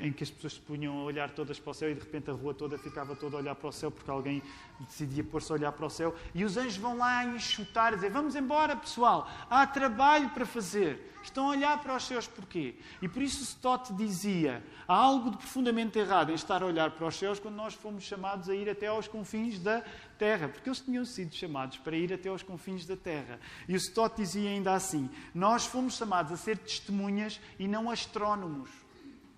em 0.00 0.12
que 0.12 0.24
as 0.24 0.30
pessoas 0.30 0.54
se 0.54 0.60
punham 0.60 0.98
a 0.98 1.04
olhar 1.04 1.30
todas 1.30 1.60
para 1.60 1.70
o 1.70 1.74
céu 1.74 1.90
e 1.90 1.94
de 1.94 2.00
repente 2.00 2.28
a 2.28 2.32
rua 2.32 2.52
toda 2.52 2.76
ficava 2.76 3.14
toda 3.14 3.36
a 3.36 3.38
olhar 3.38 3.54
para 3.54 3.68
o 3.68 3.72
céu 3.72 3.88
porque 3.88 4.10
alguém 4.10 4.42
decidia 4.80 5.22
pôr-se 5.22 5.52
a 5.52 5.54
olhar 5.54 5.70
para 5.70 5.86
o 5.86 5.90
céu. 5.90 6.14
E 6.34 6.44
os 6.44 6.56
anjos 6.56 6.76
vão 6.76 6.96
lá 6.96 7.24
enxutar 7.24 7.92
e 7.92 7.96
dizer: 7.96 8.10
Vamos 8.10 8.34
embora, 8.34 8.74
pessoal, 8.74 9.30
há 9.48 9.64
trabalho 9.66 10.30
para 10.30 10.44
fazer. 10.44 11.12
Estão 11.22 11.46
a 11.46 11.50
olhar 11.50 11.80
para 11.80 11.96
os 11.96 12.04
céus 12.04 12.26
porquê? 12.26 12.74
E 13.00 13.08
por 13.08 13.22
isso 13.22 13.44
Stott 13.44 13.92
dizia: 13.94 14.62
há 14.88 14.94
algo 14.94 15.30
de 15.30 15.36
profundamente 15.36 16.00
errado 16.00 16.32
em 16.32 16.34
estar 16.34 16.60
a 16.60 16.66
olhar 16.66 16.90
para 16.90 17.06
os 17.06 17.16
céus 17.16 17.38
quando 17.38 17.54
nós 17.54 17.74
fomos 17.74 18.02
chamados 18.02 18.48
a 18.48 18.54
ir 18.54 18.68
até 18.68 18.88
aos 18.88 19.06
confins 19.06 19.60
da 19.60 19.82
terra, 20.18 20.48
porque 20.48 20.68
eles 20.68 20.80
tinham 20.80 21.04
sido 21.04 21.32
chamados 21.32 21.78
para 21.78 21.96
ir 21.96 22.12
até 22.12 22.28
aos 22.28 22.42
confins 22.42 22.84
da 22.84 22.96
terra. 22.96 23.38
E 23.68 23.74
o 23.74 23.76
Stott 23.76 24.16
dizia 24.16 24.50
ainda 24.50 24.74
assim: 24.74 25.08
Nós 25.32 25.64
fomos 25.64 25.94
chamados 25.94 26.32
a 26.32 26.36
ser 26.36 26.58
testemunhas 26.58 27.40
e 27.56 27.68
não 27.68 27.88
astrónomos. 27.88 28.83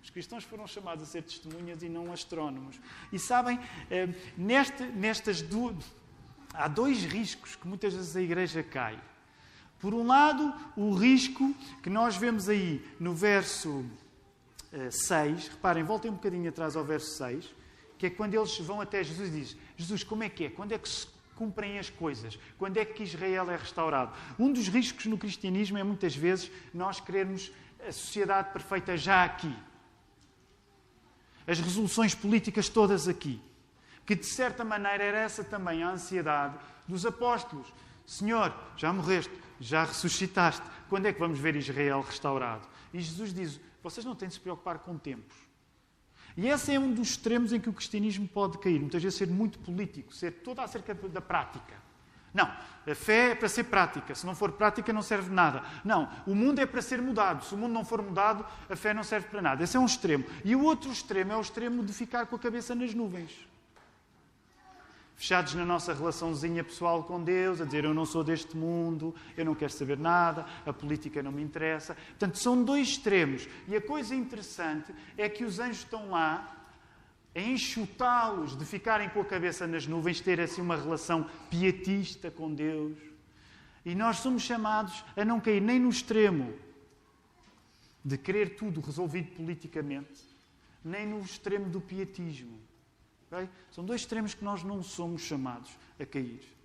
Os 0.07 0.11
cristãos 0.11 0.45
foram 0.45 0.65
chamados 0.65 1.03
a 1.03 1.05
ser 1.05 1.21
testemunhas 1.21 1.83
e 1.83 1.89
não 1.89 2.13
astrónomos. 2.13 2.79
E 3.11 3.19
sabem, 3.19 3.59
eh, 3.91 4.07
neste, 4.37 4.81
nestas 4.83 5.41
duas. 5.41 5.75
Há 6.53 6.69
dois 6.69 7.03
riscos 7.03 7.57
que 7.57 7.67
muitas 7.67 7.93
vezes 7.93 8.15
a 8.15 8.21
igreja 8.21 8.63
cai. 8.63 8.97
Por 9.81 9.93
um 9.93 10.07
lado, 10.07 10.53
o 10.77 10.95
risco 10.95 11.53
que 11.83 11.89
nós 11.89 12.15
vemos 12.15 12.47
aí 12.47 12.81
no 12.97 13.13
verso 13.13 13.85
6, 14.89 15.11
eh, 15.11 15.49
reparem, 15.51 15.83
voltem 15.83 16.09
um 16.09 16.13
bocadinho 16.13 16.47
atrás 16.47 16.77
ao 16.77 16.85
verso 16.85 17.17
6, 17.17 17.53
que 17.97 18.05
é 18.05 18.09
quando 18.09 18.33
eles 18.33 18.57
vão 18.59 18.79
até 18.79 19.03
Jesus 19.03 19.27
e 19.27 19.39
dizem: 19.39 19.57
Jesus, 19.75 20.05
como 20.05 20.23
é 20.23 20.29
que 20.29 20.45
é? 20.45 20.49
Quando 20.49 20.71
é 20.71 20.77
que 20.77 20.87
se 20.87 21.05
cumprem 21.35 21.79
as 21.79 21.89
coisas? 21.89 22.39
Quando 22.57 22.77
é 22.77 22.85
que 22.85 23.03
Israel 23.03 23.51
é 23.51 23.57
restaurado? 23.57 24.13
Um 24.39 24.53
dos 24.53 24.69
riscos 24.69 25.05
no 25.07 25.17
cristianismo 25.17 25.77
é 25.77 25.83
muitas 25.83 26.15
vezes 26.15 26.49
nós 26.73 27.01
querermos 27.01 27.51
a 27.85 27.91
sociedade 27.91 28.53
perfeita 28.53 28.95
já 28.95 29.25
aqui 29.25 29.53
as 31.47 31.59
resoluções 31.59 32.13
políticas 32.13 32.67
todas 32.67 33.07
aqui. 33.07 33.41
Que 34.05 34.15
de 34.15 34.25
certa 34.25 34.63
maneira 34.63 35.03
era 35.03 35.19
essa 35.19 35.43
também 35.43 35.81
a 35.81 35.89
ansiedade 35.89 36.57
dos 36.87 37.05
apóstolos. 37.05 37.67
Senhor, 38.05 38.53
já 38.75 38.93
morreste, 38.93 39.33
já 39.59 39.85
ressuscitaste, 39.85 40.63
quando 40.89 41.07
é 41.07 41.13
que 41.13 41.19
vamos 41.19 41.39
ver 41.39 41.55
Israel 41.55 42.01
restaurado? 42.01 42.67
E 42.93 42.99
Jesus 42.99 43.33
diz: 43.33 43.59
vocês 43.81 44.05
não 44.05 44.15
têm 44.15 44.27
de 44.27 44.35
se 44.35 44.39
preocupar 44.39 44.79
com 44.79 44.97
tempos. 44.97 45.35
E 46.35 46.47
esse 46.47 46.73
é 46.73 46.79
um 46.79 46.93
dos 46.93 47.09
extremos 47.09 47.51
em 47.51 47.59
que 47.59 47.69
o 47.69 47.73
cristianismo 47.73 48.27
pode 48.27 48.59
cair, 48.59 48.79
muitas 48.79 49.01
vezes 49.01 49.17
ser 49.17 49.27
muito 49.27 49.57
político, 49.57 50.13
ser 50.13 50.31
toda 50.43 50.61
acerca 50.61 50.93
da 50.93 51.19
prática. 51.19 51.73
Não, 52.37 52.45
a 52.45 52.93
fé 52.93 53.31
é 53.31 53.35
para 53.35 53.49
ser 53.49 53.63
prática. 53.63 54.13
Se 54.13 54.23
não 54.23 54.35
for 54.35 54.51
prática, 54.51 54.93
não 54.93 55.01
serve 55.01 55.33
nada. 55.33 55.63
Não, 55.83 56.07
o 56.27 56.35
mundo 56.35 56.59
é 56.59 56.67
para 56.67 56.83
ser 56.83 57.01
mudado. 57.01 57.43
Se 57.43 57.55
o 57.55 57.57
mundo 57.57 57.73
não 57.73 57.83
for 57.83 57.99
mudado, 57.99 58.45
a 58.69 58.75
fé 58.75 58.93
não 58.93 59.03
serve 59.03 59.27
para 59.27 59.41
nada. 59.41 59.63
Esse 59.63 59.75
é 59.75 59.79
um 59.79 59.85
extremo. 59.85 60.23
E 60.45 60.55
o 60.55 60.63
outro 60.63 60.91
extremo 60.91 61.33
é 61.33 61.35
o 61.35 61.41
extremo 61.41 61.83
de 61.83 61.91
ficar 61.91 62.27
com 62.27 62.35
a 62.35 62.39
cabeça 62.39 62.75
nas 62.75 62.93
nuvens. 62.93 63.47
Fechados 65.15 65.55
na 65.55 65.65
nossa 65.65 65.95
relaçãozinha 65.95 66.63
pessoal 66.63 67.03
com 67.03 67.23
Deus, 67.23 67.59
a 67.59 67.65
dizer 67.65 67.85
eu 67.85 67.93
não 67.93 68.05
sou 68.05 68.23
deste 68.23 68.55
mundo, 68.55 69.15
eu 69.35 69.43
não 69.43 69.55
quero 69.55 69.71
saber 69.73 69.97
nada, 69.97 70.45
a 70.63 70.71
política 70.71 71.23
não 71.23 71.31
me 71.31 71.41
interessa. 71.41 71.95
Portanto, 71.95 72.37
são 72.37 72.63
dois 72.63 72.89
extremos. 72.89 73.49
E 73.67 73.75
a 73.75 73.81
coisa 73.81 74.13
interessante 74.13 74.93
é 75.17 75.27
que 75.27 75.43
os 75.43 75.57
anjos 75.57 75.79
estão 75.79 76.11
lá 76.11 76.56
a 77.37 77.39
enxutá-los 77.39 78.57
de 78.57 78.65
ficarem 78.65 79.09
com 79.09 79.21
a 79.21 79.25
cabeça 79.25 79.67
nas 79.67 79.85
nuvens, 79.85 80.19
ter 80.19 80.41
assim 80.41 80.59
uma 80.59 80.75
relação 80.75 81.29
pietista 81.51 82.31
com 82.31 82.51
Deus. 82.51 82.97
E 83.85 83.93
nós 83.93 84.17
somos 84.17 84.41
chamados 84.41 85.05
a 85.15 85.23
não 85.23 85.39
cair 85.39 85.61
nem 85.61 85.79
no 85.79 85.87
extremo 85.87 86.57
de 88.03 88.17
querer 88.17 88.55
tudo 88.55 88.81
resolvido 88.81 89.35
politicamente, 89.35 90.23
nem 90.83 91.05
no 91.05 91.21
extremo 91.21 91.69
do 91.69 91.79
pietismo. 91.79 92.59
Okay? 93.27 93.47
São 93.69 93.85
dois 93.85 94.01
extremos 94.01 94.33
que 94.33 94.43
nós 94.43 94.63
não 94.63 94.81
somos 94.81 95.21
chamados 95.21 95.69
a 95.99 96.05
cair. 96.07 96.56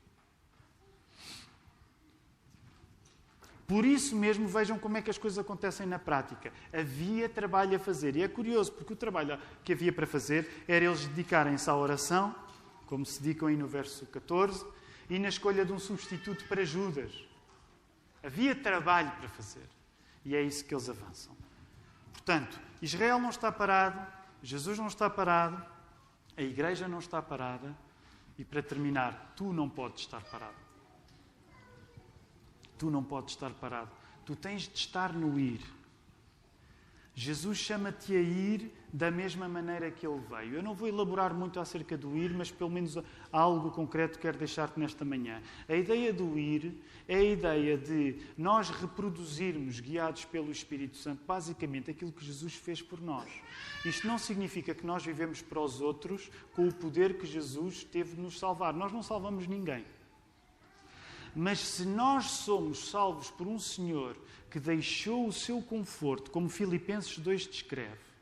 Por 3.72 3.86
isso 3.86 4.14
mesmo, 4.14 4.46
vejam 4.46 4.78
como 4.78 4.98
é 4.98 5.00
que 5.00 5.08
as 5.08 5.16
coisas 5.16 5.38
acontecem 5.38 5.86
na 5.86 5.98
prática. 5.98 6.52
Havia 6.74 7.26
trabalho 7.26 7.74
a 7.74 7.78
fazer. 7.78 8.14
E 8.16 8.22
é 8.22 8.28
curioso, 8.28 8.70
porque 8.70 8.92
o 8.92 8.96
trabalho 8.96 9.38
que 9.64 9.72
havia 9.72 9.90
para 9.90 10.06
fazer 10.06 10.62
era 10.68 10.84
eles 10.84 11.06
dedicarem-se 11.06 11.70
à 11.70 11.74
oração, 11.74 12.34
como 12.84 13.06
se 13.06 13.22
dedicam 13.22 13.48
aí 13.48 13.56
no 13.56 13.66
verso 13.66 14.04
14, 14.04 14.62
e 15.08 15.18
na 15.18 15.30
escolha 15.30 15.64
de 15.64 15.72
um 15.72 15.78
substituto 15.78 16.44
para 16.48 16.66
Judas. 16.66 17.12
Havia 18.22 18.54
trabalho 18.54 19.10
para 19.12 19.30
fazer. 19.30 19.66
E 20.22 20.36
é 20.36 20.42
isso 20.42 20.66
que 20.66 20.74
eles 20.74 20.90
avançam. 20.90 21.34
Portanto, 22.12 22.60
Israel 22.82 23.18
não 23.18 23.30
está 23.30 23.50
parado, 23.50 24.06
Jesus 24.42 24.78
não 24.78 24.88
está 24.88 25.08
parado, 25.08 25.64
a 26.36 26.42
igreja 26.42 26.86
não 26.86 26.98
está 26.98 27.22
parada, 27.22 27.74
e 28.36 28.44
para 28.44 28.62
terminar, 28.62 29.32
tu 29.34 29.50
não 29.50 29.66
podes 29.66 30.02
estar 30.02 30.20
parado. 30.24 30.61
Tu 32.82 32.90
não 32.90 33.04
podes 33.04 33.34
estar 33.34 33.50
parado. 33.50 33.92
Tu 34.26 34.34
tens 34.34 34.62
de 34.62 34.76
estar 34.76 35.12
no 35.12 35.38
ir. 35.38 35.60
Jesus 37.14 37.56
chama-te 37.56 38.12
a 38.12 38.20
ir 38.20 38.74
da 38.92 39.08
mesma 39.08 39.48
maneira 39.48 39.88
que 39.88 40.04
ele 40.04 40.20
veio. 40.28 40.56
Eu 40.56 40.64
não 40.64 40.74
vou 40.74 40.88
elaborar 40.88 41.32
muito 41.32 41.60
acerca 41.60 41.96
do 41.96 42.16
ir, 42.16 42.34
mas 42.34 42.50
pelo 42.50 42.70
menos 42.70 42.98
algo 43.30 43.70
concreto 43.70 44.18
quero 44.18 44.36
deixar-te 44.36 44.80
nesta 44.80 45.04
manhã. 45.04 45.40
A 45.68 45.76
ideia 45.76 46.12
do 46.12 46.36
ir 46.36 46.76
é 47.06 47.18
a 47.18 47.22
ideia 47.22 47.78
de 47.78 48.16
nós 48.36 48.68
reproduzirmos, 48.68 49.78
guiados 49.78 50.24
pelo 50.24 50.50
Espírito 50.50 50.96
Santo, 50.96 51.22
basicamente 51.24 51.88
aquilo 51.88 52.10
que 52.10 52.24
Jesus 52.24 52.56
fez 52.56 52.82
por 52.82 53.00
nós. 53.00 53.30
Isto 53.84 54.08
não 54.08 54.18
significa 54.18 54.74
que 54.74 54.84
nós 54.84 55.04
vivemos 55.04 55.40
para 55.40 55.60
os 55.60 55.80
outros 55.80 56.28
com 56.52 56.66
o 56.66 56.74
poder 56.74 57.16
que 57.16 57.26
Jesus 57.26 57.84
teve 57.84 58.16
de 58.16 58.20
nos 58.20 58.40
salvar. 58.40 58.74
Nós 58.74 58.90
não 58.90 59.04
salvamos 59.04 59.46
ninguém. 59.46 59.84
Mas 61.34 61.60
se 61.60 61.86
nós 61.86 62.26
somos 62.26 62.90
salvos 62.90 63.30
por 63.30 63.46
um 63.46 63.58
Senhor 63.58 64.16
que 64.50 64.60
deixou 64.60 65.26
o 65.26 65.32
seu 65.32 65.62
conforto, 65.62 66.30
como 66.30 66.48
Filipenses 66.48 67.18
2 67.18 67.46
descreve, 67.46 68.12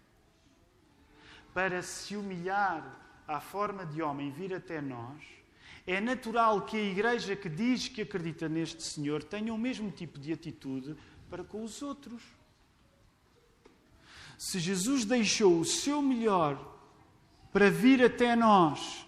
para 1.53 1.83
se 1.83 2.17
humilhar 2.17 3.23
à 3.27 3.41
forma 3.41 3.85
de 3.85 4.01
homem 4.01 4.31
vir 4.31 4.55
até 4.55 4.81
nós, 4.81 5.21
é 5.87 6.01
natural 6.01 6.63
que 6.63 6.77
a 6.77 6.83
igreja 6.83 7.35
que 7.35 7.49
diz 7.49 7.89
que 7.89 8.03
acredita 8.03 8.49
neste 8.49 8.83
Senhor 8.83 9.25
tenha 9.25 9.53
o 9.53 9.59
mesmo 9.59 9.91
tipo 9.91 10.19
de 10.19 10.33
atitude 10.33 10.97
para 11.29 11.43
com 11.43 11.65
os 11.65 11.83
outros. 11.83 12.23
Se 14.39 14.59
Jesus 14.59 15.05
deixou 15.05 15.59
o 15.59 15.65
seu 15.65 16.01
melhor 16.01 16.79
para 17.53 17.71
vir 17.71 18.03
até 18.05 18.37
nós, 18.37 19.07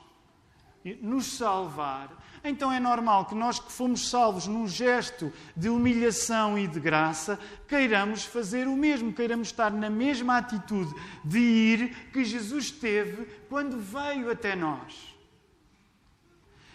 nos 1.01 1.27
salvar, 1.27 2.22
então 2.45 2.73
é 2.73 2.81
normal 2.81 3.27
que 3.27 3.35
nós 3.35 3.61
que 3.61 3.71
fomos 3.71 4.09
salvos 4.09 4.47
num 4.47 4.67
gesto 4.67 5.33
de 5.57 5.69
humilhação 5.69 6.59
e 6.59 6.67
de 6.67 6.81
graça, 6.81 7.39
queiramos 7.69 8.25
fazer 8.25 8.67
o 8.67 8.77
mesmo, 8.77 9.13
queiramos 9.13 9.49
estar 9.49 9.71
na 9.71 9.89
mesma 9.89 10.39
atitude 10.39 10.93
de 11.25 11.39
ir 11.39 12.11
que 12.13 12.25
Jesus 12.25 12.71
teve 12.71 13.27
quando 13.49 13.79
veio 13.79 14.31
até 14.31 14.57
nós. 14.57 15.13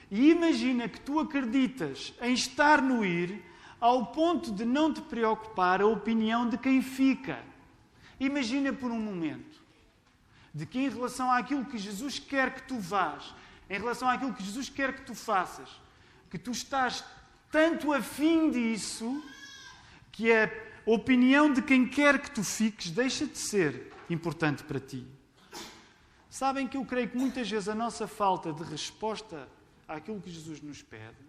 E 0.09 0.31
imagina 0.31 0.87
que 0.87 1.01
tu 1.01 1.19
acreditas 1.19 2.13
em 2.21 2.33
estar 2.33 2.81
no 2.81 3.05
ir 3.05 3.43
ao 3.79 4.07
ponto 4.07 4.51
de 4.51 4.63
não 4.63 4.93
te 4.93 5.01
preocupar 5.01 5.81
a 5.81 5.87
opinião 5.87 6.47
de 6.47 6.57
quem 6.57 6.81
fica. 6.81 7.39
Imagina 8.19 8.71
por 8.71 8.89
um 8.89 8.99
momento 8.99 9.61
de 10.53 10.65
que, 10.65 10.79
em 10.79 10.89
relação 10.89 11.29
àquilo 11.29 11.65
que 11.65 11.77
Jesus 11.77 12.17
quer 12.17 12.55
que 12.55 12.63
tu 12.63 12.79
vás, 12.79 13.35
em 13.69 13.77
relação 13.77 14.09
àquilo 14.09 14.33
que 14.33 14.43
Jesus 14.43 14.69
quer 14.69 14.95
que 14.95 15.01
tu 15.01 15.15
faças, 15.15 15.69
que 16.29 16.37
tu 16.37 16.51
estás 16.51 17.03
tanto 17.51 17.93
afim 17.93 18.49
disso 18.49 19.23
que 20.11 20.31
a 20.31 20.49
opinião 20.85 21.51
de 21.51 21.61
quem 21.61 21.87
quer 21.87 22.21
que 22.21 22.31
tu 22.31 22.43
fiques 22.43 22.91
deixa 22.91 23.25
de 23.25 23.37
ser 23.37 23.93
importante 24.09 24.63
para 24.63 24.79
ti. 24.79 25.05
Sabem 26.29 26.67
que 26.67 26.77
eu 26.77 26.85
creio 26.85 27.09
que 27.09 27.17
muitas 27.17 27.49
vezes 27.49 27.67
a 27.67 27.75
nossa 27.75 28.07
falta 28.07 28.53
de 28.53 28.63
resposta 28.63 29.47
àquilo 29.87 30.21
que 30.21 30.29
Jesus 30.29 30.61
nos 30.61 30.81
pede 30.81 31.25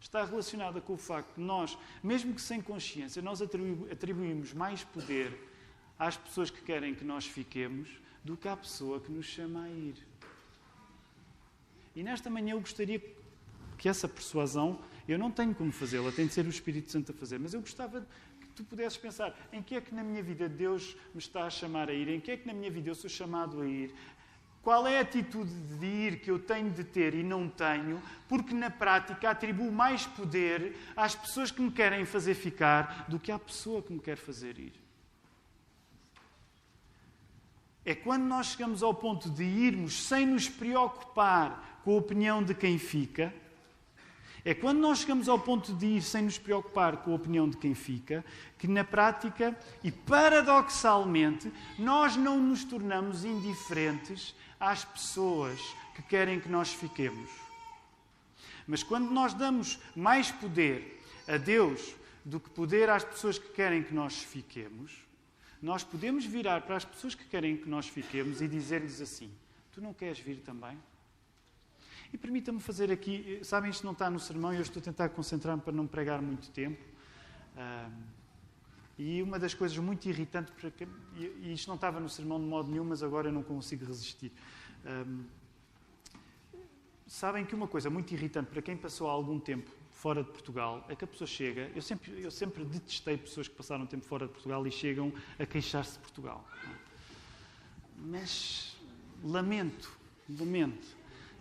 está 0.00 0.24
relacionada 0.24 0.80
com 0.80 0.94
o 0.94 0.98
facto 0.98 1.34
de 1.36 1.42
nós, 1.42 1.78
mesmo 2.02 2.34
que 2.34 2.40
sem 2.40 2.60
consciência, 2.60 3.20
nós 3.20 3.40
atribuímos 3.42 4.52
mais 4.54 4.82
poder 4.82 5.50
às 5.98 6.16
pessoas 6.16 6.50
que 6.50 6.62
querem 6.62 6.94
que 6.94 7.04
nós 7.04 7.26
fiquemos 7.26 7.88
do 8.24 8.36
que 8.36 8.48
à 8.48 8.56
pessoa 8.56 9.00
que 9.00 9.12
nos 9.12 9.26
chama 9.26 9.64
a 9.64 9.68
ir. 9.68 10.09
E 11.94 12.02
nesta 12.02 12.30
manhã 12.30 12.52
eu 12.52 12.60
gostaria 12.60 13.02
que 13.76 13.88
essa 13.88 14.08
persuasão, 14.08 14.78
eu 15.08 15.18
não 15.18 15.30
tenho 15.30 15.54
como 15.54 15.72
fazê-la, 15.72 16.12
tem 16.12 16.26
de 16.26 16.32
ser 16.32 16.46
o 16.46 16.50
Espírito 16.50 16.90
Santo 16.90 17.12
a 17.12 17.14
fazer, 17.14 17.38
mas 17.38 17.54
eu 17.54 17.60
gostava 17.60 18.06
que 18.40 18.46
tu 18.54 18.62
pudesses 18.64 18.98
pensar 18.98 19.34
em 19.52 19.62
que 19.62 19.74
é 19.74 19.80
que 19.80 19.94
na 19.94 20.04
minha 20.04 20.22
vida 20.22 20.48
Deus 20.48 20.96
me 21.14 21.18
está 21.18 21.44
a 21.44 21.50
chamar 21.50 21.88
a 21.88 21.92
ir, 21.92 22.08
em 22.08 22.20
que 22.20 22.30
é 22.30 22.36
que 22.36 22.46
na 22.46 22.52
minha 22.52 22.70
vida 22.70 22.90
eu 22.90 22.94
sou 22.94 23.08
chamado 23.08 23.60
a 23.60 23.66
ir, 23.66 23.94
qual 24.62 24.86
é 24.86 24.98
a 24.98 25.00
atitude 25.00 25.50
de 25.78 25.86
ir 25.86 26.20
que 26.20 26.30
eu 26.30 26.38
tenho 26.38 26.70
de 26.70 26.84
ter 26.84 27.14
e 27.14 27.22
não 27.22 27.48
tenho, 27.48 28.02
porque 28.28 28.52
na 28.52 28.68
prática 28.68 29.30
atribuo 29.30 29.72
mais 29.72 30.06
poder 30.06 30.76
às 30.94 31.14
pessoas 31.14 31.50
que 31.50 31.62
me 31.62 31.70
querem 31.70 32.04
fazer 32.04 32.34
ficar 32.34 33.06
do 33.08 33.18
que 33.18 33.32
à 33.32 33.38
pessoa 33.38 33.82
que 33.82 33.92
me 33.92 34.00
quer 34.00 34.18
fazer 34.18 34.58
ir. 34.58 34.74
É 37.82 37.94
quando 37.94 38.24
nós 38.24 38.48
chegamos 38.48 38.82
ao 38.82 38.92
ponto 38.92 39.30
de 39.30 39.42
irmos 39.42 40.06
sem 40.06 40.26
nos 40.26 40.46
preocupar 40.46 41.69
com 41.84 41.94
a 41.94 41.98
opinião 41.98 42.42
de 42.42 42.54
quem 42.54 42.78
fica, 42.78 43.32
é 44.44 44.54
quando 44.54 44.78
nós 44.78 45.00
chegamos 45.00 45.28
ao 45.28 45.38
ponto 45.38 45.74
de 45.74 45.86
ir 45.86 46.02
sem 46.02 46.22
nos 46.22 46.38
preocupar 46.38 46.98
com 46.98 47.12
a 47.12 47.14
opinião 47.14 47.48
de 47.48 47.56
quem 47.58 47.74
fica, 47.74 48.24
que 48.58 48.66
na 48.66 48.82
prática 48.82 49.56
e 49.84 49.92
paradoxalmente 49.92 51.52
nós 51.78 52.16
não 52.16 52.40
nos 52.40 52.64
tornamos 52.64 53.24
indiferentes 53.24 54.34
às 54.58 54.84
pessoas 54.84 55.60
que 55.94 56.02
querem 56.02 56.40
que 56.40 56.48
nós 56.48 56.72
fiquemos. 56.72 57.30
Mas 58.66 58.82
quando 58.82 59.10
nós 59.10 59.34
damos 59.34 59.78
mais 59.94 60.30
poder 60.30 61.02
a 61.28 61.36
Deus 61.36 61.94
do 62.24 62.40
que 62.40 62.48
poder 62.50 62.88
às 62.88 63.04
pessoas 63.04 63.38
que 63.38 63.48
querem 63.48 63.82
que 63.82 63.92
nós 63.92 64.22
fiquemos, 64.22 64.92
nós 65.60 65.84
podemos 65.84 66.24
virar 66.24 66.62
para 66.62 66.76
as 66.76 66.84
pessoas 66.84 67.14
que 67.14 67.24
querem 67.24 67.56
que 67.56 67.68
nós 67.68 67.86
fiquemos 67.86 68.40
e 68.40 68.48
dizer-lhes 68.48 69.00
assim: 69.00 69.30
Tu 69.72 69.80
não 69.80 69.92
queres 69.92 70.18
vir 70.18 70.36
também? 70.36 70.78
E 72.12 72.18
permita-me 72.18 72.60
fazer 72.60 72.90
aqui, 72.90 73.40
sabem, 73.42 73.70
isto 73.70 73.84
não 73.84 73.92
está 73.92 74.10
no 74.10 74.18
sermão 74.18 74.52
e 74.52 74.56
eu 74.56 74.62
estou 74.62 74.80
a 74.80 74.84
tentar 74.84 75.08
concentrar-me 75.10 75.62
para 75.62 75.72
não 75.72 75.86
pregar 75.86 76.20
muito 76.20 76.50
tempo. 76.50 76.82
e 78.98 79.22
uma 79.22 79.38
das 79.38 79.54
coisas 79.54 79.78
muito 79.78 80.08
irritantes, 80.08 80.52
e 81.16 81.52
isto 81.52 81.68
não 81.68 81.76
estava 81.76 82.00
no 82.00 82.08
sermão 82.08 82.40
de 82.40 82.46
modo 82.46 82.68
nenhum, 82.68 82.84
mas 82.84 83.02
agora 83.02 83.28
eu 83.28 83.32
não 83.32 83.42
consigo 83.42 83.84
resistir. 83.84 84.32
sabem 87.06 87.44
que 87.44 87.54
uma 87.54 87.68
coisa 87.68 87.88
muito 87.88 88.12
irritante 88.12 88.50
para 88.50 88.60
quem 88.60 88.76
passou 88.76 89.08
algum 89.08 89.38
tempo 89.38 89.70
fora 90.00 90.24
de 90.24 90.30
Portugal 90.30 90.84
é 90.88 90.96
que 90.96 91.04
a 91.04 91.06
pessoa 91.06 91.28
chega. 91.28 91.70
Eu 91.74 91.82
sempre, 91.82 92.22
eu 92.22 92.30
sempre 92.30 92.64
detestei 92.64 93.18
pessoas 93.18 93.46
que 93.46 93.54
passaram 93.54 93.86
tempo 93.86 94.04
fora 94.04 94.26
de 94.26 94.32
Portugal 94.32 94.66
e 94.66 94.70
chegam 94.70 95.12
a 95.38 95.44
queixar-se 95.44 95.92
de 95.92 95.98
Portugal. 95.98 96.44
Mas 97.98 98.76
lamento, 99.22 99.96
lamento. 100.28 100.99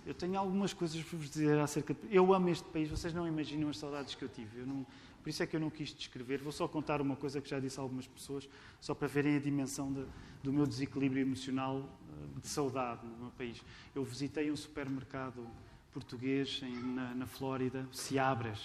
Eu 0.09 0.15
tenho 0.15 0.39
algumas 0.39 0.73
coisas 0.73 1.03
para 1.03 1.19
vos 1.19 1.29
dizer 1.29 1.59
acerca 1.59 1.93
de. 1.93 1.99
Eu 2.09 2.33
amo 2.33 2.49
este 2.49 2.67
país, 2.69 2.89
vocês 2.89 3.13
não 3.13 3.27
imaginam 3.27 3.69
as 3.69 3.77
saudades 3.77 4.15
que 4.15 4.23
eu 4.23 4.27
tive. 4.27 4.61
Eu 4.61 4.65
não... 4.65 4.83
Por 5.21 5.29
isso 5.29 5.43
é 5.43 5.45
que 5.45 5.55
eu 5.55 5.59
não 5.59 5.69
quis 5.69 5.93
descrever. 5.93 6.39
Vou 6.39 6.51
só 6.51 6.67
contar 6.67 6.99
uma 6.99 7.15
coisa 7.15 7.39
que 7.39 7.47
já 7.47 7.59
disse 7.59 7.79
a 7.79 7.83
algumas 7.83 8.07
pessoas, 8.07 8.49
só 8.81 8.95
para 8.95 9.07
verem 9.07 9.35
a 9.35 9.39
dimensão 9.39 9.93
de, 9.93 10.03
do 10.41 10.51
meu 10.51 10.65
desequilíbrio 10.65 11.21
emocional 11.21 11.87
eh, 12.09 12.39
de 12.41 12.47
saudade 12.47 13.05
no 13.05 13.17
meu 13.17 13.29
país. 13.37 13.63
Eu 13.93 14.03
visitei 14.03 14.49
um 14.49 14.55
supermercado 14.55 15.47
português 15.93 16.59
em, 16.63 16.73
na, 16.73 17.13
na 17.13 17.27
Flórida, 17.27 17.87
Seabras. 17.91 18.63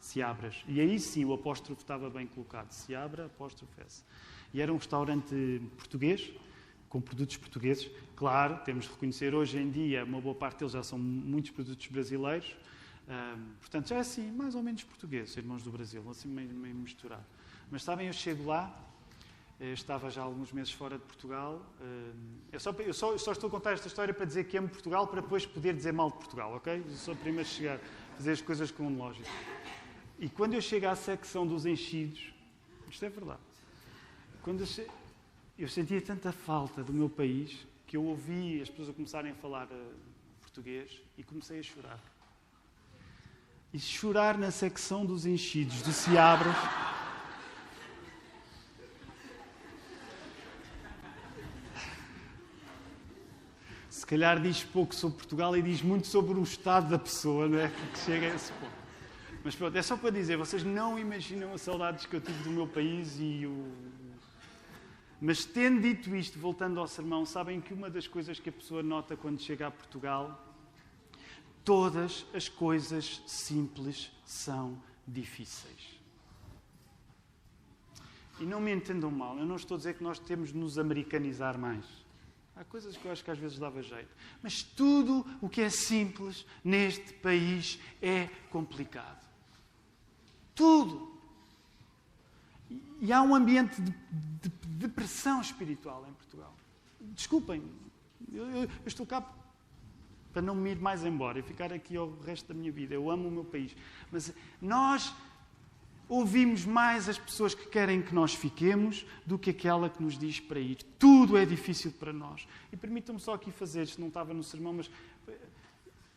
Seabras. 0.00 0.64
E 0.66 0.80
aí 0.80 0.98
sim 0.98 1.26
o 1.26 1.34
apóstrofo 1.34 1.82
estava 1.82 2.08
bem 2.08 2.26
colocado. 2.26 2.70
Seabra, 2.70 3.26
apóstrofo 3.26 3.78
S. 3.82 4.02
E 4.54 4.62
era 4.62 4.72
um 4.72 4.78
restaurante 4.78 5.60
português, 5.76 6.32
com 6.88 7.00
produtos 7.00 7.36
portugueses. 7.36 7.90
Claro, 8.14 8.58
temos 8.64 8.84
de 8.84 8.90
reconhecer, 8.90 9.34
hoje 9.34 9.58
em 9.58 9.70
dia, 9.70 10.04
uma 10.04 10.20
boa 10.20 10.34
parte 10.34 10.58
deles 10.58 10.72
já 10.72 10.82
são 10.82 10.98
muitos 10.98 11.50
produtos 11.50 11.86
brasileiros. 11.88 12.56
portanto, 13.60 13.88
já 13.88 13.96
é 13.96 14.00
assim, 14.00 14.30
mais 14.32 14.54
ou 14.54 14.62
menos 14.62 14.84
português, 14.84 15.36
irmãos 15.36 15.62
do 15.62 15.70
Brasil, 15.70 16.02
assim 16.10 16.28
meio, 16.28 16.48
meio 16.48 16.74
misturado. 16.74 17.24
Mas 17.70 17.82
sabem, 17.82 18.06
eu 18.06 18.12
chego 18.12 18.46
lá 18.46 18.86
eu 19.58 19.72
estava 19.72 20.10
já 20.10 20.20
há 20.20 20.24
alguns 20.24 20.52
meses 20.52 20.70
fora 20.70 20.98
de 20.98 21.04
Portugal. 21.04 21.64
Eh, 21.80 22.12
eu 22.52 22.60
só, 22.60 22.70
eu, 22.72 22.92
só, 22.92 23.12
eu 23.12 23.18
só, 23.18 23.32
estou 23.32 23.48
a 23.48 23.50
contar 23.50 23.72
esta 23.72 23.88
história 23.88 24.12
para 24.12 24.26
dizer 24.26 24.44
que 24.44 24.56
amo 24.58 24.68
Portugal, 24.68 25.06
para 25.06 25.22
depois 25.22 25.46
poder 25.46 25.74
dizer 25.74 25.92
mal 25.92 26.10
de 26.10 26.18
Portugal, 26.18 26.54
ok? 26.54 26.84
Eu 26.86 26.94
sou 26.96 27.16
primeiro 27.16 27.48
chegar 27.48 27.76
a 27.76 28.16
fazer 28.16 28.32
as 28.32 28.42
coisas 28.42 28.70
com 28.70 28.94
lógica. 28.94 29.28
E 30.18 30.28
quando 30.28 30.54
eu 30.54 30.60
chego 30.60 30.86
à 30.86 30.94
secção 30.94 31.46
dos 31.46 31.64
enchidos, 31.64 32.34
isto 32.90 33.04
é 33.04 33.08
verdade, 33.08 33.40
quando 34.42 34.60
eu, 34.60 34.66
che 34.66 34.86
eu 35.58 35.68
sentia 35.68 36.00
tanta 36.02 36.32
falta 36.32 36.84
do 36.84 36.92
meu 36.92 37.08
país 37.08 37.66
que 37.86 37.96
eu 37.96 38.04
ouvi 38.04 38.60
as 38.60 38.68
pessoas 38.68 38.90
a 38.90 38.92
começarem 38.92 39.32
a 39.32 39.34
falar 39.34 39.66
eh, 39.70 39.92
português 40.42 41.00
e 41.16 41.22
comecei 41.22 41.60
a 41.60 41.62
chorar. 41.62 42.00
E 43.72 43.78
chorar 43.78 44.36
na 44.36 44.50
secção 44.50 45.06
dos 45.06 45.24
enchidos 45.24 45.82
de 45.82 45.92
Seabras. 45.92 46.54
Se 53.88 54.04
calhar 54.04 54.40
diz 54.40 54.62
pouco 54.62 54.94
sobre 54.94 55.16
Portugal 55.16 55.56
e 55.56 55.62
diz 55.62 55.80
muito 55.80 56.06
sobre 56.06 56.38
o 56.38 56.42
estado 56.42 56.90
da 56.90 56.98
pessoa, 56.98 57.48
não 57.48 57.58
é? 57.58 57.68
Que 57.68 57.98
chega 58.00 58.26
a 58.26 58.34
esse 58.34 58.52
ponto. 58.52 58.86
Mas 59.42 59.54
pronto, 59.54 59.76
é 59.76 59.82
só 59.82 59.96
para 59.96 60.10
dizer, 60.10 60.36
vocês 60.36 60.62
não 60.62 60.98
imaginam 60.98 61.54
as 61.54 61.62
saudades 61.62 62.04
que 62.04 62.14
eu 62.14 62.20
tive 62.20 62.42
do 62.42 62.50
meu 62.50 62.66
país 62.66 63.16
e 63.18 63.46
o 63.46 63.95
mas 65.20 65.44
tendo 65.44 65.80
dito 65.80 66.14
isto, 66.14 66.38
voltando 66.38 66.78
ao 66.78 66.86
sermão, 66.86 67.24
sabem 67.24 67.60
que 67.60 67.72
uma 67.72 67.88
das 67.88 68.06
coisas 68.06 68.38
que 68.38 68.50
a 68.50 68.52
pessoa 68.52 68.82
nota 68.82 69.16
quando 69.16 69.40
chega 69.40 69.66
a 69.66 69.70
Portugal, 69.70 70.54
todas 71.64 72.26
as 72.34 72.48
coisas 72.48 73.22
simples 73.26 74.12
são 74.24 74.80
difíceis. 75.06 75.96
E 78.38 78.44
não 78.44 78.60
me 78.60 78.74
entendam 78.74 79.10
mal, 79.10 79.38
eu 79.38 79.46
não 79.46 79.56
estou 79.56 79.76
a 79.76 79.78
dizer 79.78 79.94
que 79.94 80.04
nós 80.04 80.18
temos 80.18 80.52
de 80.52 80.58
nos 80.58 80.78
americanizar 80.78 81.58
mais. 81.58 81.86
Há 82.54 82.64
coisas 82.64 82.96
que 82.96 83.04
eu 83.06 83.12
acho 83.12 83.24
que 83.24 83.30
às 83.30 83.38
vezes 83.38 83.58
dava 83.58 83.82
jeito. 83.82 84.08
Mas 84.42 84.62
tudo 84.62 85.26
o 85.40 85.48
que 85.48 85.60
é 85.60 85.68
simples 85.70 86.46
neste 86.62 87.12
país 87.14 87.78
é 88.00 88.28
complicado. 88.50 89.26
Tudo. 90.54 91.15
E 93.00 93.12
há 93.12 93.22
um 93.22 93.34
ambiente 93.34 93.80
de, 93.80 93.90
de, 93.90 94.48
de 94.48 94.68
depressão 94.68 95.40
espiritual 95.40 96.06
em 96.08 96.12
Portugal. 96.12 96.54
Desculpem, 97.00 97.62
eu, 98.32 98.48
eu, 98.50 98.62
eu, 98.62 98.70
estou 98.86 99.06
cá 99.06 99.24
para 100.32 100.42
não 100.42 100.54
me 100.54 100.70
ir 100.70 100.78
mais 100.78 101.04
embora 101.04 101.38
e 101.38 101.42
ficar 101.42 101.72
aqui 101.72 101.96
o 101.96 102.18
resto 102.20 102.48
da 102.48 102.54
minha 102.54 102.72
vida. 102.72 102.94
Eu 102.94 103.10
amo 103.10 103.28
o 103.28 103.30
meu 103.30 103.44
país. 103.44 103.74
Mas 104.10 104.32
nós 104.60 105.14
ouvimos 106.08 106.64
mais 106.64 107.08
as 107.08 107.18
pessoas 107.18 107.54
que 107.54 107.66
querem 107.68 108.00
que 108.00 108.14
nós 108.14 108.34
fiquemos 108.34 109.06
do 109.24 109.38
que 109.38 109.50
aquela 109.50 109.88
que 109.88 110.02
nos 110.02 110.18
diz 110.18 110.38
para 110.38 110.60
ir. 110.60 110.78
Tudo 110.98 111.36
é 111.36 111.44
difícil 111.44 111.92
para 111.92 112.12
nós. 112.12 112.46
E 112.72 112.76
permitam-me 112.76 113.20
só 113.20 113.34
aqui 113.34 113.50
fazer, 113.50 113.82
isto 113.82 114.00
não 114.00 114.08
estava 114.08 114.32
no 114.32 114.42
sermão, 114.42 114.74
mas 114.74 114.90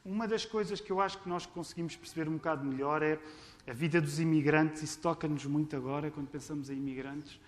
uma 0.06 0.28
das 0.28 0.46
coisas 0.46 0.80
que 0.80 0.92
eu 0.92 1.02
acho 1.02 1.18
que 1.20 1.30
nós 1.30 1.46
conseguimos 1.46 1.96
perceber 1.96 2.30
um 2.30 2.34
bocado 2.34 2.66
melhor 2.66 3.02
é 3.02 3.20
a 3.70 3.74
vida 3.74 4.02
dos 4.02 4.20
imigrantes. 4.20 4.82
Isso 4.82 5.00
toca-nos 5.00 5.46
muito 5.46 5.76
agora, 5.76 6.10
quando 6.10 6.28
pensamos 6.28 6.70
em 6.70 6.78
imigrantes, 6.78 7.40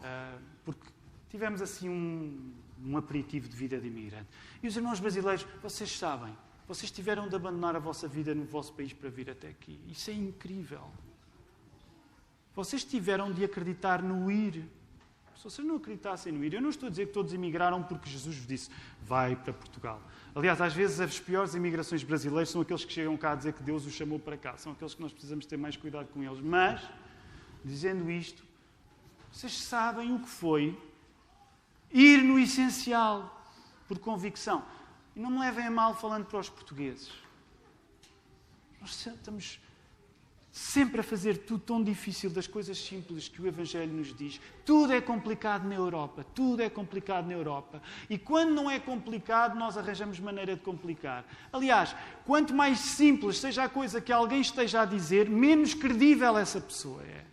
ah, 0.00 0.38
porque 0.64 0.88
tivemos 1.28 1.60
assim 1.60 1.88
um, 1.88 2.52
um 2.84 2.96
aperitivo 2.96 3.48
de 3.48 3.56
vida 3.56 3.78
de 3.80 3.88
imigrante. 3.88 4.28
E 4.62 4.68
os 4.68 4.76
irmãos 4.76 5.00
brasileiros, 5.00 5.46
vocês 5.62 5.90
sabem, 5.96 6.34
vocês 6.66 6.90
tiveram 6.90 7.28
de 7.28 7.34
abandonar 7.34 7.74
a 7.74 7.78
vossa 7.78 8.06
vida 8.06 8.34
no 8.34 8.44
vosso 8.44 8.72
país 8.72 8.92
para 8.92 9.10
vir 9.10 9.30
até 9.30 9.48
aqui. 9.48 9.80
Isso 9.88 10.10
é 10.10 10.14
incrível. 10.14 10.82
Vocês 12.54 12.84
tiveram 12.84 13.32
de 13.32 13.44
acreditar 13.44 14.02
no 14.02 14.30
ir. 14.30 14.64
Se 15.36 15.44
vocês 15.44 15.66
não 15.66 15.76
acreditassem 15.76 16.32
no 16.32 16.44
ir, 16.44 16.54
eu 16.54 16.60
não 16.60 16.70
estou 16.70 16.88
a 16.88 16.90
dizer 16.90 17.06
que 17.06 17.12
todos 17.12 17.32
emigraram 17.32 17.82
porque 17.82 18.10
Jesus 18.10 18.36
vos 18.36 18.46
disse, 18.46 18.70
vai 19.02 19.36
para 19.36 19.52
Portugal. 19.52 20.02
Aliás, 20.38 20.60
às 20.60 20.72
vezes 20.72 21.00
as 21.00 21.18
piores 21.18 21.54
imigrações 21.54 22.04
brasileiras 22.04 22.50
são 22.50 22.60
aqueles 22.60 22.84
que 22.84 22.92
chegam 22.92 23.16
cá 23.16 23.32
a 23.32 23.34
dizer 23.34 23.54
que 23.54 23.60
Deus 23.60 23.84
os 23.84 23.92
chamou 23.92 24.20
para 24.20 24.36
cá. 24.36 24.56
São 24.56 24.70
aqueles 24.70 24.94
que 24.94 25.02
nós 25.02 25.10
precisamos 25.10 25.44
ter 25.46 25.56
mais 25.56 25.76
cuidado 25.76 26.06
com 26.14 26.22
eles. 26.22 26.38
Mas, 26.38 26.80
dizendo 27.64 28.08
isto, 28.08 28.44
vocês 29.32 29.52
sabem 29.60 30.14
o 30.14 30.20
que 30.20 30.28
foi 30.28 30.80
ir 31.90 32.22
no 32.22 32.38
essencial, 32.38 33.44
por 33.88 33.98
convicção. 33.98 34.64
E 35.16 35.18
não 35.18 35.28
me 35.28 35.40
levem 35.40 35.66
a 35.66 35.72
mal 35.72 35.96
falando 35.96 36.26
para 36.26 36.38
os 36.38 36.48
portugueses. 36.48 37.10
Nós 38.80 39.06
estamos 39.08 39.58
sempre 40.58 41.00
a 41.00 41.04
fazer 41.04 41.38
tudo 41.38 41.60
tão 41.60 41.84
difícil 41.84 42.30
das 42.30 42.48
coisas 42.48 42.76
simples 42.76 43.28
que 43.28 43.40
o 43.40 43.46
Evangelho 43.46 43.92
nos 43.92 44.12
diz. 44.12 44.40
Tudo 44.64 44.92
é 44.92 45.00
complicado 45.00 45.68
na 45.68 45.76
Europa, 45.76 46.26
tudo 46.34 46.60
é 46.60 46.68
complicado 46.68 47.26
na 47.26 47.32
Europa. 47.32 47.80
E 48.10 48.18
quando 48.18 48.50
não 48.54 48.68
é 48.68 48.80
complicado, 48.80 49.56
nós 49.56 49.78
arranjamos 49.78 50.18
maneira 50.18 50.56
de 50.56 50.60
complicar. 50.60 51.24
Aliás, 51.52 51.94
quanto 52.26 52.52
mais 52.52 52.80
simples 52.80 53.38
seja 53.38 53.64
a 53.64 53.68
coisa 53.68 54.00
que 54.00 54.12
alguém 54.12 54.40
esteja 54.40 54.82
a 54.82 54.84
dizer, 54.84 55.30
menos 55.30 55.74
credível 55.74 56.36
essa 56.36 56.60
pessoa 56.60 57.02
é. 57.04 57.24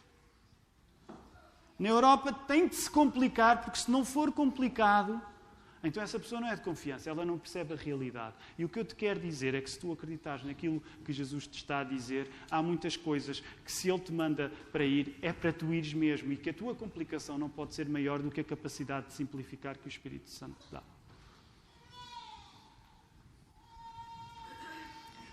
Na 1.80 1.90
Europa 1.90 2.32
tem 2.32 2.68
de 2.68 2.76
se 2.76 2.90
complicar, 2.90 3.64
porque 3.64 3.80
se 3.80 3.90
não 3.90 4.06
for 4.06 4.32
complicado, 4.32 5.20
então 5.86 6.02
essa 6.02 6.20
pessoa 6.20 6.42
não 6.42 6.48
é 6.48 6.56
de 6.56 6.62
confiança, 6.62 7.10
ela 7.10 7.26
não 7.26 7.38
percebe 7.38 7.74
a 7.74 7.78
realidade. 7.78 8.36
E 8.58 8.66
o 8.66 8.70
que 8.70 8.80
eu 8.80 8.86
te 8.86 8.96
quero 8.96 9.20
dizer 9.20 9.54
é 9.54 9.62
que 9.62 9.70
se 9.70 9.80
tu 9.80 9.92
acreditares 9.92 10.44
naquilo 10.44 10.82
que 11.04 11.14
Jesus 11.14 11.48
te 11.48 11.58
está 11.58 11.80
a 11.80 11.84
dizer, 11.84 12.30
há 12.50 12.62
muitas 12.62 12.98
coisas 12.98 13.42
que 13.64 13.72
se 13.72 13.90
Ele 13.90 14.00
te 14.00 14.12
manda 14.12 14.52
para 14.72 14.84
ir, 14.84 15.18
é 15.22 15.32
para 15.32 15.54
tu 15.54 15.74
ires 15.74 15.94
mesmo. 15.94 16.32
E 16.32 16.38
que 16.38 16.50
a 16.50 16.54
tua 16.54 16.76
complicação 16.76 17.38
não 17.38 17.50
pode 17.50 17.74
ser 17.74 17.88
maior 17.88 18.20
do 18.20 18.32
que 18.32 18.42
a 18.42 18.44
capacidade 18.44 19.08
de 19.08 19.14
simplificar 19.14 19.78
que 19.78 19.88
o 19.88 19.90
Espírito 19.90 20.30
Santo 20.30 20.56
te 20.66 20.72
dá. 20.72 20.84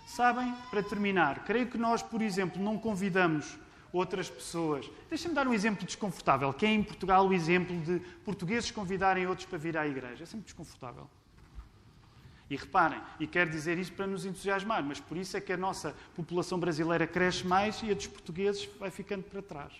Sabem, 0.05 0.53
para 0.69 0.83
terminar, 0.83 1.43
creio 1.43 1.67
que 1.67 1.77
nós, 1.77 2.03
por 2.03 2.21
exemplo, 2.21 2.61
não 2.61 2.77
convidamos 2.77 3.57
outras 3.93 4.27
pessoas. 4.29 4.89
Deixa-me 5.07 5.35
dar 5.35 5.47
um 5.47 5.53
exemplo 5.53 5.85
desconfortável, 5.85 6.51
que 6.51 6.65
é 6.65 6.69
em 6.69 6.83
Portugal 6.83 7.27
o 7.27 7.33
exemplo 7.33 7.79
de 7.81 7.99
portugueses 8.25 8.71
convidarem 8.71 9.27
outros 9.27 9.45
para 9.45 9.59
vir 9.59 9.77
à 9.77 9.87
igreja. 9.87 10.23
É 10.23 10.25
sempre 10.25 10.45
desconfortável. 10.45 11.07
E 12.49 12.55
reparem, 12.55 13.01
e 13.19 13.27
quero 13.27 13.49
dizer 13.49 13.77
isto 13.77 13.95
para 13.95 14.05
nos 14.05 14.25
entusiasmar, 14.25 14.83
mas 14.83 14.99
por 14.99 15.15
isso 15.15 15.37
é 15.37 15.41
que 15.41 15.53
a 15.53 15.57
nossa 15.57 15.95
população 16.15 16.59
brasileira 16.59 17.07
cresce 17.07 17.45
mais 17.45 17.81
e 17.83 17.91
a 17.91 17.93
dos 17.93 18.07
portugueses 18.07 18.67
vai 18.79 18.91
ficando 18.91 19.23
para 19.23 19.41
trás. 19.41 19.73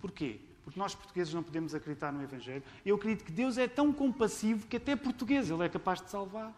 Porquê? 0.00 0.40
Porque 0.64 0.80
nós 0.80 0.94
portugueses 0.94 1.32
não 1.32 1.42
podemos 1.42 1.74
acreditar 1.74 2.12
no 2.12 2.22
Evangelho. 2.22 2.62
Eu 2.84 2.96
acredito 2.96 3.24
que 3.24 3.32
Deus 3.32 3.56
é 3.56 3.68
tão 3.68 3.92
compassivo 3.92 4.66
que 4.66 4.76
até 4.76 4.96
português 4.96 5.48
Ele 5.48 5.64
é 5.64 5.68
capaz 5.68 6.00
de 6.00 6.10
salvar. 6.10 6.52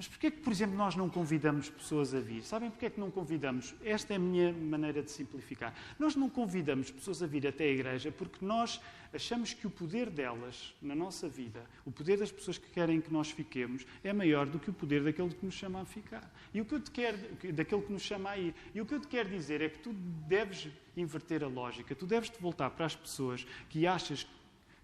Mas 0.00 0.08
porquê 0.08 0.28
é 0.28 0.30
que, 0.30 0.40
por 0.40 0.50
exemplo, 0.50 0.74
nós 0.78 0.96
não 0.96 1.10
convidamos 1.10 1.68
pessoas 1.68 2.14
a 2.14 2.20
vir? 2.20 2.42
Sabem 2.42 2.70
porquê 2.70 2.86
é 2.86 2.90
que 2.90 2.98
não 2.98 3.10
convidamos? 3.10 3.74
Esta 3.84 4.14
é 4.14 4.16
a 4.16 4.18
minha 4.18 4.50
maneira 4.50 5.02
de 5.02 5.10
simplificar. 5.10 5.74
Nós 5.98 6.16
não 6.16 6.30
convidamos 6.30 6.90
pessoas 6.90 7.22
a 7.22 7.26
vir 7.26 7.46
até 7.46 7.64
a 7.64 7.70
igreja 7.70 8.10
porque 8.10 8.42
nós 8.42 8.80
achamos 9.12 9.52
que 9.52 9.66
o 9.66 9.70
poder 9.70 10.08
delas 10.08 10.74
na 10.80 10.94
nossa 10.94 11.28
vida, 11.28 11.66
o 11.84 11.92
poder 11.92 12.16
das 12.16 12.32
pessoas 12.32 12.56
que 12.56 12.70
querem 12.70 12.98
que 12.98 13.12
nós 13.12 13.30
fiquemos, 13.30 13.86
é 14.02 14.10
maior 14.10 14.46
do 14.46 14.58
que 14.58 14.70
o 14.70 14.72
poder 14.72 15.04
daquele 15.04 15.34
que 15.34 15.44
nos 15.44 15.54
chama 15.54 15.82
a 15.82 15.84
ficar. 15.84 16.32
E 16.54 16.62
o 16.62 16.64
que 16.64 16.76
eu 16.76 16.80
te 16.80 16.90
quero, 16.90 17.18
daquele 17.52 17.82
que 17.82 17.92
nos 17.92 18.00
chama 18.00 18.30
a 18.30 18.38
ir. 18.38 18.54
E 18.74 18.80
o 18.80 18.86
que 18.86 18.94
eu 18.94 19.00
te 19.00 19.06
quero 19.06 19.28
dizer 19.28 19.60
é 19.60 19.68
que 19.68 19.80
tu 19.80 19.92
deves 19.92 20.66
inverter 20.96 21.44
a 21.44 21.46
lógica, 21.46 21.94
tu 21.94 22.06
deves 22.06 22.30
te 22.30 22.40
voltar 22.40 22.70
para 22.70 22.86
as 22.86 22.96
pessoas 22.96 23.46
que 23.68 23.86
achas 23.86 24.26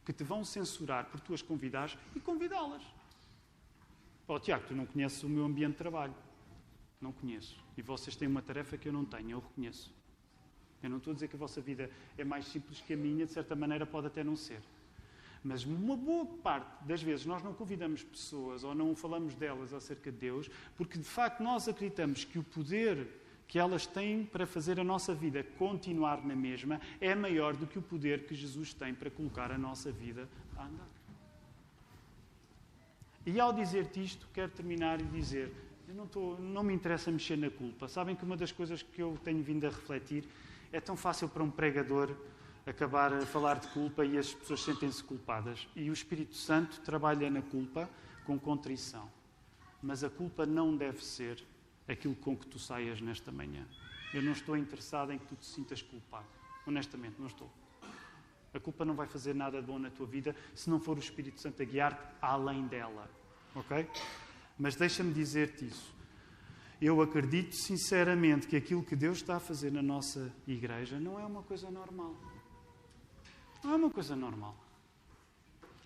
que 0.05 0.13
te 0.13 0.23
vão 0.23 0.45
censurar 0.45 1.07
por 1.07 1.21
tu 1.21 1.33
as 1.33 1.41
convidares 1.41 1.97
e 2.15 2.21
convidá-las. 2.21 2.83
Oh, 4.29 4.41
Tiago, 4.41 4.65
tu 4.67 4.75
não 4.75 4.87
conheces 4.87 5.23
o 5.23 5.29
meu 5.29 5.45
ambiente 5.45 5.73
de 5.73 5.79
trabalho. 5.79 6.15
Não 7.01 7.13
conheço. 7.13 7.57
E 7.77 7.83
vocês 7.83 8.17
têm 8.17 8.27
uma 8.27 8.43
tarefa 8.43 8.77
que 8.77 8.89
eu 8.89 8.93
não 8.93 9.05
tenho, 9.05 9.33
eu 9.33 9.39
reconheço. 9.39 9.95
Eu 10.83 10.91
não 10.91 10.99
estou 10.99 11.13
a 11.13 11.15
dizer 11.15 11.29
que 11.29 11.37
a 11.37 11.39
vossa 11.39 11.61
vida 11.61 11.91
é 12.19 12.25
mais 12.25 12.47
simples 12.47 12.81
que 12.81 12.93
a 12.95 12.97
minha, 12.97 13.27
de 13.27 13.33
certa 13.33 13.55
maneira 13.55 13.87
pode 13.87 14.09
até 14.09 14.25
não 14.25 14.37
ser. 14.37 14.61
Mas 15.45 15.65
uma 15.65 15.97
boa 15.97 16.27
parte 16.27 16.85
das 16.85 17.01
vezes 17.01 17.25
nós 17.25 17.43
não 17.43 17.55
convidamos 17.55 18.03
pessoas 18.03 18.65
ou 18.65 18.75
não 18.75 18.97
falamos 18.97 19.35
delas 19.37 19.73
acerca 19.73 20.11
de 20.11 20.19
Deus, 20.19 20.51
porque 20.77 20.99
de 20.99 21.05
facto 21.05 21.41
nós 21.43 21.69
acreditamos 21.69 22.25
que 22.25 22.39
o 22.39 22.43
poder 22.43 23.07
que 23.47 23.59
elas 23.59 23.87
têm 23.87 24.25
para 24.25 24.45
fazer 24.45 24.81
a 24.81 24.85
nossa 24.85 25.15
vida 25.15 25.45
continuar 25.57 26.25
na 26.27 26.35
mesma 26.35 26.81
é 27.01 27.15
maior 27.15 27.55
do 27.55 27.67
que 27.67 27.79
o 27.79 27.83
poder 27.83 28.27
que 28.27 28.35
Jesus 28.35 28.75
tem 28.75 28.93
para 28.93 29.09
colocar 29.09 29.53
a 29.53 29.59
nossa 29.59 29.93
vida 29.93 30.29
a 30.57 30.67
andar. 30.67 30.96
E 33.27 33.41
ao 33.41 33.53
dizer-te 33.53 34.03
isto, 34.03 34.29
quero 34.33 34.53
terminar 34.53 35.01
e 35.01 35.05
dizer: 35.05 35.53
não, 35.89 36.05
estou, 36.05 36.39
não 36.39 36.63
me 36.63 36.73
interessa 36.73 37.11
mexer 37.11 37.37
na 37.37 37.51
culpa. 37.51 37.89
Sabem 37.89 38.15
que 38.15 38.25
uma 38.25 38.37
das 38.37 38.53
coisas 38.53 38.83
que 38.83 39.03
eu 39.03 39.19
tenho 39.25 39.43
vindo 39.43 39.67
a 39.67 39.69
refletir 39.69 40.25
é 40.73 40.81
tão 40.81 40.97
fácil 40.97 41.29
para 41.29 41.43
um 41.43 41.51
pregador 41.51 42.15
acabar 42.65 43.13
a 43.13 43.27
falar 43.27 43.59
de 43.59 43.67
culpa 43.69 44.05
e 44.05 44.17
as 44.17 44.33
pessoas 44.33 44.63
sentem-se 44.63 45.03
culpadas. 45.03 45.67
E 45.75 45.91
o 45.91 45.93
Espírito 45.93 46.37
Santo 46.37 46.81
trabalha 46.83 47.29
na 47.29 47.43
culpa 47.43 47.91
com 48.25 48.39
contrição. 48.39 49.11
Mas 49.83 50.05
a 50.05 50.11
culpa 50.11 50.47
não 50.47 50.77
deve 50.77 51.05
ser 51.05 51.43
aquilo 51.89 52.15
com 52.15 52.37
que 52.37 52.47
tu 52.47 52.59
saias 52.61 53.01
nesta 53.01 53.33
manhã. 53.33 53.67
Eu 54.15 54.23
não 54.23 54.33
estou 54.33 54.57
interessado 54.57 55.13
em 55.13 55.19
que 55.19 55.27
tu 55.27 55.35
te 55.35 55.47
sintas 55.47 55.83
culpado. 55.83 56.27
Honestamente, 56.65 57.17
não 57.19 57.27
estou. 57.27 57.51
A 58.57 58.61
culpa 58.61 58.87
não 58.87 58.95
vai 58.95 59.07
fazer 59.07 59.35
nada 59.35 59.61
de 59.61 59.67
bom 59.67 59.79
na 59.79 59.91
tua 59.91 60.07
vida 60.07 60.35
se 60.55 60.71
não 60.71 60.81
for 60.81 60.97
o 60.97 61.01
Espírito 61.01 61.41
Santo 61.41 61.61
a 61.63 61.65
guiar-te 61.65 62.03
além 62.23 62.67
dela. 62.67 63.11
Ok? 63.55 63.87
Mas 64.59 64.75
deixa-me 64.75 65.13
dizer-te 65.13 65.67
isso. 65.67 65.95
Eu 66.81 67.03
acredito 67.03 67.55
sinceramente 67.55 68.47
que 68.47 68.57
aquilo 68.57 68.83
que 68.83 68.97
Deus 68.97 69.19
está 69.19 69.37
a 69.37 69.41
fazer 69.41 69.71
na 69.71 69.83
nossa 69.83 70.33
igreja 70.47 70.99
não 70.99 71.21
é 71.21 71.27
uma 71.27 71.43
coisa 71.43 71.71
normal. 71.71 72.15
Não 73.63 73.73
é 73.73 73.77
uma 73.77 73.91
coisa 73.91 74.17
normal. 74.17 74.57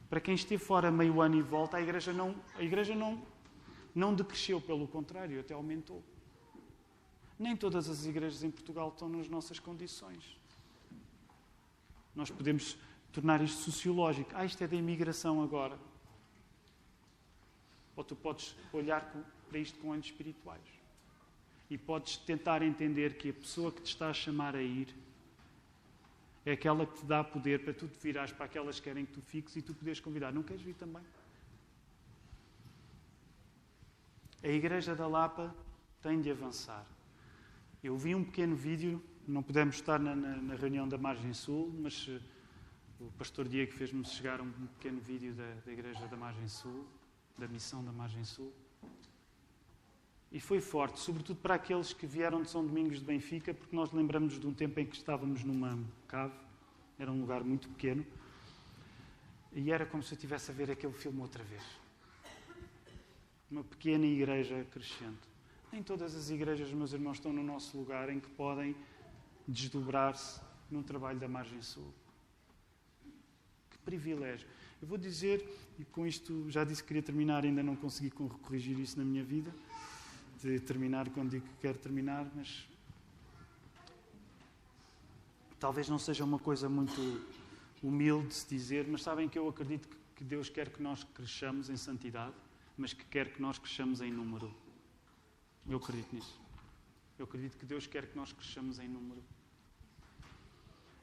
Para 0.08 0.20
quem 0.20 0.34
esteve 0.34 0.62
fora 0.62 0.90
meio 0.90 1.20
ano 1.20 1.36
e 1.36 1.42
volta, 1.42 1.76
a 1.76 1.82
igreja 1.82 2.12
não, 2.12 2.34
a 2.56 2.62
igreja 2.62 2.94
não, 2.94 3.20
não 3.94 4.14
decresceu, 4.14 4.60
pelo 4.60 4.86
contrário, 4.86 5.40
até 5.40 5.54
aumentou. 5.54 6.02
Nem 7.38 7.56
todas 7.56 7.88
as 7.88 8.04
igrejas 8.04 8.44
em 8.44 8.50
Portugal 8.50 8.90
estão 8.90 9.08
nas 9.08 9.28
nossas 9.28 9.58
condições. 9.58 10.39
Nós 12.20 12.28
podemos 12.28 12.76
tornar 13.12 13.40
isto 13.40 13.62
sociológico. 13.62 14.32
Ah, 14.34 14.44
isto 14.44 14.62
é 14.62 14.68
da 14.68 14.76
imigração 14.76 15.42
agora. 15.42 15.78
Ou 17.96 18.04
tu 18.04 18.14
podes 18.14 18.54
olhar 18.74 19.00
para 19.48 19.58
isto 19.58 19.78
com 19.78 19.88
olhos 19.88 20.04
espirituais. 20.04 20.60
E 21.70 21.78
podes 21.78 22.18
tentar 22.18 22.60
entender 22.60 23.16
que 23.16 23.30
a 23.30 23.32
pessoa 23.32 23.72
que 23.72 23.80
te 23.80 23.86
está 23.86 24.10
a 24.10 24.12
chamar 24.12 24.54
a 24.54 24.62
ir 24.62 24.94
é 26.44 26.52
aquela 26.52 26.84
que 26.84 26.98
te 26.98 27.06
dá 27.06 27.24
poder 27.24 27.64
para 27.64 27.72
tu 27.72 27.88
te 27.88 27.98
virares 27.98 28.32
para 28.32 28.44
aquelas 28.44 28.78
que 28.78 28.84
querem 28.84 29.06
que 29.06 29.12
tu 29.14 29.22
fiques 29.22 29.56
e 29.56 29.62
tu 29.62 29.72
poderes 29.72 29.98
convidar. 29.98 30.30
Não 30.30 30.42
queres 30.42 30.60
vir 30.60 30.74
também? 30.74 31.02
A 34.42 34.48
Igreja 34.48 34.94
da 34.94 35.06
Lapa 35.06 35.54
tem 36.02 36.20
de 36.20 36.30
avançar. 36.30 36.84
Eu 37.82 37.96
vi 37.96 38.14
um 38.14 38.22
pequeno 38.22 38.54
vídeo, 38.54 39.02
não 39.30 39.42
pudemos 39.42 39.76
estar 39.76 40.00
na, 40.00 40.14
na, 40.14 40.36
na 40.36 40.54
reunião 40.56 40.88
da 40.88 40.98
Margem 40.98 41.32
Sul, 41.32 41.72
mas 41.78 42.08
uh, 42.08 42.20
o 42.98 43.12
pastor 43.12 43.48
Diego 43.48 43.72
fez-me 43.72 44.04
chegar 44.04 44.40
um 44.40 44.50
pequeno 44.50 45.00
vídeo 45.00 45.32
da, 45.32 45.54
da 45.64 45.72
Igreja 45.72 46.06
da 46.08 46.16
Margem 46.16 46.48
Sul, 46.48 46.84
da 47.38 47.46
missão 47.46 47.84
da 47.84 47.92
Margem 47.92 48.24
Sul. 48.24 48.52
E 50.32 50.40
foi 50.40 50.60
forte, 50.60 50.98
sobretudo 50.98 51.38
para 51.40 51.54
aqueles 51.54 51.92
que 51.92 52.06
vieram 52.06 52.42
de 52.42 52.50
São 52.50 52.66
Domingos 52.66 52.98
de 52.98 53.04
Benfica, 53.04 53.54
porque 53.54 53.74
nós 53.74 53.92
lembramos 53.92 54.38
de 54.38 54.46
um 54.46 54.52
tempo 54.52 54.78
em 54.80 54.86
que 54.86 54.96
estávamos 54.96 55.44
numa 55.44 55.78
cave, 56.08 56.34
era 56.98 57.10
um 57.10 57.20
lugar 57.20 57.42
muito 57.44 57.68
pequeno, 57.68 58.04
e 59.52 59.70
era 59.70 59.86
como 59.86 60.02
se 60.02 60.12
eu 60.12 60.16
estivesse 60.16 60.50
a 60.50 60.54
ver 60.54 60.70
aquele 60.70 60.92
filme 60.92 61.20
outra 61.20 61.42
vez. 61.44 61.62
Uma 63.50 63.64
pequena 63.64 64.06
igreja 64.06 64.64
crescente. 64.70 65.28
Nem 65.72 65.82
todas 65.82 66.14
as 66.16 66.30
igrejas, 66.30 66.72
meus 66.72 66.92
irmãos, 66.92 67.16
estão 67.16 67.32
no 67.32 67.42
nosso 67.42 67.76
lugar 67.76 68.08
em 68.10 68.20
que 68.20 68.28
podem 68.30 68.76
desdobrar-se 69.50 70.40
num 70.70 70.82
trabalho 70.82 71.18
da 71.18 71.28
margem 71.28 71.60
sul. 71.62 71.92
Que 73.70 73.78
privilégio. 73.78 74.48
Eu 74.80 74.88
vou 74.88 74.96
dizer, 74.96 75.46
e 75.78 75.84
com 75.84 76.06
isto 76.06 76.48
já 76.48 76.64
disse 76.64 76.82
que 76.82 76.88
queria 76.88 77.02
terminar, 77.02 77.44
ainda 77.44 77.62
não 77.62 77.76
consegui 77.76 78.10
corrigir 78.10 78.78
isso 78.78 78.98
na 78.98 79.04
minha 79.04 79.24
vida 79.24 79.52
de 80.40 80.58
terminar 80.58 81.08
quando 81.10 81.30
digo 81.30 81.46
que 81.46 81.54
quero 81.60 81.78
terminar, 81.78 82.26
mas 82.34 82.66
talvez 85.58 85.88
não 85.88 85.98
seja 85.98 86.24
uma 86.24 86.38
coisa 86.38 86.66
muito 86.66 87.22
humilde 87.82 88.28
de 88.28 88.34
se 88.34 88.48
dizer, 88.48 88.86
mas 88.88 89.02
sabem 89.02 89.28
que 89.28 89.38
eu 89.38 89.46
acredito 89.48 89.88
que 90.16 90.24
Deus 90.24 90.48
quer 90.48 90.70
que 90.70 90.82
nós 90.82 91.04
cresçamos 91.04 91.68
em 91.68 91.76
santidade, 91.76 92.34
mas 92.76 92.94
que 92.94 93.04
quer 93.04 93.32
que 93.32 93.42
nós 93.42 93.58
cresçamos 93.58 94.00
em 94.00 94.10
número. 94.10 94.54
Eu 95.68 95.76
acredito 95.76 96.14
nisso. 96.14 96.40
Eu 97.18 97.24
acredito 97.24 97.58
que 97.58 97.66
Deus 97.66 97.86
quer 97.86 98.06
que 98.06 98.16
nós 98.16 98.32
cresçamos 98.32 98.78
em 98.78 98.88
número. 98.88 99.22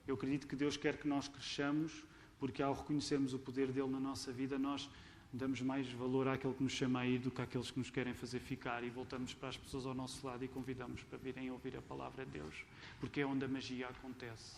Eu 0.08 0.16
acredito 0.16 0.48
que 0.48 0.56
Deus 0.56 0.78
quer 0.78 0.98
que 0.98 1.08
nós 1.08 1.28
cresçamos 1.28 2.04
porque 2.40 2.62
ao 2.62 2.74
reconhecermos 2.74 3.34
o 3.34 3.40
poder 3.40 3.72
dele 3.72 3.90
na 3.90 4.00
nossa 4.00 4.32
vida, 4.32 4.58
nós 4.58 4.90
damos 5.34 5.62
mais 5.62 5.92
valor 5.92 6.28
àquele 6.28 6.54
que 6.54 6.64
nos 6.64 6.72
chama 6.72 7.02
a 7.02 7.08
ir 7.08 7.20
do 7.20 7.32
que 7.32 7.42
àqueles 7.42 7.72
que 7.72 7.80
nos 7.80 7.90
querem 7.90 8.14
fazer 8.14 8.40
ficar 8.40 8.84
e 8.84 8.90
voltamos 8.90 9.34
para 9.34 9.50
as 9.50 9.58
pessoas 9.58 9.86
ao 9.86 9.94
nosso 9.94 10.26
lado 10.26 10.46
e 10.46 10.48
convidamos 10.48 11.04
para 11.04 11.18
virem 11.18 11.52
ouvir 11.52 11.76
a 11.76 11.82
palavra 11.82 12.26
de 12.26 12.32
Deus, 12.32 12.56
porque 13.00 13.22
é 13.22 13.26
onde 13.26 13.44
a 13.44 13.48
magia 13.48 13.88
acontece. 13.88 14.56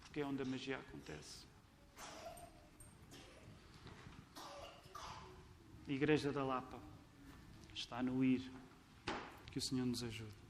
Porque 0.00 0.20
é 0.20 0.26
onde 0.26 0.42
a 0.42 0.44
magia 0.44 0.78
acontece. 0.78 1.46
Igreja 5.86 6.32
da 6.32 6.42
Lapa 6.42 6.80
está 7.74 8.02
no 8.02 8.24
ir. 8.24 8.50
Que 9.52 9.58
o 9.58 9.62
Senhor 9.62 9.86
nos 9.86 10.02
ajude. 10.02 10.45